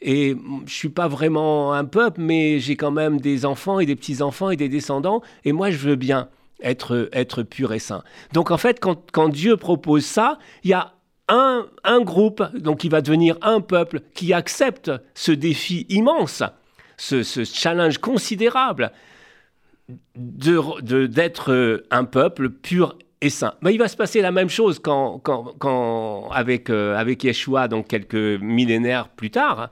Et 0.00 0.34
je 0.66 0.72
suis 0.72 0.88
pas 0.88 1.06
vraiment 1.06 1.74
un 1.74 1.84
peuple, 1.84 2.20
mais 2.20 2.58
j'ai 2.58 2.74
quand 2.74 2.90
même 2.90 3.20
des 3.20 3.44
enfants 3.44 3.78
et 3.78 3.86
des 3.86 3.94
petits-enfants 3.94 4.50
et 4.50 4.56
des 4.56 4.68
descendants, 4.68 5.22
et 5.44 5.52
moi 5.52 5.70
je 5.70 5.78
veux 5.78 5.94
bien 5.94 6.28
être, 6.62 7.42
pur 7.42 7.72
et 7.72 7.78
saint. 7.78 8.02
Donc 8.32 8.50
en 8.50 8.56
fait, 8.56 8.80
quand, 8.80 9.28
Dieu 9.28 9.56
propose 9.56 10.04
ça, 10.04 10.38
il 10.64 10.70
y 10.70 10.74
a 10.74 10.94
un, 11.28 12.00
groupe, 12.00 12.42
donc 12.56 12.80
qui 12.80 12.88
va 12.88 13.00
devenir 13.00 13.36
un 13.42 13.60
peuple, 13.60 14.00
qui 14.14 14.32
accepte 14.32 14.90
ce 15.14 15.32
défi 15.32 15.86
immense, 15.88 16.42
ce, 16.96 17.22
challenge 17.44 17.98
considérable 17.98 18.92
d'être 20.14 21.52
de, 21.52 21.86
un 21.90 22.04
peuple 22.04 22.50
pur 22.50 22.98
et 23.20 23.30
saint. 23.30 23.54
Mais 23.62 23.72
il 23.74 23.78
va 23.78 23.88
se 23.88 23.96
passer 23.96 24.20
la 24.20 24.32
même 24.32 24.50
chose 24.50 24.78
quand 24.78 26.28
avec, 26.32 26.70
euh, 26.70 26.96
avec 26.96 27.24
Yeshua, 27.24 27.68
donc 27.68 27.88
quelques 27.88 28.40
millénaires 28.40 29.08
plus 29.08 29.30
tard 29.30 29.70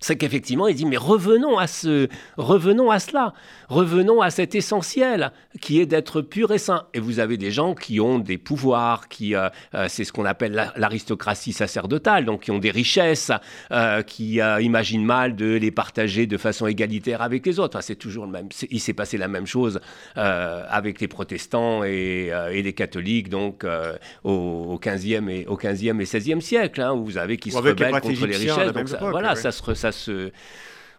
c'est 0.00 0.16
qu'effectivement, 0.16 0.66
il 0.66 0.74
dit, 0.74 0.86
mais 0.86 0.96
revenons 0.96 1.58
à, 1.58 1.66
ce, 1.66 2.08
revenons 2.38 2.90
à 2.90 2.98
cela, 2.98 3.34
revenons 3.70 4.20
à 4.20 4.30
cet 4.30 4.54
essentiel 4.54 5.32
qui 5.60 5.80
est 5.80 5.86
d'être 5.86 6.20
pur 6.20 6.52
et 6.52 6.58
saint. 6.58 6.86
Et 6.92 7.00
vous 7.00 7.20
avez 7.20 7.36
des 7.36 7.52
gens 7.52 7.74
qui 7.74 8.00
ont 8.00 8.18
des 8.18 8.36
pouvoirs, 8.36 9.08
qui, 9.08 9.34
euh, 9.34 9.48
euh, 9.74 9.86
c'est 9.88 10.04
ce 10.04 10.12
qu'on 10.12 10.24
appelle 10.24 10.72
l'aristocratie 10.76 11.52
sacerdotale, 11.52 12.24
donc 12.24 12.42
qui 12.42 12.50
ont 12.50 12.58
des 12.58 12.72
richesses, 12.72 13.30
euh, 13.70 14.02
qui 14.02 14.40
imaginent 14.60 15.04
mal 15.04 15.36
de 15.36 15.54
les 15.54 15.70
partager 15.70 16.26
de 16.26 16.36
façon 16.36 16.66
égalitaire 16.66 17.22
avec 17.22 17.46
les 17.46 17.58
autres. 17.60 17.80
c'est 17.80 17.94
toujours 17.94 18.26
le 18.26 18.32
même. 18.32 18.48
Il 18.70 18.80
s'est 18.80 18.92
passé 18.92 19.16
la 19.16 19.28
même 19.28 19.46
chose 19.46 19.80
avec 20.16 21.00
les 21.00 21.08
protestants 21.08 21.84
et, 21.84 22.32
les 22.52 22.72
catholiques, 22.72 23.28
donc 23.28 23.64
au, 24.24 24.78
15e 24.82 25.28
et, 25.28 25.46
au 25.46 25.56
15e 25.56 26.00
et 26.00 26.04
16e 26.04 26.40
siècle, 26.40 26.80
hein, 26.80 26.92
où 26.92 27.04
vous 27.04 27.18
avez 27.18 27.36
qui 27.36 27.52
se 27.52 27.56
rebellent 27.56 28.00
contre 28.00 28.26
les 28.26 28.36
richesses. 28.36 28.72
Donc 28.72 28.88
voilà, 29.00 29.36
ça 29.36 29.52
se 29.52 30.32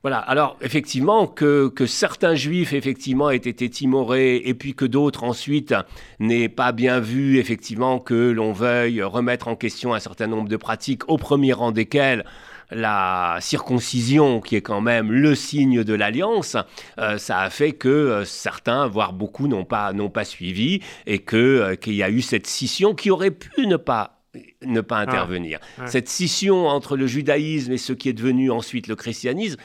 voilà. 0.03 0.17
Alors, 0.17 0.57
effectivement, 0.61 1.27
que, 1.27 1.71
certains 1.85 2.35
juifs, 2.35 2.73
effectivement, 2.73 3.29
aient 3.29 3.35
été 3.35 3.69
timorés, 3.69 4.37
et 4.37 4.53
puis 4.53 4.73
que 4.73 4.85
d'autres, 4.85 5.23
ensuite, 5.23 5.75
n'aient 6.19 6.49
pas 6.49 6.71
bien 6.71 6.99
vu, 6.99 7.37
effectivement, 7.37 7.99
que 7.99 8.31
l'on 8.31 8.51
veuille 8.51 9.03
remettre 9.03 9.47
en 9.47 9.55
question 9.55 9.93
un 9.93 9.99
certain 9.99 10.27
nombre 10.27 10.49
de 10.49 10.57
pratiques, 10.57 11.07
au 11.09 11.17
premier 11.17 11.53
rang 11.53 11.71
desquelles 11.71 12.25
la 12.71 13.37
circoncision, 13.41 14.39
qui 14.39 14.55
est 14.55 14.61
quand 14.61 14.81
même 14.81 15.11
le 15.11 15.35
signe 15.35 15.83
de 15.83 15.93
l'alliance, 15.93 16.55
euh, 16.97 17.17
ça 17.17 17.39
a 17.39 17.49
fait 17.49 17.73
que 17.73 17.89
euh, 17.89 18.25
certains, 18.25 18.87
voire 18.87 19.13
beaucoup, 19.13 19.47
n'ont 19.47 19.65
pas, 19.65 19.93
n'ont 19.93 20.09
pas 20.09 20.23
suivi, 20.23 20.79
et 21.05 21.19
que, 21.19 21.37
euh, 21.37 21.75
qu'il 21.75 21.93
y 21.93 22.03
a 22.03 22.09
eu 22.09 22.21
cette 22.21 22.47
scission 22.47 22.95
qui 22.95 23.11
aurait 23.11 23.31
pu 23.31 23.67
ne 23.67 23.77
pas 23.77 24.17
ne 24.61 24.79
pas 24.79 24.99
intervenir. 24.99 25.59
Cette 25.87 26.07
scission 26.07 26.67
entre 26.67 26.95
le 26.95 27.05
judaïsme 27.05 27.73
et 27.73 27.77
ce 27.77 27.91
qui 27.91 28.07
est 28.07 28.13
devenu 28.13 28.49
ensuite 28.49 28.87
le 28.87 28.95
christianisme, 28.95 29.57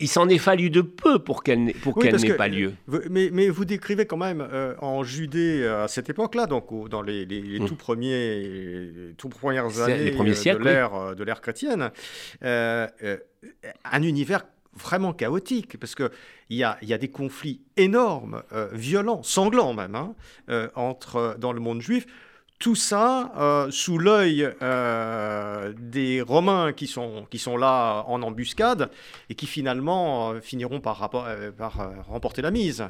il 0.00 0.08
s'en 0.08 0.28
est 0.28 0.38
fallu 0.38 0.70
de 0.70 0.80
peu 0.80 1.18
pour 1.18 1.42
qu'elle 1.42 1.64
n'ait 1.64 1.74
pas 2.36 2.48
lieu. 2.48 2.74
Mais, 3.10 3.30
mais, 3.32 3.48
vous 3.48 3.64
décrivez 3.64 4.06
quand 4.06 4.16
même 4.16 4.40
euh, 4.40 4.74
en 4.80 5.02
Judée 5.02 5.62
euh, 5.62 5.84
à 5.84 5.88
cette 5.88 6.08
époque-là, 6.08 6.46
donc 6.46 6.88
dans 6.88 7.02
les, 7.02 7.24
les, 7.24 7.58
mm. 7.58 7.66
tout 7.66 7.74
premiers, 7.74 9.14
tout 9.16 9.28
premières 9.28 9.80
années 9.80 10.04
les 10.04 10.12
premiers 10.12 10.34
siècles, 10.34 10.66
euh, 10.66 11.14
de 11.14 11.24
l'ère 11.24 11.40
chrétienne, 11.40 11.90
un 12.42 14.02
univers 14.02 14.44
vraiment 14.74 15.12
chaotique, 15.12 15.78
parce 15.80 15.96
qu'il 15.96 16.10
y 16.50 16.62
a, 16.62 16.78
y 16.82 16.92
a 16.92 16.98
des 16.98 17.08
conflits 17.08 17.62
énormes, 17.76 18.44
violents, 18.72 19.24
sanglants 19.24 19.74
même, 19.74 19.96
hein, 19.96 20.14
entre, 20.76 21.36
dans 21.40 21.52
le 21.52 21.58
monde 21.58 21.80
juif 21.80 22.06
tout 22.58 22.74
ça 22.74 23.32
euh, 23.36 23.70
sous 23.70 23.98
l'œil 23.98 24.48
euh, 24.62 25.72
des 25.78 26.20
Romains 26.20 26.72
qui 26.72 26.86
sont, 26.86 27.56
là 27.56 28.02
en 28.08 28.22
embuscade 28.22 28.90
et 29.30 29.34
qui 29.34 29.46
finalement 29.46 30.32
euh, 30.32 30.40
finiront 30.40 30.80
par 30.80 31.10
remporter 32.08 32.42
la 32.42 32.50
mise. 32.50 32.84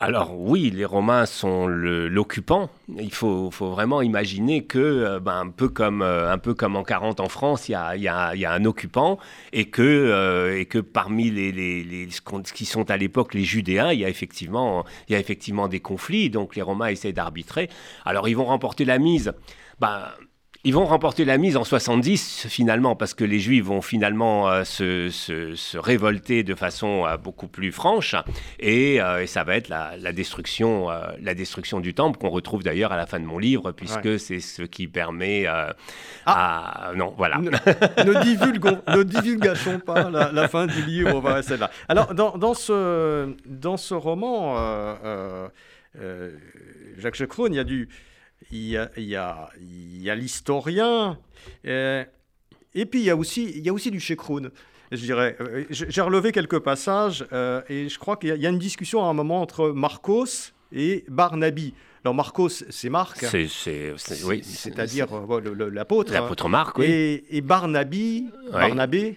Alors 0.00 0.38
oui, 0.38 0.70
les 0.70 0.84
Romains 0.84 1.24
sont 1.24 1.66
l'occupant. 1.66 2.68
Il 2.88 3.12
faut, 3.14 3.48
vraiment 3.50 4.02
imaginer 4.02 4.64
que, 4.64 4.78
euh, 4.78 5.20
ben, 5.20 5.40
un, 5.40 5.50
peu 5.50 5.68
comme, 5.68 6.02
euh, 6.02 6.32
un 6.32 6.38
peu 6.38 6.52
comme 6.52 6.74
en 6.76 6.82
40 6.82 7.20
en 7.20 7.28
France, 7.28 7.68
il 7.68 7.72
y 7.72 8.08
a, 8.08 8.52
un 8.52 8.64
occupant 8.64 9.18
et 9.52 9.70
que, 9.70 9.82
euh, 9.82 10.82
parmi 10.92 11.30
les, 11.30 11.52
les, 11.52 12.08
qui 12.52 12.66
sont 12.66 12.90
à 12.90 12.96
l'époque 12.96 13.34
les 13.34 13.44
Judéens, 13.44 13.92
il 13.92 14.00
y, 14.00 14.04
a 14.04 14.08
effectivement, 14.08 14.84
il 15.08 15.12
y 15.12 15.16
a 15.16 15.20
effectivement 15.20 15.68
des 15.68 15.80
conflits. 15.80 16.28
Donc 16.28 16.56
les 16.56 16.62
Romains 16.62 16.88
essaient 16.88 17.12
d'arbitrer. 17.12 17.70
Alors 18.04 18.28
ils 18.28 18.34
vont 18.36 18.46
remporter 18.46 18.84
la 18.84 18.98
mise. 18.98 19.32
Ben, 19.80 20.08
ils 20.64 20.72
vont 20.72 20.86
remporter 20.86 21.26
la 21.26 21.36
mise 21.36 21.58
en 21.58 21.64
70 21.64 22.46
finalement 22.48 22.96
parce 22.96 23.12
que 23.12 23.24
les 23.24 23.38
Juifs 23.38 23.64
vont 23.64 23.82
finalement 23.82 24.48
euh, 24.48 24.64
se, 24.64 25.10
se, 25.10 25.76
révolter 25.76 26.42
de 26.42 26.54
façon 26.54 27.04
euh, 27.06 27.18
beaucoup 27.18 27.48
plus 27.48 27.70
franche 27.70 28.16
et, 28.58 29.00
euh, 29.00 29.22
et, 29.22 29.26
ça 29.26 29.44
va 29.44 29.56
être 29.56 29.68
la, 29.68 29.94
la 29.98 30.12
destruction, 30.12 30.88
la 31.20 31.34
destruction 31.34 31.80
du 31.80 31.92
temple 31.92 32.18
qu'on 32.18 32.30
retrouve 32.30 32.62
d'ailleurs 32.62 32.92
à 32.92 32.96
la 32.96 33.06
fin 33.06 33.20
de 33.20 33.26
mon 33.26 33.38
livre 33.38 33.72
puisque 33.72 34.18
c'est 34.18 34.40
ce 34.40 34.62
qui 34.62 34.88
permet 34.88 35.46
ah. 35.46 35.74
à 36.24 36.92
non 36.94 37.12
voilà 37.16 37.38
ne, 37.38 37.50
ne, 37.50 39.02
divulgation 39.02 39.80
pas 39.80 40.10
la, 40.10 40.48
fin 40.48 40.66
du 40.66 40.82
livre 40.82 41.14
on 41.14 41.20
va 41.20 41.34
rester 41.34 41.58
là. 41.58 41.70
Alors 41.88 42.14
dans, 42.14 42.38
dans 42.38 42.54
ce 42.54 43.34
dans 43.44 43.76
ce 43.76 43.94
roman 43.94 44.56
Jacques 46.98 47.16
Chacron 47.16 47.48
il 47.48 47.54
y 47.54 47.58
a 47.58 47.64
du 47.64 47.88
il 48.50 48.68
y 48.68 48.76
a, 48.76 48.90
y 48.96 49.16
a, 49.16 49.50
y 49.60 50.10
a 50.10 50.14
l'historien, 50.14 51.18
euh, 51.66 52.04
et 52.74 52.86
puis 52.86 53.00
il 53.00 53.04
y 53.06 53.10
a 53.10 53.16
aussi, 53.16 53.60
y 53.60 53.68
a 53.68 53.72
aussi 53.72 53.90
du 53.90 54.00
Chekroun. 54.00 54.50
Je 54.92 55.00
dirais, 55.00 55.36
euh, 55.40 55.64
j'ai 55.70 56.00
relevé 56.00 56.30
quelques 56.32 56.58
passages 56.58 57.24
euh, 57.32 57.62
et 57.68 57.88
je 57.88 57.98
crois 57.98 58.16
qu'il 58.16 58.36
y, 58.36 58.46
a 58.46 58.50
une 58.50 58.58
discussion 58.58 59.04
à 59.04 59.08
un 59.08 59.12
moment 59.12 59.40
entre 59.40 59.70
Marcos 59.70 60.52
et 60.72 61.04
Barnabi. 61.08 61.74
Alors 62.04 62.14
Marcos, 62.14 62.50
c'est 62.50 62.90
Marc. 62.90 63.24
C'est, 63.24 63.94
oui, 64.24 64.42
c'est-à-dire 64.44 65.06
euh, 65.10 65.70
l'apôtre. 65.70 66.12
L'apôtre 66.12 66.50
Marc, 66.50 66.76
oui. 66.76 66.84
Et, 66.84 67.38
et 67.38 67.40
Barnabé, 67.40 68.24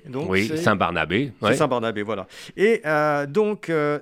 donc. 0.08 0.30
Oui, 0.30 0.50
Saint 0.58 0.78
Barnabé. 0.78 1.34
Saint 1.54 1.68
Barnabé, 1.68 2.02
voilà. 2.02 2.28
Et 2.56 2.80
euh, 2.86 3.26
donc, 3.26 3.70
euh, 3.70 4.00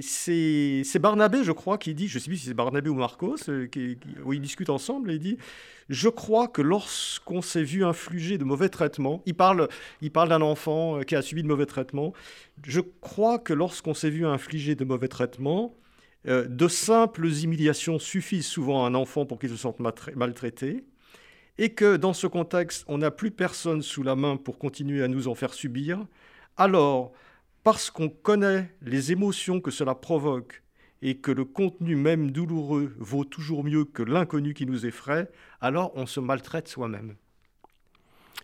c'est 0.00 0.98
Barnabé, 0.98 1.44
je 1.44 1.52
crois, 1.52 1.76
qui 1.76 1.92
dit, 1.92 2.08
je 2.08 2.16
ne 2.16 2.20
sais 2.20 2.30
plus 2.30 2.38
si 2.38 2.46
c'est 2.46 2.54
Barnabé 2.54 2.88
ou 2.88 2.94
Marcos, 2.94 3.36
qui, 3.70 3.98
où 4.24 4.32
ils 4.32 4.40
discutent 4.40 4.70
ensemble, 4.70 5.10
et 5.10 5.16
il 5.16 5.20
dit 5.20 5.36
je 5.90 6.08
crois 6.08 6.48
que 6.48 6.62
lorsqu'on 6.62 7.42
s'est 7.42 7.62
vu 7.62 7.84
infliger 7.84 8.38
de 8.38 8.44
mauvais 8.44 8.70
traitements, 8.70 9.22
il 9.26 9.34
parle, 9.34 9.68
il 10.00 10.10
parle 10.10 10.30
d'un 10.30 10.40
enfant 10.40 11.00
qui 11.06 11.14
a 11.14 11.22
subi 11.22 11.42
de 11.42 11.48
mauvais 11.48 11.66
traitements, 11.66 12.12
je 12.66 12.80
crois 12.80 13.38
que 13.38 13.52
lorsqu'on 13.52 13.94
s'est 13.94 14.10
vu 14.10 14.26
infliger 14.26 14.74
de 14.74 14.84
mauvais 14.84 15.08
traitements, 15.08 15.76
euh, 16.26 16.46
de 16.48 16.68
simples 16.68 17.26
humiliations 17.26 17.98
suffisent 17.98 18.46
souvent 18.46 18.84
à 18.84 18.88
un 18.88 18.94
enfant 18.94 19.26
pour 19.26 19.38
qu'il 19.38 19.50
se 19.50 19.56
sente 19.56 19.78
maltraité, 19.80 20.84
et 21.58 21.70
que 21.70 21.96
dans 21.96 22.12
ce 22.12 22.26
contexte, 22.26 22.84
on 22.88 22.98
n'a 22.98 23.10
plus 23.10 23.30
personne 23.30 23.82
sous 23.82 24.02
la 24.02 24.16
main 24.16 24.36
pour 24.36 24.58
continuer 24.58 25.02
à 25.02 25.08
nous 25.08 25.28
en 25.28 25.34
faire 25.34 25.54
subir, 25.54 26.06
alors, 26.56 27.12
parce 27.64 27.90
qu'on 27.90 28.08
connaît 28.08 28.72
les 28.82 29.12
émotions 29.12 29.60
que 29.60 29.70
cela 29.70 29.94
provoque 29.94 30.62
et 31.02 31.18
que 31.18 31.30
le 31.30 31.44
contenu 31.44 31.96
même 31.96 32.30
douloureux 32.30 32.94
vaut 32.98 33.24
toujours 33.24 33.64
mieux 33.64 33.84
que 33.84 34.02
l'inconnu 34.02 34.54
qui 34.54 34.66
nous 34.66 34.86
effraie, 34.86 35.30
alors 35.60 35.92
on 35.94 36.06
se 36.06 36.20
maltraite 36.20 36.68
soi-même. 36.68 37.16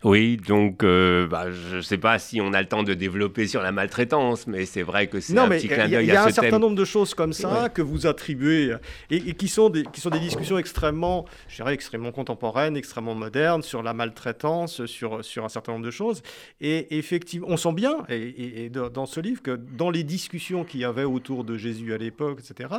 Oui, 0.03 0.35
donc 0.35 0.83
euh, 0.83 1.27
bah, 1.27 1.49
je 1.51 1.77
ne 1.77 1.81
sais 1.81 1.97
pas 1.97 2.19
si 2.19 2.41
on 2.41 2.51
a 2.51 2.61
le 2.61 2.67
temps 2.67 2.83
de 2.83 2.93
développer 2.93 3.47
sur 3.47 3.61
la 3.61 3.71
maltraitance, 3.71 4.47
mais 4.47 4.65
c'est 4.65 4.81
vrai 4.81 5.07
que 5.07 5.21
c'est 5.21 5.37
un 5.37 5.47
petit 5.47 5.67
clin 5.67 5.87
d'œil 5.87 6.05
Il 6.05 6.13
y 6.13 6.15
a, 6.15 6.25
un 6.25 6.31
certain 6.31 6.59
nombre 6.59 6.75
de 6.75 6.83
choses 6.83 7.13
comme 7.13 7.31
ça 7.31 7.69
que 7.69 7.81
vous 7.81 8.05
attribuez 8.05 8.75
et, 9.09 9.33
qui, 9.33 9.47
sont 9.47 9.69
des, 9.69 9.83
qui 9.83 10.01
sont 10.01 10.09
des 10.09 10.19
discussions 10.19 10.57
extrêmement, 10.57 11.25
je 11.47 11.55
dirais, 11.55 11.73
extrêmement 11.73 12.11
contemporaines, 12.11 12.75
extrêmement 12.75 13.15
modernes 13.15 13.61
sur 13.61 13.81
la 13.81 13.93
maltraitance, 13.93 14.85
sur, 14.85 15.23
sur 15.23 15.45
un 15.45 15.49
certain 15.49 15.71
nombre 15.71 15.85
de 15.85 15.91
choses. 15.91 16.21
Et 16.59 16.97
effectivement, 16.97 17.47
on 17.49 17.57
sent 17.57 17.73
bien, 17.73 18.03
et, 18.09 18.69
dans 18.69 19.05
ce 19.05 19.21
livre, 19.21 19.41
que 19.41 19.55
dans 19.55 19.89
les 19.89 20.03
discussions 20.03 20.65
qu'il 20.65 20.81
y 20.81 20.85
avait 20.85 21.05
autour 21.05 21.45
de 21.45 21.57
Jésus 21.57 21.93
à 21.93 21.97
l'époque, 21.97 22.39
etc., 22.39 22.69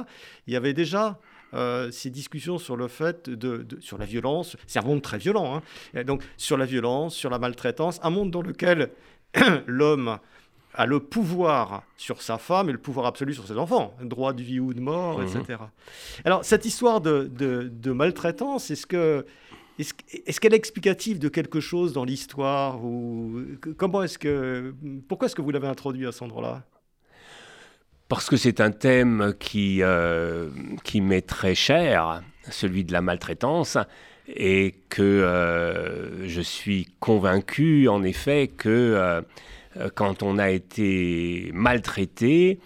il 0.47 0.53
y 0.53 0.57
avait 0.57 0.75
déjà 0.75 1.19
euh, 1.55 1.91
ces 1.91 2.11
discussions 2.11 2.59
sur 2.59 2.77
le 2.77 2.89
fait 2.89 3.31
de, 3.31 3.67
sur 3.81 3.97
la 3.99 4.05
violence. 4.05 4.57
C'est 4.67 4.79
un 4.79 4.83
monde 4.83 5.03
très 5.03 5.19
violent, 5.19 5.63
hein. 5.95 6.05
donc 6.05 6.23
sur 6.37 6.57
la 6.57 6.65
violence, 6.67 7.15
sur 7.15 7.31
la 7.31 7.39
maltraitance, 7.39 8.01
un 8.03 8.11
monde 8.11 8.31
dans 8.31 8.43
lequel 8.43 8.91
l'homme 9.67 10.19
a 10.77 10.87
le 10.87 10.99
pouvoir 10.99 11.85
sur 11.97 12.21
sa 12.21 12.37
femme 12.37 12.69
et 12.69 12.73
le 12.73 12.79
pouvoir 12.79 13.07
absolu 13.07 13.33
sur 13.33 13.47
ses 13.47 13.57
enfants, 13.57 13.95
droit 14.03 14.33
de 14.33 14.43
vie 14.43 14.59
ou 14.59 14.75
de 14.75 14.81
mort, 14.81 15.21
Mhm. 15.21 15.29
etc. 15.29 15.59
Alors, 16.25 16.45
cette 16.45 16.65
histoire 16.65 17.01
de, 17.01 17.31
de- 17.33 17.71
de 17.73 17.93
maltraitance, 17.93 18.71
est-ce 18.73 18.87
que 18.87 19.25
est-ce, 19.79 19.93
est-ce 20.27 20.41
qu'elle 20.41 20.53
est 20.55 20.57
explicative 20.57 21.19
de 21.19 21.29
quelque 21.29 21.59
chose 21.61 21.93
dans 21.93 22.05
l'histoire 22.05 22.85
ou 22.85 23.41
comment 23.77 24.03
est-ce 24.05 24.19
que 24.19 24.73
pourquoi 25.09 25.27
est-ce 25.27 25.35
que 25.35 25.43
vous 25.43 25.51
l'avez 25.51 25.67
introduit 25.69 26.07
à 26.07 26.13
cet 26.13 26.23
endroit-là? 26.23 26.63
Parce 28.15 28.31
que 28.31 28.37
c'est 28.37 28.61
un 28.61 28.71
thème 28.71 29.35
qui, 29.41 29.83
euh, 29.83 30.49
qui 30.85 31.01
m'est 31.01 31.27
très 31.27 31.57
cher, 31.57 32.23
celui 32.49 32.85
de 32.85 32.93
la 32.93 33.01
maltraitance, 33.01 33.77
et 34.29 34.77
que 34.89 35.03
euh, 35.03 36.29
je 36.29 36.41
suis 36.41 36.87
convaincu, 37.01 37.89
en 37.89 38.05
effet, 38.05 38.47
que 38.47 38.69
euh, 38.69 39.21
quand 39.97 40.23
on 40.23 40.39
a 40.39 40.51
été 40.51 41.51
maltraité, 41.55 42.61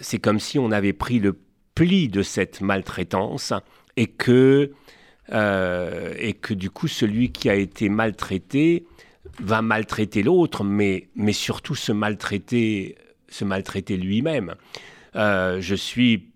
c'est 0.00 0.20
comme 0.20 0.38
si 0.38 0.60
on 0.60 0.70
avait 0.70 0.92
pris 0.92 1.18
le 1.18 1.36
pli 1.74 2.08
de 2.08 2.22
cette 2.22 2.60
maltraitance 2.60 3.52
et 3.96 4.06
que, 4.06 4.70
et 5.32 6.34
que 6.34 6.54
du 6.54 6.70
coup, 6.70 6.86
celui 6.86 7.32
qui 7.32 7.50
a 7.50 7.56
été 7.56 7.88
maltraité 7.88 8.86
va 9.40 9.62
maltraiter 9.62 10.22
l'autre, 10.22 10.62
mais, 10.62 11.08
mais 11.16 11.32
surtout 11.32 11.74
se 11.74 11.90
maltraiter, 11.90 12.94
se 13.28 13.44
maltraiter 13.44 13.96
lui-même. 13.96 14.54
Euh, 15.16 15.60
je 15.60 15.74
suis 15.74 16.28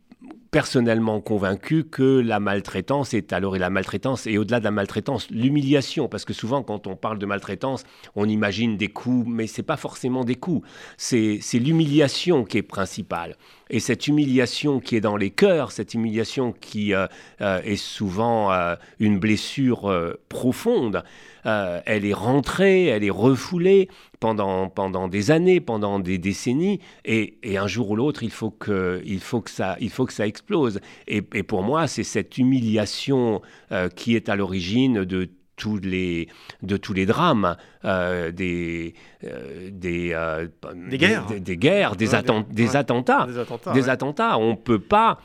personnellement 0.51 1.21
convaincu 1.21 1.85
que 1.85 2.21
la 2.21 2.41
maltraitance 2.41 3.13
est 3.13 3.33
alors 3.33 3.57
et 3.57 3.59
la 3.59 3.69
maltraitance 3.69 4.27
et 4.27 4.39
au-delà 4.39 4.59
de 4.59 4.65
la 4.65 4.71
maltraitance 4.71 5.29
l'humiliation. 5.31 6.09
Parce 6.09 6.25
que 6.25 6.33
souvent 6.33 6.63
quand 6.63 6.87
on 6.87 6.97
parle 6.97 7.19
de 7.19 7.27
maltraitance 7.27 7.85
on 8.15 8.27
imagine 8.27 8.77
des 8.77 8.89
coups 8.89 9.27
mais 9.29 9.47
c'est 9.47 9.63
pas 9.63 9.77
forcément 9.77 10.25
des 10.25 10.37
coups. 10.37 10.67
C'est 10.97 11.41
l'humiliation 11.55 12.45
qui 12.45 12.59
est 12.59 12.63
principale. 12.63 13.37
Et 13.69 13.81
cette 13.81 14.07
humiliation 14.07 14.81
qui 14.81 14.97
est 14.97 15.01
dans 15.01 15.17
les 15.17 15.31
cœurs 15.31 15.73
cette 15.73 15.93
humiliation 15.93 16.53
qui 16.53 16.95
euh, 16.95 17.07
euh, 17.43 17.61
est 17.63 17.77
souvent 17.77 18.51
une 18.99 19.19
blessure 19.19 19.93
profonde 20.29 21.03
euh, 21.47 21.81
elle 21.87 22.05
est 22.05 22.13
rentrée, 22.13 22.87
elle 22.87 23.05
est 23.05 23.11
refoulée 23.11 23.89
pendant, 24.21 24.69
pendant 24.69 25.09
des 25.09 25.31
années, 25.31 25.61
pendant 25.61 25.99
des 26.01 26.19
décennies, 26.19 26.81
et, 27.05 27.39
et 27.43 27.57
un 27.57 27.67
jour 27.67 27.91
ou 27.91 27.97
l'autre, 27.97 28.23
il, 28.23 28.31
faut 28.31 28.51
que, 28.51 29.01
il, 29.05 29.21
faut 29.21 29.41
que 29.41 29.51
ça, 29.51 29.77
il 29.81 29.91
faut 29.91 30.05
que 30.07 30.13
ça 30.13 30.27
explose. 30.27 30.81
Et, 31.07 31.23
et 31.35 31.43
pour 31.43 31.63
moi, 31.63 31.87
c'est 31.87 32.03
cette 32.05 32.37
humiliation 32.39 33.41
euh, 33.73 33.89
qui 33.89 34.17
est 34.17 34.29
à 34.29 34.37
l'origine 34.37 35.05
de 35.05 35.29
tous 35.57 35.79
les, 35.79 36.29
de 36.63 36.77
tous 36.77 36.93
les 36.93 37.07
drames, 37.07 37.57
euh, 37.87 38.31
des, 38.31 38.93
euh, 39.25 39.71
des, 39.73 40.11
euh, 40.13 40.49
Des 40.91 40.99
guerres. 40.99 41.27
des, 41.27 41.41
des 41.41 41.57
guerres, 41.57 41.97
des, 41.97 42.09
Ouais, 42.09 42.15
atten- 42.21 42.45
des- 42.53 42.77
attentats 42.77 43.27
Des 43.27 43.39
attentats. 43.39 43.73
ouais. 43.73 43.89
attentats. 43.89 44.39
On 44.39 44.55
peut 44.57 44.79
pas. 44.81 45.19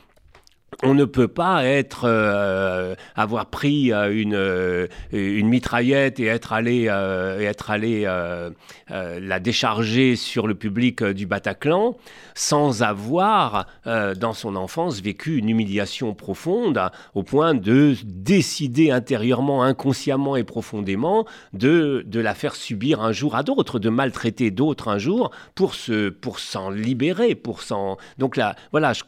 On 0.84 0.94
ne 0.94 1.04
peut 1.04 1.28
pas 1.28 1.64
être 1.64 2.04
euh, 2.06 2.94
avoir 3.14 3.46
pris 3.46 3.92
euh, 3.92 4.12
une 4.12 4.34
euh, 4.34 4.88
une 5.12 5.48
mitraillette 5.48 6.18
et 6.18 6.26
être 6.26 6.52
allé 6.52 6.84
être 6.84 7.70
allé 7.70 8.04
la 8.88 9.40
décharger 9.40 10.16
sur 10.16 10.46
le 10.46 10.54
public 10.54 11.04
du 11.04 11.26
Bataclan 11.26 11.96
sans 12.34 12.82
avoir 12.82 13.66
dans 13.84 14.32
son 14.32 14.56
enfance 14.56 15.00
vécu 15.00 15.36
une 15.36 15.48
humiliation 15.48 16.14
profonde 16.14 16.80
au 17.14 17.22
point 17.22 17.54
de 17.54 17.94
décider 18.04 18.90
intérieurement, 18.90 19.62
inconsciemment 19.62 20.36
et 20.36 20.44
profondément 20.44 21.26
de 21.52 22.02
de 22.06 22.20
la 22.20 22.34
faire 22.34 22.54
subir 22.54 23.02
un 23.02 23.12
jour 23.12 23.36
à 23.36 23.42
d'autres, 23.42 23.78
de 23.78 23.88
maltraiter 23.88 24.50
d'autres 24.50 24.88
un 24.88 24.98
jour 24.98 25.30
pour 25.54 25.74
se 25.74 26.08
pour 26.08 26.38
s'en 26.38 26.70
libérer, 26.70 27.34
pour 27.34 27.62
s'en 27.62 27.96
donc 28.18 28.36
là 28.36 28.56
voilà 28.72 28.92
je- 28.92 29.02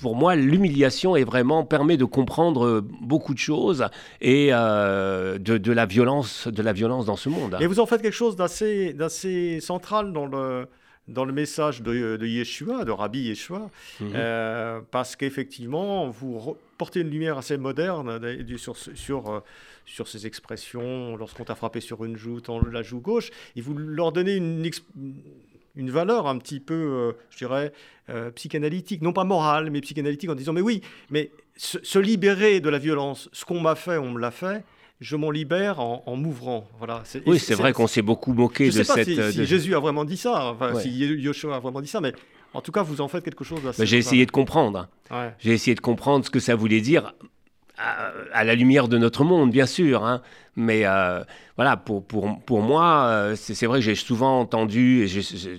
pour 0.00 0.16
moi, 0.16 0.34
l'humiliation 0.36 1.16
est 1.16 1.24
vraiment 1.24 1.64
permet 1.64 1.96
de 1.96 2.04
comprendre 2.04 2.64
euh, 2.66 2.80
beaucoup 3.02 3.34
de 3.34 3.38
choses 3.38 3.86
et 4.20 4.48
euh, 4.52 5.38
de, 5.38 5.58
de 5.58 5.72
la 5.72 5.86
violence, 5.86 6.48
de 6.48 6.62
la 6.62 6.72
violence 6.72 7.06
dans 7.06 7.16
ce 7.16 7.28
monde. 7.28 7.56
Et 7.60 7.66
vous 7.66 7.80
en 7.80 7.86
faites 7.86 8.02
quelque 8.02 8.12
chose 8.14 8.36
d'assez, 8.36 8.92
d'assez 8.94 9.60
central 9.60 10.12
dans 10.12 10.26
le, 10.26 10.66
dans 11.08 11.24
le 11.24 11.32
message 11.32 11.82
de, 11.82 12.16
de 12.16 12.26
Yeshua, 12.26 12.84
de 12.84 12.90
Rabbi 12.90 13.20
Yeshua, 13.20 13.70
Mhm. 14.00 14.12
euh, 14.14 14.80
parce 14.90 15.14
qu'effectivement, 15.16 16.08
vous 16.08 16.56
portez 16.78 17.00
une 17.00 17.10
lumière 17.10 17.38
assez 17.38 17.56
moderne 17.58 18.18
sur, 18.56 18.76
sur, 18.76 19.42
sur 19.84 20.08
ces 20.08 20.26
expressions, 20.26 21.16
lorsqu'on 21.16 21.44
t'a 21.44 21.54
frappé 21.54 21.80
sur 21.80 22.04
une 22.04 22.16
joue, 22.16 22.40
dans 22.40 22.60
la 22.60 22.82
joue 22.82 23.00
gauche, 23.00 23.30
et 23.54 23.60
vous 23.60 23.74
leur 23.76 24.10
donnez 24.12 24.36
une, 24.36 24.68
une 25.76 25.90
valeur 25.90 26.26
un 26.26 26.38
petit 26.38 26.60
peu, 26.60 26.74
euh, 26.74 27.12
je 27.30 27.38
dirais, 27.38 27.72
euh, 28.10 28.30
psychanalytique, 28.30 29.02
non 29.02 29.12
pas 29.12 29.24
morale, 29.24 29.70
mais 29.70 29.80
psychanalytique, 29.80 30.30
en 30.30 30.34
disant, 30.34 30.52
mais 30.52 30.60
oui, 30.60 30.82
mais 31.10 31.30
se, 31.56 31.78
se 31.82 31.98
libérer 31.98 32.60
de 32.60 32.68
la 32.68 32.78
violence, 32.78 33.28
ce 33.32 33.44
qu'on 33.44 33.60
m'a 33.60 33.74
fait, 33.74 33.96
on 33.98 34.10
me 34.10 34.20
l'a 34.20 34.30
fait, 34.30 34.64
je 35.00 35.16
m'en 35.16 35.30
libère 35.30 35.80
en, 35.80 36.02
en 36.06 36.16
m'ouvrant. 36.16 36.68
Voilà. 36.78 37.02
Oui, 37.26 37.38
c'est 37.38 37.54
vrai 37.54 37.72
qu'on 37.72 37.86
s'est 37.88 38.02
beaucoup 38.02 38.32
moqué 38.32 38.70
je 38.70 38.78
de 38.78 38.82
sais 38.84 38.86
pas 38.86 38.94
cette. 38.94 39.08
si, 39.08 39.20
euh, 39.20 39.30
si 39.32 39.38
de- 39.38 39.44
Jésus 39.44 39.74
a 39.74 39.78
vraiment 39.80 40.04
dit 40.04 40.16
ça, 40.16 40.44
enfin, 40.46 40.74
Ouais. 40.74 40.82
si 40.82 40.90
Yoshua 40.90 41.56
a 41.56 41.58
vraiment 41.58 41.80
dit 41.80 41.88
ça, 41.88 42.00
mais 42.00 42.12
en 42.54 42.60
tout 42.60 42.70
cas, 42.72 42.82
vous 42.82 43.00
en 43.00 43.08
faites 43.08 43.24
quelque 43.24 43.42
chose 43.44 43.60
J'ai 43.80 43.98
essayé 43.98 44.24
de 44.26 44.30
comprendre. 44.30 44.88
Ouais. 45.10 45.34
J'ai 45.40 45.52
essayé 45.52 45.74
de 45.74 45.80
comprendre 45.80 46.24
ce 46.24 46.30
que 46.30 46.38
ça 46.38 46.54
voulait 46.54 46.80
dire 46.80 47.14
à, 47.76 48.12
à 48.32 48.44
la 48.44 48.54
lumière 48.54 48.86
de 48.86 48.96
notre 48.98 49.24
monde, 49.24 49.50
bien 49.50 49.66
sûr. 49.66 50.04
hein. 50.04 50.22
Mais 50.56 50.82
euh, 50.84 51.22
voilà, 51.56 51.76
pour, 51.76 52.04
pour, 52.04 52.40
pour 52.44 52.62
moi, 52.62 53.06
euh, 53.06 53.36
c'est 53.36 53.66
vrai 53.66 53.80
que 53.80 53.84
j'ai 53.84 53.94
souvent 53.94 54.40
entendu 54.40 55.08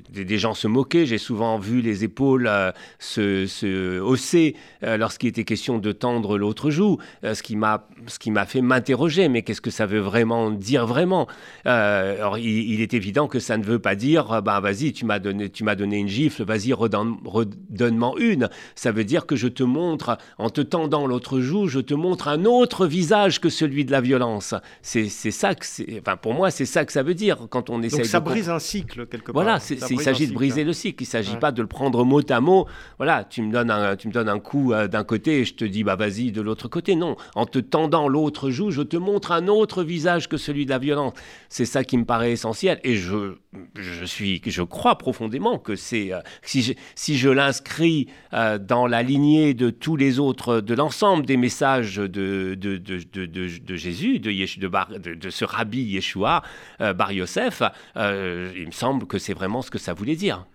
des, 0.09 0.37
gens 0.37 0.53
se 0.53 0.67
moquer, 0.67 1.05
j'ai 1.05 1.17
souvent 1.17 1.57
vu 1.57 1.81
les 1.81 2.03
épaules 2.03 2.47
euh, 2.47 2.71
se, 2.99 3.45
se 3.45 3.99
hausser 3.99 4.55
lorsqu'il 4.81 5.29
était 5.29 5.43
question 5.43 5.79
de 5.79 5.91
tendre 5.91 6.37
l'autre 6.37 6.69
joue, 6.69 6.97
ce 7.23 7.41
qui 7.41 7.55
m'a 7.55 8.45
fait 8.45 8.61
m'interroger, 8.61 9.29
mais 9.29 9.41
qu'est-ce 9.41 9.61
que 9.61 9.71
ça 9.71 9.85
veut 9.85 9.99
vraiment 9.99 10.51
dire 10.51 10.85
vraiment? 10.85 11.27
Alors, 11.65 12.37
il, 12.37 12.81
est 12.81 12.93
évident 12.93 13.27
que 13.27 13.39
ça 13.39 13.57
ne 13.57 13.63
veut 13.63 13.79
pas 13.79 13.95
dire, 13.95 14.41
bah 14.43 14.59
vas-y, 14.59 14.93
tu 14.93 15.05
m'as 15.05 15.19
donné, 15.19 15.49
donné 15.49 15.97
une 15.97 16.07
gifle, 16.07 16.43
vas-y, 16.43 16.71
redonne- 16.73 17.17
redonne-moi 17.25 18.13
une. 18.19 18.49
Ça 18.75 18.91
veut 18.91 19.03
dire 19.03 19.25
que 19.25 19.35
je 19.35 19.47
te 19.47 19.63
montre, 19.63 20.17
en 20.37 20.49
te 20.49 20.61
tendant 20.61 21.07
l'autre 21.07 21.39
joue, 21.39 21.67
je 21.67 21.79
te 21.79 21.93
montre 21.93 22.27
un 22.27 22.45
autre 22.45 22.85
visage 22.85 23.41
que 23.41 23.49
celui 23.49 23.85
de 23.85 23.91
la 23.91 24.01
violence. 24.01 24.53
C'est 24.87 25.09
ça 25.09 25.55
que 25.55 25.65
c'est. 25.65 25.99
Enfin, 25.99 26.15
pour 26.15 26.35
moi, 26.35 26.51
c'est 26.51 26.65
ça 26.67 26.85
que 26.85 26.91
ça 26.91 27.01
veut 27.01 27.15
dire 27.15 27.47
quand 27.49 27.71
on 27.71 27.81
essaie 27.81 27.97
Donc 27.97 28.05
ça 28.05 28.19
brise 28.19 28.51
un 28.51 28.59
cycle 28.59 29.07
quelque 29.07 29.31
part. 29.31 29.41
voilà, 29.41 29.57
il 29.89 29.99
s'agit 29.99 30.27
de 30.27 30.33
briser 30.33 30.63
le 30.63 30.73
cycle. 30.73 31.01
Il 31.01 31.07
ne 31.07 31.09
s'agit 31.09 31.33
Ouais. 31.33 31.39
pas 31.39 31.51
de 31.51 31.63
le 31.63 31.67
prendre 31.67 32.05
mot 32.05 32.21
à 32.29 32.39
mot. 32.39 32.67
Voilà, 32.97 33.23
tu 33.23 33.41
me 33.41 33.51
donnes 33.51 33.71
un, 33.71 33.95
tu 33.95 34.07
me 34.07 34.13
donnes 34.13 34.29
un 34.29 34.37
coup 34.39 34.73
euh, 34.73 34.87
d'un 34.87 35.03
côté 35.03 35.39
et 35.39 35.45
je 35.45 35.55
te 35.55 35.65
dis, 35.65 35.83
bah 35.83 35.95
vas-y 35.95 36.31
de 36.31 36.39
l'autre 36.39 36.67
côté. 36.67 36.95
Non, 36.95 37.15
en 37.33 37.47
te 37.47 37.57
tendant 37.57 38.07
l'autre 38.07 38.51
joue, 38.51 38.69
je 38.69 38.83
te 38.83 38.95
montre 38.95 39.31
un 39.31 39.47
autre 39.47 39.83
visage 39.83 40.29
que 40.29 40.37
celui 40.37 40.65
de 40.65 40.69
la 40.69 40.77
violence. 40.77 41.13
C'est 41.49 41.65
ça 41.65 41.83
qui 41.83 41.97
me 41.97 42.05
paraît 42.05 42.33
essentiel. 42.33 42.79
Et 42.83 42.95
je, 42.95 43.33
je 43.75 44.05
suis, 44.05 44.39
je 44.45 44.61
crois 44.61 44.99
profondément 44.99 45.57
que 45.57 45.75
c'est, 45.75 46.13
euh, 46.13 46.19
si 46.43 46.61
je, 46.61 46.73
si 46.93 47.17
je 47.17 47.29
l'inscris 47.29 48.05
euh, 48.33 48.59
dans 48.59 48.85
la 48.85 49.01
lignée 49.01 49.55
de 49.55 49.71
tous 49.71 49.95
les 49.95 50.19
autres, 50.19 50.61
de 50.61 50.75
l'ensemble 50.75 51.25
des 51.25 51.37
messages 51.37 51.95
de, 51.95 52.07
de, 52.07 52.77
de, 52.77 52.99
de, 53.25 53.75
Jésus, 53.75 54.19
de, 54.19 54.29
Yesh- 54.29 54.59
de, 54.59 54.74
De, 54.99 55.29
ce 55.29 55.45
rabbi 55.45 55.81
Yeshua, 55.81 56.43
euh, 56.81 56.93
Bar 56.93 57.11
Yosef, 57.11 57.61
euh, 57.95 58.51
il 58.55 58.67
me 58.67 58.71
semble 58.71 59.07
que 59.07 59.17
c'est 59.17 59.33
vraiment 59.33 59.61
ce 59.61 59.71
que 59.71 59.77
ça 59.79 59.93
voulait 59.93 60.15
dire. 60.15 60.45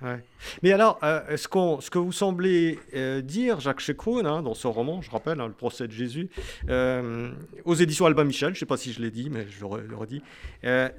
Mais 0.62 0.72
alors, 0.72 0.98
euh, 1.02 1.36
ce, 1.36 1.48
ce 1.80 1.90
que 1.90 1.98
vous 1.98 2.12
semblez 2.12 2.78
dire, 3.24 3.60
Jacques 3.60 3.80
Chekroun, 3.80 4.26
hein, 4.26 4.42
dans 4.42 4.54
son 4.54 4.72
roman, 4.72 5.00
je 5.02 5.10
rappelle, 5.10 5.40
hein, 5.40 5.46
Le 5.46 5.52
procès 5.54 5.86
de 5.86 5.92
Jésus, 5.92 6.28
aux 7.64 7.74
éditions 7.74 8.06
Albin 8.06 8.24
Michel, 8.24 8.50
je 8.50 8.54
ne 8.56 8.58
sais 8.60 8.66
pas 8.66 8.76
si 8.76 8.92
je 8.92 9.00
l'ai 9.00 9.10
dit, 9.10 9.30
mais 9.30 9.46
je 9.48 9.60
le, 9.60 9.66
re- 9.66 9.86
le 9.86 9.96
redis, 9.96 10.22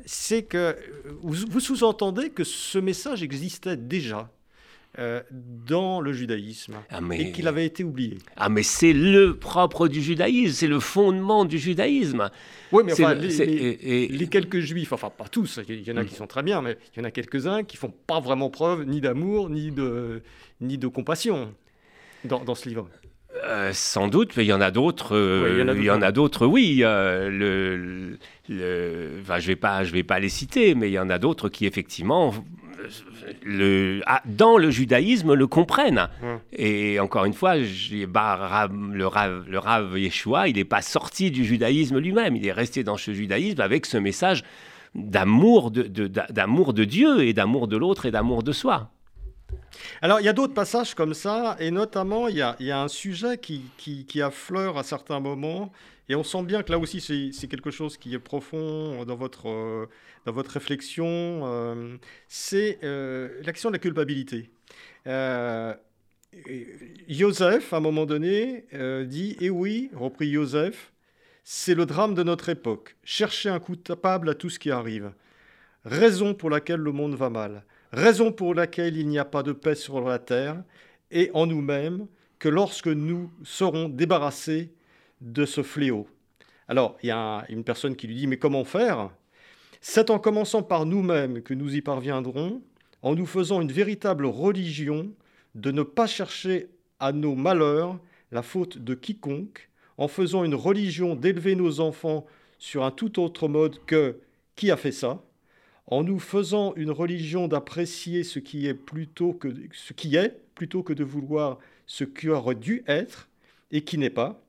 c'est 0.06 0.44
que 0.44 0.76
vous 1.22 1.60
sous-entendez 1.60 2.30
que 2.30 2.44
ce 2.44 2.80
message 2.80 3.24
existait 3.24 3.78
déjà 3.78 4.30
euh, 5.00 5.22
dans 5.32 6.02
le 6.02 6.12
judaïsme 6.12 6.76
Ah 6.90 7.00
mais, 7.02 7.22
et 7.22 7.32
qu'il 7.32 7.48
avait 7.48 7.66
été 7.66 7.84
oublié. 7.84 8.18
ah, 8.36 8.50
mais 8.50 8.64
c'est 8.64 8.92
le 8.94 9.36
propre 9.38 9.88
du 9.88 10.02
judaïsme, 10.02 10.54
c'est 10.54 10.68
le 10.68 10.80
fondement 10.82 11.46
du 11.46 11.58
judaïsme. 11.58 12.30
Oui, 12.74 12.84
mais 12.86 12.94
enfin, 12.94 13.14
le- 13.14 13.22
les, 13.22 13.42
et- 13.42 14.08
les 14.10 14.28
quelques 14.28 14.60
juifs, 14.60 14.92
enfin 14.92 15.10
pas 15.10 15.28
tous, 15.30 15.60
il 15.70 15.88
y 15.88 15.92
en 15.92 15.98
a 15.98 16.04
Mm. 16.04 16.08
qui 16.08 16.16
sont 16.16 16.28
très 16.28 16.44
bien, 16.44 16.62
mais 16.62 16.78
il 16.96 17.00
y 17.00 17.02
en 17.02 17.06
a 17.06 17.12
quelques-uns 17.12 17.64
qui 17.64 17.78
font 17.78 17.94
pas 18.08 18.20
vraiment 18.20 18.50
preuve 18.50 18.84
ni 18.86 19.00
d'amour, 19.00 19.50
ni 19.50 19.72
de, 19.72 20.22
ni 20.60 20.78
de 20.78 20.88
compassion 20.88 21.54
dans, 22.26 22.44
dans 22.44 22.56
ce 22.56 22.68
livre. 22.68 22.90
Euh, 23.46 23.72
sans 23.74 24.10
doute, 24.10 24.36
mais 24.36 24.44
il 24.44 24.48
y 24.50 24.54
en 24.54 24.60
a 24.60 24.72
d'autres. 24.72 25.16
euh, 25.16 25.64
Oui, 25.64 25.78
il 25.80 25.86
y 25.86 25.90
en 25.90 26.02
a 26.02 26.12
d'autres, 26.12 26.46
oui. 26.46 26.82
euh, 26.84 27.30
le, 27.30 29.22
enfin, 29.22 29.40
je 29.40 29.48
vais 29.48 29.56
pas, 29.56 29.86
je 29.86 29.92
vais 29.94 30.04
pas 30.04 30.20
les 30.20 30.28
citer, 30.28 30.76
mais 30.76 30.90
il 30.90 30.94
y 30.94 31.00
en 31.00 31.10
a 31.10 31.18
d'autres 31.18 31.48
qui 31.48 31.66
effectivement, 31.66 32.34
le, 33.44 34.02
ah, 34.06 34.22
dans 34.26 34.58
le 34.58 34.70
judaïsme, 34.70 35.34
le 35.34 35.48
comprennent. 35.48 36.08
Ouais. 36.22 36.40
Et 36.54 37.00
encore 37.00 37.26
une 37.26 37.34
fois, 37.34 37.56
bah, 38.08 38.36
Rav- 38.36 38.94
le 38.94 39.08
Rav, 39.08 39.46
le 39.48 39.60
Rav 39.60 39.98
Yeshua, 39.98 40.48
il 40.48 40.56
n'est 40.56 40.66
pas 40.66 40.82
sorti 40.82 41.32
du 41.32 41.46
judaïsme 41.46 41.98
lui-même. 42.00 42.36
Il 42.36 42.46
est 42.46 42.52
resté 42.52 42.84
dans 42.84 42.98
ce 42.98 43.14
judaïsme 43.14 43.62
avec 43.62 43.86
ce 43.86 43.98
message 43.98 44.44
d'amour 44.96 45.72
de, 45.72 46.84
Dieu 46.84 47.24
et 47.24 47.34
d'amour 47.34 47.68
de 47.68 47.78
l'autre 47.78 48.06
et 48.06 48.12
d'amour 48.12 48.44
de 48.44 48.52
soi. 48.52 48.90
Alors, 50.02 50.20
il 50.20 50.26
y 50.26 50.30
a 50.30 50.34
d'autres 50.34 50.54
passages 50.54 50.96
comme 50.96 51.14
ça, 51.14 51.56
et 51.60 51.72
notamment, 51.72 52.28
il 52.28 52.38
y 52.38 52.42
a, 52.42 52.56
il 52.60 52.66
y 52.66 52.72
a 52.72 52.82
un 52.82 52.88
sujet 52.88 53.38
qui, 53.38 53.64
qui, 53.78 54.06
qui, 54.06 54.22
affleure 54.22 54.78
à 54.78 54.84
certains 54.84 55.20
moments, 55.20 55.72
et 56.10 56.16
on 56.16 56.24
sent 56.24 56.44
bien 56.44 56.64
que 56.64 56.72
là 56.72 56.80
aussi, 56.80 57.00
c'est 57.02 57.48
quelque 57.48 57.72
chose 57.72 57.98
qui 57.98 58.14
est 58.14 58.20
profond 58.20 59.06
dans 59.06 59.16
votre, 59.16 59.50
euh, 59.50 59.88
dans 60.26 60.32
votre 60.32 60.52
réflexion, 60.52 61.06
euh, 61.08 61.98
c'est 62.28 62.80
euh, 62.84 63.42
l'action 63.44 63.70
de 63.70 63.76
la 63.76 63.80
culpabilité. 63.80 64.50
Joseph, 67.08 67.74
à 67.74 67.78
un 67.78 67.82
moment 67.82 68.06
donné, 68.06 68.66
dit 69.06 69.38
Eh 69.40 69.50
oui, 69.50 69.90
reprit 69.94 70.32
Joseph, 70.34 70.92
c'est 71.44 71.76
le 71.76 71.86
drame 71.86 72.14
de 72.14 72.24
notre 72.24 72.50
époque. 72.50 72.96
Chercher 73.04 73.50
un 73.50 73.60
coupable 73.60 74.30
à 74.30 74.36
tout 74.36 74.50
ce 74.50 74.60
qui 74.60 74.72
arrive. 74.72 75.12
Raison 75.84 76.34
pour 76.34 76.50
laquelle 76.50 76.80
le 76.80 76.92
monde 76.92 77.16
va 77.16 77.30
mal 77.30 77.64
raison 77.92 78.32
pour 78.32 78.56
laquelle 78.56 78.98
il 78.98 79.08
n'y 79.08 79.20
a 79.20 79.26
pas 79.26 79.44
de 79.44 79.52
paix 79.52 79.76
sur 79.76 80.02
la 80.02 80.20
terre 80.20 80.64
et 81.12 81.30
en 81.34 81.46
nous-mêmes 81.46 82.08
que 82.40 82.50
lorsque 82.50 82.88
nous 82.88 83.32
serons 83.44 83.90
débarrassés 83.90 84.74
de 85.22 85.46
ce 85.46 85.64
fléau. 85.64 86.08
Alors, 86.68 86.98
il 87.04 87.08
y 87.08 87.12
a 87.12 87.46
une 87.50 87.64
personne 87.64 87.96
qui 87.96 88.08
lui 88.08 88.16
dit, 88.16 88.28
mais 88.28 88.38
comment 88.38 88.64
faire? 88.64 89.12
C'est 89.80 90.10
en 90.10 90.20
commençant 90.20 90.64
par 90.64 90.86
nous-mêmes 90.86 91.42
que 91.42 91.54
nous 91.54 91.76
y 91.76 91.82
parviendrons, 91.82 92.62
en 93.02 93.16
nous 93.16 93.26
faisant 93.26 93.62
une 93.62 93.72
véritable 93.72 94.26
religion 94.26 95.12
de 95.56 95.72
ne 95.72 95.84
pas 95.84 96.08
chercher 96.08 96.70
à 97.00 97.12
nos 97.12 97.36
malheurs 97.36 98.00
la 98.32 98.44
faute 98.44 98.78
de 98.78 98.94
quiconque, 98.94 99.70
en 99.98 100.08
faisant 100.08 100.44
une 100.44 100.56
religion 100.56 101.16
d'élever 101.16 101.56
nos 101.56 101.80
enfants 101.80 102.26
sur 102.60 102.84
un 102.84 102.92
tout 102.92 103.20
autre 103.20 103.48
mode 103.48 103.84
que 103.86 104.18
qui 104.56 104.72
a 104.72 104.78
fait 104.78 104.92
ça 104.92 105.22
en 105.92 106.04
nous 106.04 106.20
faisant 106.20 106.74
une 106.76 106.90
religion 106.90 107.48
d'apprécier 107.48 108.24
ce 108.24 108.40
qui 108.40 108.66
est 108.66 108.74
plutôt 108.74 109.34
que 109.34 109.54
ce 109.74 109.94
qui 109.94 110.16
est 110.16 110.42
plutôt 110.56 110.84
que 110.84 110.94
de 110.94 111.04
vouloir 111.04 111.60
ce 111.86 112.06
qui 112.06 112.30
aurait 112.30 112.56
dû 112.56 112.84
être 112.88 113.30
et 113.72 113.84
qui 113.84 113.98
n'est 113.98 114.10
pas, 114.10 114.42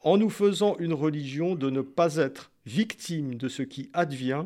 en 0.00 0.16
nous 0.16 0.30
faisant 0.30 0.76
une 0.78 0.92
religion 0.94 1.54
de 1.54 1.70
ne 1.70 1.80
pas 1.80 2.16
être 2.16 2.50
victime 2.66 3.34
de 3.34 3.48
ce 3.48 3.62
qui 3.62 3.90
advient 3.92 4.44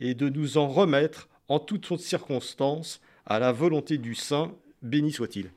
et 0.00 0.14
de 0.14 0.28
nous 0.28 0.58
en 0.58 0.68
remettre 0.68 1.28
en 1.48 1.58
toutes 1.58 1.96
circonstances 1.98 3.00
à 3.26 3.38
la 3.38 3.52
volonté 3.52 3.98
du 3.98 4.14
Saint, 4.14 4.52
béni 4.82 5.12
soit-il. 5.12 5.50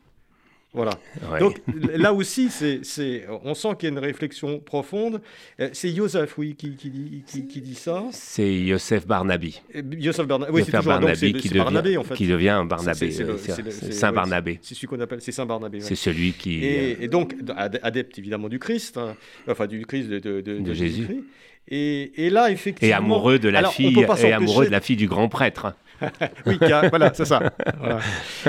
Voilà. 0.73 0.97
Donc 1.39 1.61
là 1.95 2.13
aussi, 2.13 2.49
c'est, 2.49 3.25
on 3.43 3.53
sent 3.53 3.69
qu'il 3.77 3.89
y 3.89 3.91
a 3.91 3.93
une 3.93 4.03
réflexion 4.03 4.59
profonde. 4.59 5.21
Euh, 5.59 5.69
c'est 5.71 5.95
Joseph, 5.95 6.35
oui, 6.39 6.55
qui, 6.55 6.75
qui, 6.75 6.89
dit, 6.89 7.23
qui, 7.47 7.61
dit, 7.61 7.75
ça. 7.75 8.05
C'est 8.11 8.55
Yosef 8.55 9.05
Barnaby. 9.05 9.61
Joseph 9.99 10.25
Barnaby, 10.25 10.51
oui, 10.51 10.63
c'est 10.65 10.71
Barnaby 10.71 11.33
qui, 11.33 11.49
devient, 11.49 11.59
Barnabé, 11.59 11.97
en 11.97 12.03
fait. 12.03 12.15
qui 12.15 12.25
devient 12.25 12.63
Barnabé. 12.67 13.11
C'est, 13.11 13.91
Saint 13.91 14.11
Barnabé. 14.11 14.59
C'est 14.63 14.73
celui 14.73 14.87
qu'on 14.87 14.99
appelle, 14.99 15.21
c'est 15.21 15.31
Saint 15.31 15.45
Barnabé. 15.45 15.79
C'est 15.79 15.95
celui 15.95 16.33
qui. 16.33 16.65
Et, 16.65 17.07
donc 17.07 17.35
adepte 17.55 18.17
évidemment 18.17 18.49
du 18.49 18.57
Christ, 18.57 18.97
hein, 18.97 19.15
enfin 19.47 19.67
du 19.67 19.85
Christ 19.85 20.09
de, 20.09 20.19
de, 20.19 20.41
de, 20.41 20.73
Jésus. 20.73 21.25
Et, 21.67 22.25
et, 22.25 22.29
là, 22.29 22.49
effectivement. 22.49 22.89
Et 22.89 22.93
amoureux 22.93 23.39
de 23.39 23.49
la 23.49 23.69
fille, 23.69 23.97
et 23.97 24.33
amoureux 24.33 24.65
de 24.65 24.71
la 24.71 24.81
fille 24.81 24.97
du 24.97 25.07
grand 25.07 25.29
prêtre. 25.29 25.75
oui, 26.45 26.57
voilà, 26.89 27.13
c'est 27.13 27.25
ça. 27.25 27.41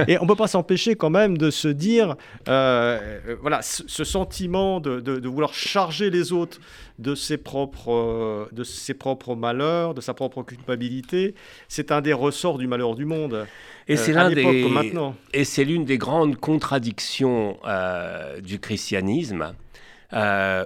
Et 0.09 0.19
on 0.19 0.23
ne 0.23 0.29
peut 0.29 0.37
pas 0.37 0.49
s'empêcher 0.49 0.95
quand 0.97 1.11
même 1.11 1.39
de 1.39 1.51
se 1.51 1.69
dire, 1.69 2.17
euh, 2.49 3.21
voilà, 3.41 3.61
ce, 3.63 4.05
sentiment 4.05 4.81
de, 4.81 5.29
vouloir 5.29 5.55
charger 5.55 6.11
les 6.11 6.33
autres 6.33 6.59
de 6.99 7.15
ses, 7.15 7.37
propres, 7.37 8.49
de 8.53 8.65
ses 8.65 8.95
propres 8.95 9.35
malheurs, 9.35 9.95
de 9.95 10.01
sa 10.01 10.15
propre 10.15 10.43
culpabilité, 10.43 11.35
c'est 11.69 11.93
un 11.93 12.01
des 12.01 12.13
ressorts 12.13 12.59
du 12.59 12.67
malheur 12.67 12.95
du 12.95 13.05
monde. 13.05 13.47
Et 13.89 13.97
c'est 13.97 14.13
euh, 14.13 14.15
l'un 14.15 14.31
des 14.31 14.93
et 15.33 15.45
c'est 15.45 15.65
l'une 15.65 15.85
des 15.85 15.99
grandes 15.99 16.37
contradictions 16.37 17.59
euh, 17.67 18.41
du 18.41 18.59
christianisme. 18.59 19.55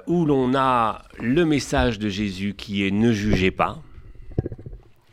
où 0.07 0.25
l'on 0.25 0.55
a 0.55 1.03
le 1.19 1.45
message 1.45 1.99
de 1.99 2.09
Jésus 2.09 2.55
qui 2.57 2.87
est 2.87 2.91
ne 2.91 3.13
jugez 3.13 3.51
pas, 3.51 3.83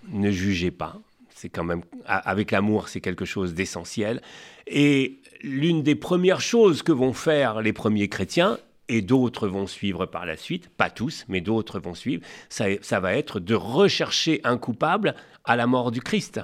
ne 0.09 0.31
jugez 0.31 0.71
pas, 0.71 0.99
c'est 1.45 1.49
quand 1.49 1.63
même, 1.63 1.83
avec 2.07 2.49
l'amour, 2.49 2.89
c'est 2.89 3.01
quelque 3.01 3.23
chose 3.23 3.53
d'essentiel. 3.53 4.19
Et 4.65 5.19
l'une 5.43 5.83
des 5.83 5.93
premières 5.93 6.41
choses 6.41 6.81
que 6.81 6.91
vont 6.91 7.13
faire 7.13 7.61
les 7.61 7.71
premiers 7.71 8.07
chrétiens, 8.07 8.57
et 8.87 9.03
d'autres 9.03 9.47
vont 9.47 9.67
suivre 9.67 10.07
par 10.07 10.25
la 10.25 10.37
suite, 10.37 10.69
pas 10.69 10.89
tous, 10.89 11.23
mais 11.27 11.41
d'autres 11.41 11.79
vont 11.79 11.93
suivre, 11.93 12.23
ça, 12.49 12.65
ça 12.81 12.99
va 12.99 13.13
être 13.13 13.39
de 13.39 13.53
rechercher 13.53 14.41
un 14.43 14.57
coupable 14.57 15.13
à 15.43 15.55
la 15.55 15.67
mort 15.67 15.91
du 15.91 16.01
Christ. 16.01 16.41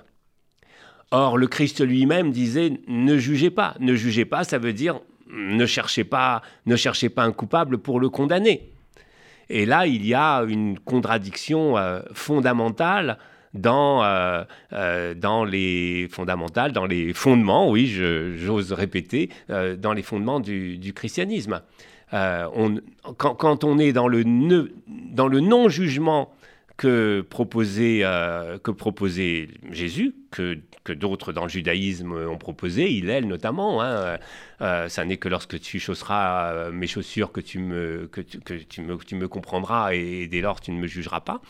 Or, 1.09 1.35
le 1.35 1.47
Christ 1.47 1.83
lui-même 1.83 2.31
disait 2.31 2.79
ne 2.87 3.17
jugez 3.17 3.49
pas. 3.49 3.75
Ne 3.79 3.95
jugez 3.95 4.25
pas, 4.25 4.43
ça 4.43 4.59
veut 4.59 4.73
dire 4.73 4.99
ne 5.31 5.65
cherchez 5.65 6.03
pas, 6.03 6.43
ne 6.67 6.75
cherchez 6.75 7.09
pas 7.09 7.23
un 7.23 7.31
coupable 7.31 7.79
pour 7.79 7.99
le 7.99 8.09
condamner. 8.09 8.69
Et 9.49 9.65
là, 9.65 9.87
il 9.87 10.05
y 10.05 10.13
a 10.13 10.43
une 10.43 10.77
contradiction 10.77 11.75
euh, 11.77 12.01
fondamentale 12.13 13.17
dans, 13.53 14.03
euh, 14.03 14.43
euh, 14.73 15.13
dans 15.13 15.43
les 15.43 16.07
fondamentales, 16.09 16.71
dans 16.71 16.85
les 16.85 17.13
fondements, 17.13 17.69
oui, 17.69 17.87
j'ose 17.87 18.73
répéter, 18.73 19.29
euh, 19.49 19.75
dans 19.75 19.93
les 19.93 20.03
fondements 20.03 20.39
du, 20.39 20.93
christianisme. 20.95 21.61
Quand, 22.11 23.63
on 23.63 23.79
est 23.79 23.93
dans 23.93 24.07
le, 24.07 24.23
non-jugement 24.23 26.33
que 26.75 27.21
proposait, 27.21 28.01
que 28.63 28.71
proposait 28.71 29.47
Jésus, 29.71 30.15
que, 30.29 30.57
que 30.83 30.91
d'autres 30.91 31.31
dans 31.31 31.43
le 31.43 31.49
judaïsme 31.49 32.11
ont 32.11 32.37
proposé, 32.37 32.91
il, 32.91 33.09
elle 33.09 33.27
notamment. 33.27 33.81
Hein, 33.81 34.17
ça 34.59 35.05
n'est 35.05 35.17
que 35.17 35.29
lorsque 35.29 35.57
tu 35.61 35.79
chausseras 35.79 36.69
mes 36.71 36.87
chaussures 36.87 37.31
que 37.31 37.39
tu 37.39 37.59
me, 37.59 38.09
que 38.11 38.19
que 38.19 38.55
tu 38.55 38.81
me, 38.81 38.97
tu 38.97 39.15
me 39.15 39.29
comprendras 39.29 39.93
et 39.93 40.27
dès 40.27 40.41
lors 40.41 40.59
tu 40.59 40.71
ne 40.71 40.79
me 40.79 40.87
jugeras 40.87 41.21
pas. 41.21 41.41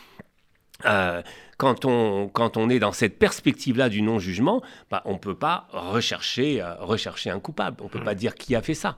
Euh, 0.86 1.22
quand, 1.58 1.86
on, 1.86 2.28
quand 2.28 2.58
on 2.58 2.70
est 2.70 2.80
dans 2.80 2.92
cette 2.92 3.20
perspective-là 3.20 3.90
du 3.90 4.02
non-jugement, 4.02 4.62
bah, 4.90 5.02
on 5.06 5.14
ne 5.14 5.18
peut 5.20 5.36
pas 5.36 5.68
rechercher, 5.72 6.62
euh, 6.62 6.74
rechercher 6.76 7.30
un 7.30 7.40
coupable. 7.40 7.78
On 7.82 7.86
ne 7.86 7.90
peut 7.90 8.04
pas 8.04 8.16
dire 8.16 8.36
qui 8.36 8.56
a 8.56 8.62
fait 8.62 8.74
ça. 8.74 8.98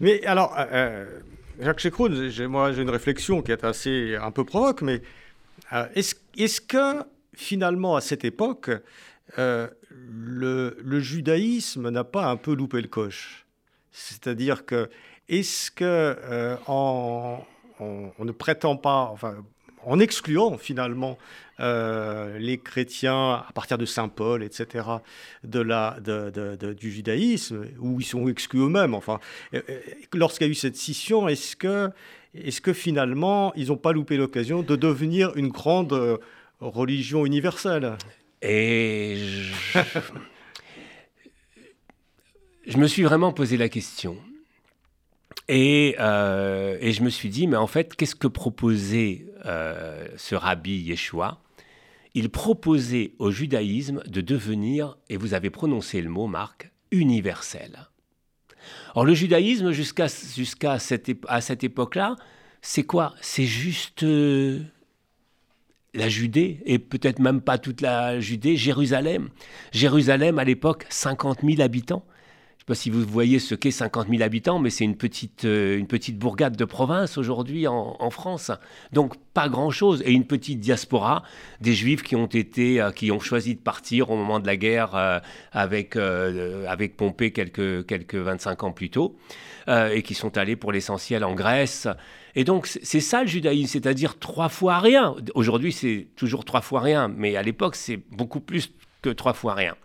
Mais 0.00 0.24
alors, 0.24 0.54
euh, 0.56 1.20
Jacques 1.60 1.80
Chekroun, 1.80 2.30
moi 2.48 2.72
j'ai 2.72 2.82
une 2.82 2.90
réflexion 2.90 3.42
qui 3.42 3.52
est 3.52 3.64
assez 3.64 4.16
un 4.16 4.30
peu 4.30 4.44
provoque, 4.44 4.82
mais 4.82 5.02
est-ce 5.94 6.14
est 6.36 6.66
que 6.66 7.02
finalement 7.34 7.96
à 7.96 8.00
cette 8.00 8.24
époque, 8.24 8.70
le, 9.36 9.76
le, 10.80 11.00
judaïsme 11.00 11.90
n'a 11.90 12.04
pas 12.04 12.26
un 12.26 12.36
peu 12.36 12.54
loupé 12.54 12.80
le 12.80 12.88
coche? 12.88 13.46
C'est-à-dire 13.90 14.64
que 14.64 14.88
est-ce 15.28 15.72
que 15.72 16.56
en, 16.68 17.44
on, 17.80 18.12
on, 18.16 18.24
ne 18.24 18.32
prétend 18.32 18.76
pas, 18.76 19.08
enfin 19.12 19.44
en 19.86 20.00
excluant 20.00 20.58
finalement 20.58 21.18
euh, 21.60 22.38
les 22.38 22.58
chrétiens 22.58 23.44
à 23.48 23.50
partir 23.54 23.78
de 23.78 23.86
Saint 23.86 24.08
Paul, 24.08 24.42
etc., 24.42 24.86
de 25.44 25.60
la, 25.60 25.98
du 26.00 26.90
judaïsme, 26.90 27.66
où 27.78 28.00
ils 28.00 28.04
sont 28.04 28.26
exclus 28.28 28.60
eux-mêmes. 28.60 28.94
Enfin, 28.94 29.20
euh, 29.54 29.62
euh, 29.68 29.78
lorsqu'il 30.14 30.46
y 30.46 30.50
a 30.50 30.50
eu 30.50 30.56
cette 30.56 30.76
scission, 30.76 31.28
est-ce 31.28 31.54
que, 31.54 31.90
est 32.34 32.60
que 32.60 32.72
finalement 32.72 33.52
ils 33.54 33.68
n'ont 33.68 33.76
pas 33.76 33.92
loupé 33.92 34.16
l'occasion 34.16 34.62
de 34.62 34.76
devenir 34.76 35.36
une 35.36 35.48
grande 35.48 36.18
religion 36.60 37.24
universelle? 37.24 37.96
Et 38.42 39.16
je... 42.66 42.76
me 42.76 42.86
suis 42.86 43.02
vraiment 43.02 43.32
posé 43.32 43.56
la 43.56 43.68
question. 43.68 44.16
Euh, 45.50 46.78
et, 46.80 46.92
je 46.92 47.02
me 47.02 47.10
suis 47.10 47.28
dit, 47.28 47.46
mais 47.46 47.56
en 47.56 47.66
fait, 47.66 47.94
qu'est-ce 47.94 48.14
que 48.14 48.26
proposait 48.26 49.26
euh, 49.44 50.06
ce 50.16 50.34
rabbi 50.34 50.76
Yeshua 50.76 51.40
Il 52.14 52.30
proposait 52.30 53.12
au 53.18 53.30
judaïsme 53.30 54.02
de 54.06 54.20
devenir, 54.20 54.96
et 55.08 55.16
vous 55.16 55.34
avez 55.34 55.50
prononcé 55.50 56.00
le 56.00 56.10
mot, 56.10 56.26
Marc, 56.26 56.70
universel. 56.90 57.88
Or, 58.94 59.04
le 59.04 59.14
judaïsme, 59.14 59.72
jusqu'à 59.72 60.08
cette, 60.78 61.10
cette 61.40 61.64
époque-là, 61.64 62.16
c'est 62.62 62.84
quoi? 62.84 63.14
C'est 63.20 63.44
juste 63.44 64.04
euh, 64.04 64.60
la 65.92 66.08
Judée, 66.08 66.60
et 66.64 66.78
peut-être 66.78 67.18
même 67.18 67.40
pas 67.40 67.58
toute 67.58 67.80
la 67.80 68.20
Judée, 68.20 68.56
Jérusalem. 68.56 69.28
Jérusalem, 69.72 70.38
à 70.38 70.44
l'époque, 70.44 70.86
50 70.88 71.40
000 71.42 71.60
habitants. 71.60 72.06
Sais 72.64 72.66
pas 72.66 72.74
si 72.74 72.88
vous 72.88 73.04
voyez 73.04 73.40
ce 73.40 73.54
qu'est 73.54 73.70
50 73.70 74.08
000 74.08 74.22
habitants, 74.22 74.58
mais 74.58 74.70
c'est 74.70 74.84
une 74.84 74.96
petite, 74.96 75.44
euh, 75.44 75.76
une 75.76 75.86
petite 75.86 76.18
bourgade 76.18 76.56
de 76.56 76.64
province 76.64 77.18
aujourd'hui 77.18 77.66
en, 77.66 78.10
France. 78.10 78.50
Donc 78.92 79.16
pas 79.34 79.50
grand-chose. 79.50 80.02
Et 80.06 80.12
une 80.12 80.26
petite 80.26 80.60
diaspora 80.60 81.24
des 81.60 81.74
Juifs 81.74 82.02
qui 82.02 82.16
ont 82.16 82.26
été, 82.26 82.80
euh, 82.80 82.90
qui 82.90 83.10
ont 83.10 83.20
choisi 83.20 83.54
de 83.54 83.60
partir 83.60 84.10
au 84.10 84.16
moment 84.16 84.40
de 84.40 84.46
la 84.46 84.56
guerre 84.56 84.94
euh, 84.94 85.18
avec, 85.52 85.96
avec 85.96 86.96
Pompée 86.96 87.32
quelques, 87.32 87.84
quelques 87.84 88.14
25 88.14 88.62
ans 88.62 88.72
plus 88.72 88.88
tôt, 88.88 89.16
et 89.68 90.02
qui 90.02 90.14
sont 90.14 90.38
allés 90.38 90.56
pour 90.56 90.72
l'essentiel 90.72 91.22
en 91.22 91.34
Grèce. 91.34 91.86
Et 92.34 92.44
donc 92.44 92.66
c'est 92.66 93.00
ça 93.00 93.22
le 93.22 93.28
judaïsme, 93.28 93.72
c'est-à-dire 93.72 94.18
trois 94.18 94.48
fois 94.48 94.78
rien. 94.78 95.14
Aujourd'hui 95.34 95.72
c'est 95.72 96.08
toujours 96.16 96.44
trois 96.44 96.62
fois 96.62 96.80
rien, 96.80 97.08
mais 97.08 97.36
à 97.36 97.42
l'époque 97.42 97.76
c'est 97.76 97.98
beaucoup 98.10 98.40
plus 98.40 98.72
trois 99.10 99.34
fois 99.34 99.54
rien. 99.54 99.76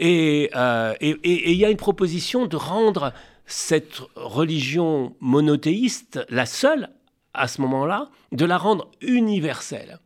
Euh, 0.00 0.94
et 1.00 1.52
il 1.52 1.56
y 1.56 1.64
a 1.64 1.70
une 1.70 1.76
proposition 1.76 2.46
de 2.46 2.56
rendre 2.56 3.12
cette 3.46 4.00
religion 4.16 5.14
monothéiste, 5.20 6.24
la 6.28 6.46
seule 6.46 6.90
à 7.34 7.48
ce 7.48 7.60
moment-là, 7.62 8.10
de 8.32 8.44
la 8.44 8.58
rendre 8.58 8.90
universelle. 9.00 9.98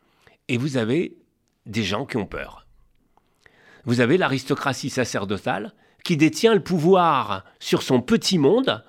Et 0.48 0.56
vous 0.56 0.76
avez 0.76 1.16
des 1.66 1.82
gens 1.82 2.06
qui 2.06 2.16
ont 2.16 2.26
peur. 2.26 2.66
Vous 3.84 4.00
avez 4.00 4.18
l'aristocratie 4.18 4.90
sacerdotale 4.90 5.72
qui 6.04 6.16
détient 6.16 6.54
le 6.54 6.62
pouvoir 6.62 7.44
sur 7.58 7.82
son 7.82 8.00
petit 8.00 8.38
monde 8.38 8.82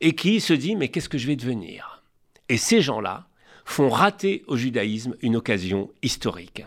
et 0.00 0.14
qui 0.14 0.40
se 0.40 0.52
dit 0.52 0.76
mais 0.76 0.88
qu'est-ce 0.88 1.08
que 1.08 1.18
je 1.18 1.26
vais 1.26 1.36
devenir? 1.36 2.02
Et 2.48 2.56
ces 2.56 2.80
gens-là 2.80 3.28
font 3.64 3.88
rater 3.88 4.44
au 4.46 4.56
judaïsme 4.56 5.14
une 5.20 5.36
occasion 5.36 5.90
historique. 6.02 6.64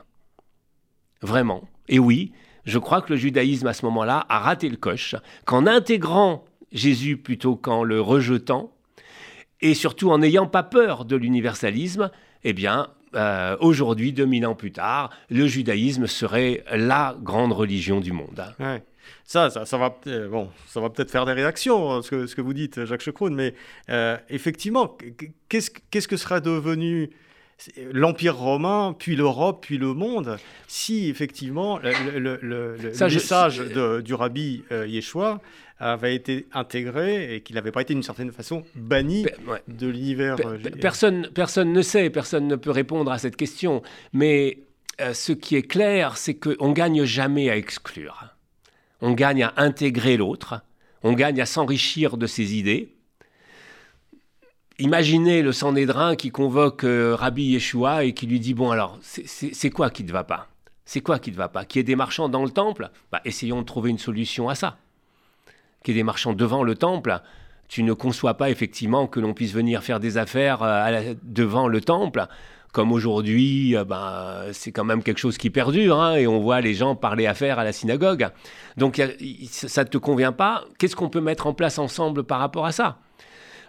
Vraiment. 1.21 1.67
Et 1.89 1.99
oui, 1.99 2.31
je 2.65 2.79
crois 2.79 3.01
que 3.01 3.11
le 3.11 3.17
judaïsme 3.17 3.67
à 3.67 3.73
ce 3.73 3.85
moment-là 3.85 4.25
a 4.29 4.39
raté 4.39 4.69
le 4.69 4.77
coche, 4.77 5.15
qu'en 5.45 5.67
intégrant 5.67 6.45
Jésus 6.71 7.17
plutôt 7.17 7.55
qu'en 7.55 7.83
le 7.83 7.99
rejetant, 7.99 8.71
et 9.61 9.73
surtout 9.73 10.11
en 10.11 10.19
n'ayant 10.19 10.47
pas 10.47 10.63
peur 10.63 11.03
de 11.03 11.15
l'universalisme, 11.15 12.11
eh 12.43 12.53
bien, 12.53 12.89
euh, 13.15 13.57
aujourd'hui, 13.59 14.13
2000 14.13 14.45
ans 14.45 14.55
plus 14.55 14.71
tard, 14.71 15.09
le 15.29 15.47
judaïsme 15.47 16.07
serait 16.07 16.63
la 16.71 17.17
grande 17.21 17.51
religion 17.51 17.99
du 17.99 18.13
monde. 18.13 18.43
Ça, 19.25 19.49
ça, 19.49 19.77
va, 19.77 19.97
euh, 20.07 20.29
bon, 20.29 20.49
ça 20.67 20.79
va 20.79 20.89
peut-être 20.89 21.09
faire 21.09 21.25
des 21.25 21.33
réactions, 21.33 21.91
hein, 21.91 22.01
ce 22.03 22.35
que, 22.35 22.41
vous 22.41 22.53
dites, 22.53 22.85
Jacques 22.85 23.01
Checroune, 23.01 23.33
mais 23.33 23.55
euh, 23.89 24.17
effectivement, 24.29 24.95
qu'est-ce, 25.49 25.71
qu'est-ce 25.89 26.07
que 26.07 26.17
sera 26.17 26.39
devenu 26.39 27.09
l'Empire 27.91 28.37
romain, 28.37 28.95
puis 28.97 29.15
l'Europe, 29.15 29.59
puis 29.61 29.77
le 29.77 29.93
monde, 29.93 30.37
si 30.67 31.09
effectivement 31.09 31.79
le, 31.79 32.77
message 33.01 33.61
du 34.03 34.13
rabbi 34.13 34.63
euh, 34.71 34.87
Yeshua 34.87 35.41
avait 35.79 36.13
été 36.13 36.47
intégré 36.53 37.35
et 37.35 37.41
qu'il 37.41 37.55
n'avait 37.55 37.71
pas 37.71 37.81
été 37.81 37.93
d'une 37.93 38.03
certaine 38.03 38.31
façon 38.31 38.63
banni 38.75 39.25
de 39.67 39.87
l'univers. 39.87 40.35
Euh, 40.45 40.57
personne, 40.81 41.29
personne 41.33 41.71
ne 41.71 41.81
sait, 41.81 42.09
personne 42.09 42.47
ne 42.47 42.55
peut 42.55 42.71
répondre 42.71 43.11
à 43.11 43.17
cette 43.17 43.37
question, 43.37 43.81
mais 44.11 44.59
euh, 44.99 45.13
ce 45.13 45.31
qui 45.31 45.55
est 45.55 45.63
clair, 45.63 46.17
c'est 46.17 46.35
qu'on 46.35 46.71
gagne 46.73 47.05
jamais 47.05 47.49
à 47.49 47.55
exclure. 47.55 48.35
On 49.01 49.13
gagne 49.13 49.43
à 49.43 49.53
intégrer 49.55 50.17
l'autre, 50.17 50.61
on 51.03 51.13
gagne 51.13 51.39
à 51.39 51.45
s'enrichir 51.45 52.17
de 52.17 52.27
ses 52.27 52.55
idées, 52.55 52.93
Imaginez 54.81 55.41
le 55.41 55.51
Sanhédrin 55.51 56.15
qui 56.15 56.31
convoque 56.31 56.85
euh, 56.85 57.13
Rabbi 57.13 57.43
Yeshua 57.43 58.05
et 58.05 58.13
qui 58.13 58.27
lui 58.27 58.39
dit 58.39 58.53
Bon, 58.53 58.71
alors, 58.71 58.97
c'est 59.01 59.69
quoi 59.69 59.89
qui 59.89 60.05
ne 60.05 60.11
va 60.11 60.23
pas? 60.23 60.47
C'est 60.85 61.01
quoi 61.01 61.19
qui 61.19 61.31
ne 61.31 61.35
va 61.35 61.49
pas? 61.49 61.65
Qu'il 61.65 61.79
y 61.79 61.81
ait 61.81 61.83
des 61.83 61.97
marchands 61.97 62.29
dans 62.29 62.45
le 62.45 62.49
temple? 62.49 62.89
Bah, 63.11 63.19
Essayons 63.25 63.59
de 63.59 63.65
trouver 63.65 63.89
une 63.89 63.97
solution 63.97 64.47
à 64.47 64.55
ça. 64.55 64.77
Qu'il 65.83 65.95
y 65.95 65.97
ait 65.97 65.99
des 65.99 66.05
marchands 66.05 66.31
devant 66.31 66.63
le 66.63 66.75
temple, 66.75 67.19
tu 67.67 67.83
ne 67.83 67.91
conçois 67.91 68.35
pas 68.35 68.49
effectivement 68.49 69.05
que 69.05 69.19
l'on 69.19 69.33
puisse 69.33 69.51
venir 69.51 69.83
faire 69.83 69.99
des 69.99 70.17
affaires 70.17 70.63
euh, 70.63 71.13
devant 71.23 71.67
le 71.67 71.81
temple. 71.81 72.25
Comme 72.71 72.93
aujourd'hui, 72.93 73.75
bah, 73.85 74.43
c'est 74.53 74.71
quand 74.71 74.85
même 74.85 75.03
quelque 75.03 75.17
chose 75.17 75.37
qui 75.37 75.49
perdure, 75.49 75.99
hein, 75.99 76.15
et 76.15 76.25
on 76.25 76.39
voit 76.39 76.61
les 76.61 76.75
gens 76.75 76.95
parler 76.95 77.25
affaires 77.25 77.59
à 77.59 77.65
la 77.65 77.73
synagogue. 77.73 78.29
Donc 78.77 79.01
ça 79.51 79.83
ne 79.83 79.89
te 79.89 79.97
convient 79.97 80.31
pas? 80.31 80.63
Qu'est-ce 80.77 80.95
qu'on 80.95 81.09
peut 81.09 81.19
mettre 81.19 81.47
en 81.47 81.53
place 81.53 81.79
ensemble 81.79 82.23
par 82.23 82.39
rapport 82.39 82.65
à 82.65 82.71
ça? 82.71 82.99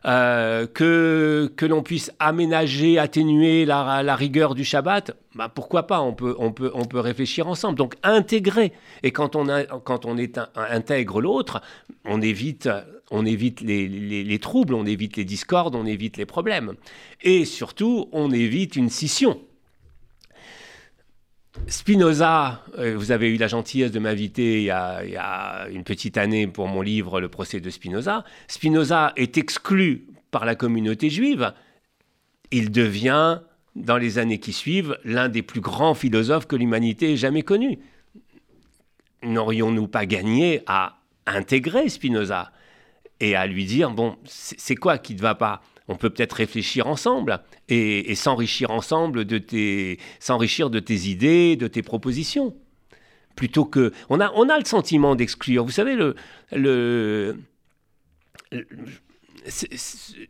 Euh, 0.06 0.66
que, 0.66 1.52
que 1.56 1.66
l'on 1.66 1.82
puisse 1.82 2.10
aménager, 2.18 2.98
atténuer 2.98 3.66
la, 3.66 4.16
rigueur 4.16 4.54
du 4.54 4.64
Shabbat, 4.64 5.12
bah 5.34 5.50
pourquoi 5.54 5.86
pas 5.86 6.00
on 6.00 6.14
peut, 6.14 6.34
on, 6.38 6.52
peut, 6.52 6.70
on 6.74 6.84
peut 6.84 7.00
réfléchir 7.00 7.48
ensemble. 7.48 7.76
Donc 7.76 7.94
intégrer. 8.02 8.72
Et 9.02 9.10
quand 9.10 9.36
on, 9.36 9.48
a, 9.48 9.64
quand 9.64 10.06
on 10.06 10.16
est 10.16 10.40
intègre 10.56 11.20
l'autre, 11.20 11.60
on 12.04 12.22
évite, 12.22 12.68
on 13.10 13.26
évite 13.26 13.60
les, 13.60 13.88
les, 13.88 14.38
troubles, 14.38 14.74
on 14.74 14.86
évite 14.86 15.16
les 15.16 15.24
discordes, 15.24 15.74
on 15.74 15.86
évite 15.86 16.16
les 16.16 16.26
problèmes. 16.26 16.74
Et 17.22 17.44
surtout, 17.44 18.08
on 18.12 18.30
évite 18.30 18.76
une 18.76 18.88
scission. 18.88 19.40
Spinoza, 21.66 22.64
euh, 22.78 22.96
vous 22.96 23.10
avez 23.10 23.28
eu 23.28 23.36
la 23.36 23.48
gentillesse 23.48 23.90
de 23.90 23.98
m'inviter 23.98 24.60
il, 24.60 24.66
y 24.66 24.70
a 24.70 25.66
une 25.70 25.82
petite 25.82 26.16
année 26.16 26.46
pour 26.46 26.68
mon 26.68 26.80
livre 26.80 27.20
Le 27.20 27.28
procès 27.28 27.60
de 27.60 27.70
Spinoza. 27.70 28.24
Spinoza 28.46 29.12
est 29.16 29.36
exclu 29.36 30.06
par 30.30 30.44
la 30.44 30.54
communauté 30.54 31.10
juive. 31.10 31.52
Il 32.52 32.70
devient, 32.70 33.40
dans 33.74 33.96
les 33.96 34.18
années 34.18 34.38
qui 34.38 34.52
suivent, 34.52 34.96
l'un 35.04 35.28
des 35.28 35.42
plus 35.42 35.60
grands 35.60 35.94
philosophes 35.94 36.46
que 36.46 36.54
l'humanité 36.54 37.12
ait 37.12 37.16
jamais 37.16 37.42
connu. 37.42 37.80
N'aurions-nous 39.24 39.88
pas 39.88 40.06
gagné 40.06 40.62
à 40.66 40.98
intégrer 41.26 41.88
Spinoza 41.88 42.52
et 43.18 43.34
à 43.34 43.46
lui 43.46 43.64
dire, 43.64 43.90
bon, 43.90 44.16
c'est 44.24 44.76
quoi 44.76 44.98
qui 44.98 45.14
ne 45.14 45.20
va 45.20 45.34
pas? 45.34 45.62
On 45.88 45.96
peut 45.96 46.10
peut-être 46.10 46.34
réfléchir 46.34 46.86
ensemble 46.86 47.40
et, 47.68 48.14
s'enrichir 48.14 48.70
ensemble 48.70 49.24
de 49.24 49.38
tes, 49.38 49.98
s'enrichir 50.20 50.70
de 50.70 50.78
tes 50.78 51.08
idées, 51.08 51.56
de 51.56 51.66
tes 51.66 51.82
propositions. 51.82 52.54
Plutôt 53.36 53.64
que. 53.64 53.92
On 54.08 54.20
a, 54.20 54.30
on 54.34 54.48
a 54.48 54.58
le 54.58 54.64
sentiment 54.64 55.14
d'exclure. 55.14 55.64
Vous 55.64 55.70
savez, 55.70 55.94
le. 55.94 56.14
le, 56.52 57.36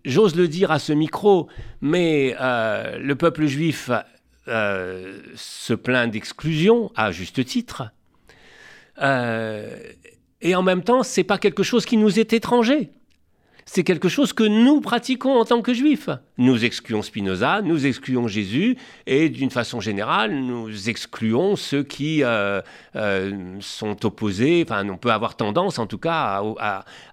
J'ose 0.05 0.37
le 0.37 0.47
dire 0.47 0.71
à 0.71 0.79
ce 0.79 0.93
micro, 0.93 1.49
mais 1.81 2.37
euh, 2.41 2.99
le 2.99 3.17
peuple 3.17 3.47
juif 3.47 3.91
euh, 4.49 5.21
se 5.35 5.75
plaint 5.75 6.11
d'exclusion, 6.11 6.93
à 6.95 7.11
juste 7.11 7.45
titre. 7.45 7.91
Euh, 9.03 9.77
et 10.41 10.55
en 10.55 10.63
même 10.63 10.83
temps, 10.83 11.03
c'est 11.03 11.25
pas 11.25 11.39
quelque 11.39 11.63
chose 11.63 11.85
qui 11.85 11.97
nous 11.97 12.19
est 12.19 12.33
étranger 12.33 12.91
c'est 13.73 13.85
quelque 13.85 14.09
chose 14.09 14.33
que 14.33 14.43
nous 14.43 14.81
pratiquons 14.81 15.39
en 15.39 15.45
tant 15.45 15.63
que 15.63 15.73
juifs. 15.73 16.11
Nous 16.39 16.65
excluons 16.65 17.03
Spinoza, 17.03 17.63
nous 17.63 17.87
excluons 17.87 18.27
Jésus, 18.27 18.77
et 19.07 19.29
d'une 19.29 19.51
façon 19.51 19.79
générale, 19.79 20.35
nous 20.35 20.89
excluons 20.89 21.55
ceux 21.55 21.85
qui 21.85 22.25
euh, 22.25 22.63
euh, 22.97 23.57
sont 23.61 24.05
opposés, 24.05 24.65
enfin, 24.67 24.89
on 24.89 24.97
peut 24.97 25.13
avoir 25.13 25.37
tendance 25.37 25.79
en 25.79 25.87
tout 25.87 25.99
cas 25.99 26.43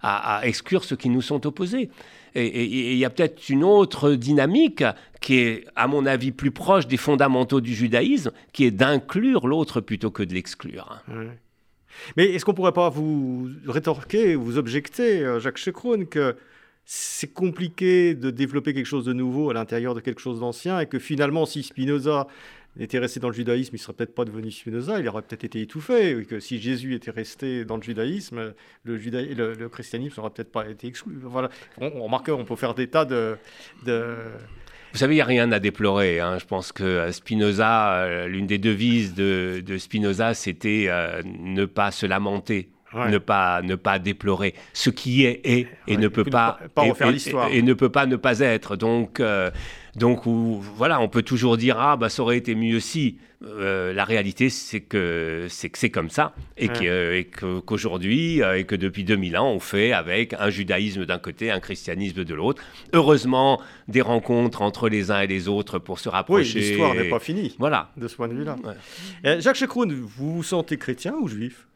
à, 0.01 0.41
exclure 0.47 0.84
ceux 0.84 0.95
qui 0.95 1.10
nous 1.10 1.22
sont 1.22 1.45
opposés. 1.45 1.91
Et 2.34 2.91
il 2.91 2.97
y 2.97 3.05
a 3.05 3.12
peut-être 3.12 3.49
une 3.49 3.64
autre 3.64 4.14
dynamique 4.14 4.84
qui 5.22 5.38
est, 5.38 5.66
à 5.76 5.88
mon 5.88 6.08
avis, 6.08 6.32
plus 6.32 6.51
proche 6.51 6.88
des 6.88 6.97
fondamentaux 6.97 7.62
du 7.62 7.76
judaïsme, 7.76 8.32
qui 8.51 8.66
est 8.66 8.72
d'inclure 8.72 9.47
l'autre 9.47 9.80
plutôt 9.80 10.10
que 10.10 10.24
de 10.24 10.34
l'exclure. 10.34 11.03
Mais 12.16 12.26
est-ce 12.26 12.45
qu'on 12.45 12.54
pourrait 12.54 12.74
pas 12.74 12.89
vous 12.89 13.50
rétorquer, 13.68 14.36
vous 14.36 14.58
objecter, 14.58 15.24
euh, 15.24 15.39
Jacques 15.39 15.58
Checroune, 15.58 16.08
que 16.08 16.36
c'est 16.86 17.34
compliqué 17.34 18.16
de 18.16 18.32
développer 18.32 18.74
quelque 18.74 18.86
chose 18.86 19.06
de 19.06 19.14
nouveau 19.14 19.50
à 19.50 19.54
l'intérieur 19.54 19.93
de 19.93 20.00
quelque 20.00 20.22
chose 20.22 20.39
d'ancien 20.39 20.80
et 20.80 20.86
que 20.86 21.00
finalement, 21.00 21.45
si 21.45 21.64
Spinoza 21.64 22.28
était 22.80 23.00
resté 23.00 23.20
dans 23.20 23.28
le 23.28 23.34
judaïsme, 23.34 23.76
il 23.76 23.80
serait 23.80 23.93
peut-être 23.93 24.16
pas 24.16 24.24
devenu 24.24 24.52
Spinoza, 24.52 25.00
il 25.00 25.08
aurait 25.08 25.22
peut-être 25.22 25.43
été 25.43 25.62
étouffé, 25.62 26.12
et 26.12 26.26
que 26.26 26.39
si 26.39 26.60
Jésus 26.60 26.93
était 26.95 27.12
resté 27.12 27.66
dans 27.66 27.76
le 27.76 27.82
judaïsme, 27.82 28.54
le, 28.84 28.98
le, 28.98 29.70
christianisme 29.70 30.16
n'aurait 30.18 30.30
peut-être 30.30 30.52
pas 30.52 30.68
été 30.70 30.88
exclu. 30.88 31.18
Voilà. 31.24 31.50
On, 31.78 32.04
remarque, 32.04 32.30
on 32.30 32.45
peut 32.45 32.56
faire 32.56 32.74
des 32.74 32.88
tas 32.88 33.06
de... 33.06 33.38
Vous 34.98 35.02
savez, 35.02 35.14
il 35.14 35.18
n'y 35.18 35.22
a 35.22 35.26
rien 35.26 35.52
à 35.52 35.60
déplorer. 35.60 36.20
Hein. 36.20 36.39
Je 36.39 36.45
pense 36.45 36.72
que 36.72 37.12
Spinoza, 37.12 37.98
euh, 37.98 38.28
l'une 38.28 38.48
des 38.48 38.58
devises 38.58 39.14
de, 39.14 39.62
Spinoza, 39.78 40.34
c'était 40.34 40.86
euh, 40.88 41.22
ne 41.24 41.66
pas 41.66 41.91
se 41.91 42.08
lamenter 42.08 42.70
ne 42.95 43.20
pas 43.20 43.62
ne 43.62 43.76
pas 43.76 44.00
déplorer 44.00 44.56
ce 44.74 44.89
qui 44.89 45.26
est 45.26 45.41
est 45.43 45.68
et 45.88 45.98
ne 45.98 46.08
peut 46.08 46.24
pas, 46.24 46.58
et, 47.52 47.62
ne 47.62 47.74
peut 47.74 47.89
pas 47.89 48.08
ne 48.08 48.16
pas 48.16 48.39
être. 48.39 48.76
Donc 48.76 49.20
euh, 49.20 49.52
donc 49.98 50.22
voilà, 50.26 51.02
on 51.02 51.10
peut 51.10 51.24
toujours 51.24 51.58
dire 51.58 51.78
ah 51.80 51.98
bah 51.98 52.10
ça 52.10 52.22
aurait 52.22 52.38
été 52.38 52.56
mieux 52.56 52.80
si. 52.80 53.18
Euh, 53.43 53.93
la 53.93 54.04
réalité 54.04 54.50
c'est 54.50 54.80
que 54.80 55.45
c'est 55.48 55.70
que 55.70 55.78
c'est 55.78 55.91
comme 55.91 56.10
ça 56.10 56.34
et 56.58 56.70
qu'aujourd'hui 57.68 58.41
euh, 58.41 58.58
et 58.58 58.64
que 58.64 58.76
depuis 58.76 59.04
2000 59.04 59.38
ans 59.38 59.52
on 59.52 59.60
fait 59.60 59.93
avec 59.93 60.34
un 60.34 60.50
judaïsme 60.50 61.06
d'un 61.06 61.20
côté, 61.20 61.52
un 61.52 61.60
christianisme 61.60 62.24
de 62.24 62.34
l'autre. 62.34 62.64
Heureusement 62.93 63.62
des 63.88 64.02
rencontres 64.02 64.64
entre 64.64 64.89
les 64.89 65.12
uns 65.12 65.22
et 65.22 65.28
les 65.28 65.48
autres 65.48 65.78
pour 65.78 66.00
se 66.00 66.10
rapprocher. 66.10 66.60
Oui, 66.60 66.66
l'histoire 66.66 66.95
n'est 66.95 67.10
pas 67.10 67.20
finie. 67.20 67.56
Voilà. 67.60 67.91
De 67.95 68.08
ce 68.08 68.16
point 68.16 68.28
de 68.28 68.34
vue-là. 68.34 68.56
Jacques 69.39 69.56
Chekroun, 69.56 69.91
vous 69.93 70.38
vous 70.38 70.43
sentez 70.43 70.78
chrétien 70.78 71.14
ou 71.22 71.28
juif? 71.28 71.68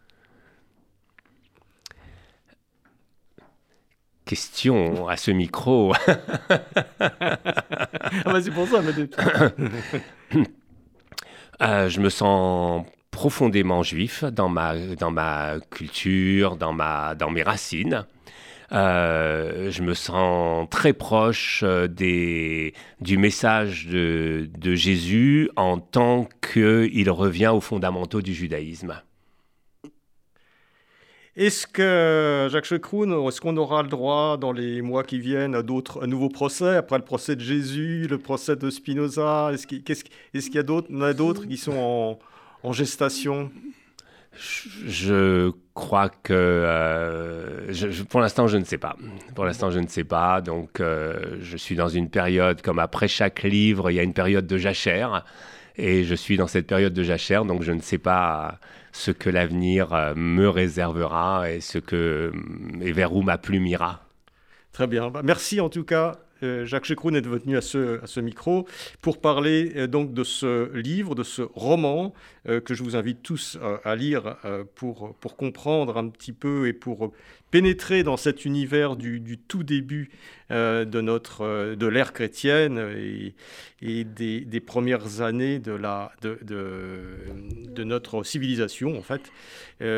Question 4.26 5.08
à 5.08 5.18
ce 5.18 5.32
micro. 5.32 5.94
ah 6.50 6.60
bah 8.26 8.42
c'est 8.42 8.52
pour 8.52 8.68
ça, 8.68 8.82
euh, 11.62 11.90
je 11.90 12.00
me 12.00 12.10
sens 12.10 12.86
profondément 13.12 13.84
juif 13.84 14.24
dans 14.24 14.50
ma, 14.50 14.76
dans 14.78 15.12
ma 15.12 15.56
culture, 15.70 16.56
dans, 16.56 16.74
ma, 16.74 17.14
dans 17.16 17.30
mes 17.30 17.44
racines. 17.44 18.06
Euh, 18.72 19.70
je 19.70 19.82
me 19.84 19.94
sens 19.94 20.68
très 20.70 20.94
proche 20.94 21.62
euh, 21.64 21.88
des, 21.88 22.74
du 23.02 23.18
message 23.18 23.88
de, 23.88 24.50
de 24.58 24.76
Jésus 24.76 25.50
en 25.58 25.78
tant 25.78 26.30
qu'il 26.42 27.10
revient 27.10 27.52
aux 27.54 27.60
fondamentaux 27.60 28.22
du 28.22 28.34
judaïsme. 28.34 29.02
Est-ce 31.42 31.66
que, 31.66 32.50
Jacques 32.52 32.66
Chekroun, 32.66 33.12
est-ce 33.28 33.42
qu'on 33.42 33.58
aura 33.58 33.82
le 33.82 33.90
droit 33.90 34.38
dans 34.38 34.52
les 34.52 34.84
mois 34.84 35.04
qui 35.04 35.18
viennent 35.18 35.56
à 35.56 35.64
d'autres, 35.64 36.06
nouveaux 36.06 36.30
procès, 36.30 36.76
après 36.76 37.00
le 37.00 37.04
procès 37.04 37.36
de 37.36 37.42
Jésus, 37.42 38.06
le 38.08 38.20
procès 38.20 38.56
de 38.56 38.70
Spinoza 38.70 39.50
Est-ce 39.52 39.66
qu'il 39.66 40.54
y 40.54 40.58
a 40.60 40.62
d'autres, 40.62 41.04
a 41.04 41.14
d'autres 41.14 41.48
qui 41.48 41.58
sont 41.58 41.74
en, 41.74 42.20
en 42.62 42.74
gestation? 42.74 43.50
Je 44.86 45.52
crois 45.74 46.10
que 46.10 46.32
euh, 46.32 47.74
pour 48.08 48.20
l'instant 48.20 48.46
je 48.46 48.58
ne 48.58 48.64
sais 48.64 48.78
pas. 48.78 48.96
Pour 49.34 49.46
l'instant 49.46 49.72
je 49.72 49.80
ne 49.80 49.88
sais 49.88 50.04
pas. 50.04 50.42
Donc 50.42 50.80
euh, 50.80 51.38
je 51.42 51.58
suis 51.58 51.76
dans 51.76 51.90
une 51.90 52.10
période 52.10 52.62
comme 52.62 52.78
après 52.78 53.08
chaque 53.08 53.42
livre 53.42 53.90
il 53.90 53.96
y 53.96 54.00
a 54.00 54.04
une 54.04 54.14
période 54.14 54.46
de 54.46 54.58
jachère 54.60 55.26
et 55.76 56.04
je 56.04 56.16
suis 56.16 56.38
dans 56.38 56.48
cette 56.48 56.68
période 56.68 56.94
de 56.94 57.04
jachère 57.04 57.46
donc 57.46 57.64
je 57.64 57.72
ne 57.72 57.82
sais 57.82 57.98
pas 57.98 58.60
ce 58.92 59.12
que 59.12 59.30
l'avenir 59.30 59.94
euh, 59.94 60.14
me 60.16 60.50
réservera 60.50 61.50
et 61.50 61.62
ce 61.62 61.78
que 61.78 62.32
et 62.82 62.92
vers 62.92 63.16
où 63.16 63.22
ma 63.22 63.38
plume 63.38 63.66
ira. 63.66 64.04
Très 64.74 64.88
bien. 64.88 65.10
Bah, 65.10 65.22
merci 65.24 65.60
en 65.60 65.70
tout 65.70 65.84
cas 65.84 66.18
Jacques 66.66 66.86
Chekroun 66.86 67.16
est 67.16 67.26
venu 67.26 67.58
à 67.58 67.62
ce, 67.62 68.20
micro 68.20 68.68
pour 69.02 69.20
parler 69.20 69.74
euh, 69.76 69.88
donc 69.88 70.14
de 70.14 70.24
ce 70.24 70.76
livre, 70.76 71.16
de 71.16 71.24
ce 71.24 71.42
roman 71.42 72.14
euh, 72.48 72.60
que 72.60 72.74
je 72.74 72.84
vous 72.84 72.96
invite 72.96 73.22
tous 73.22 73.58
à 73.84 73.96
lire 73.96 74.38
pour, 74.76 75.16
pour 75.16 75.36
comprendre 75.36 75.98
un 75.98 76.10
petit 76.10 76.34
peu 76.34 76.68
et 76.68 76.74
pour 76.74 77.14
pénétrer 77.52 78.04
dans 78.04 78.18
cet 78.18 78.46
univers 78.46 78.96
du, 78.96 79.38
tout 79.38 79.64
début 79.64 80.10
de, 80.50 81.76
de 81.76 81.88
l'ère 81.88 82.14
chrétienne 82.14 82.80
et, 83.82 84.04
des, 84.04 84.60
premières 84.62 85.22
années 85.22 85.60
de, 85.60 85.74
la, 85.74 86.14
de, 86.22 87.84
notre 87.84 88.24
civilisation, 88.24 88.98
en 88.98 89.02
fait, 89.02 89.32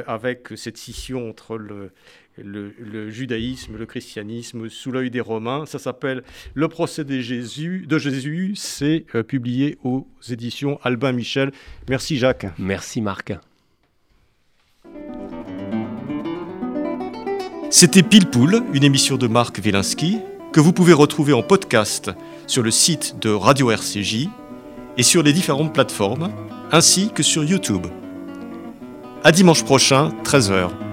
avec 0.07 0.49
cette 0.55 0.77
scission 0.77 1.29
entre 1.29 1.57
le, 2.37 2.73
le, 2.79 3.09
judaïsme, 3.09 3.77
le 3.77 3.85
christianisme 3.85 4.69
sous 4.69 4.91
l'œil 4.91 5.11
des 5.11 5.21
Romains. 5.21 5.65
Ça 5.65 5.79
s'appelle 5.79 6.23
Le 6.53 6.67
procès 6.67 7.03
de 7.03 7.19
Jésus. 7.19 7.85
De 7.87 7.97
Jésus. 7.97 8.53
C'est 8.55 9.05
euh, 9.15 9.23
publié 9.23 9.77
aux 9.83 10.07
éditions 10.29 10.79
Albin 10.83 11.11
Michel. 11.11 11.51
Merci 11.89 12.17
Jacques. 12.17 12.47
Merci 12.57 13.01
Marc. 13.01 13.33
C'était 17.69 18.03
Pile 18.03 18.27
Poule, 18.27 18.61
une 18.73 18.83
émission 18.83 19.17
de 19.17 19.27
Marc 19.27 19.59
Wielinski 19.63 20.19
que 20.53 20.59
vous 20.59 20.73
pouvez 20.73 20.93
retrouver 20.93 21.33
en 21.33 21.41
podcast 21.41 22.11
sur 22.45 22.61
le 22.61 22.69
site 22.69 23.15
de 23.19 23.31
Radio 23.31 23.71
RCJ 23.71 24.29
et 24.97 25.03
sur 25.03 25.23
les 25.23 25.33
différentes 25.33 25.73
plateformes, 25.73 26.31
ainsi 26.71 27.09
que 27.09 27.23
sur 27.23 27.43
YouTube. 27.43 27.87
À 29.23 29.31
dimanche 29.31 29.63
prochain, 29.63 30.09
13h. 30.23 30.92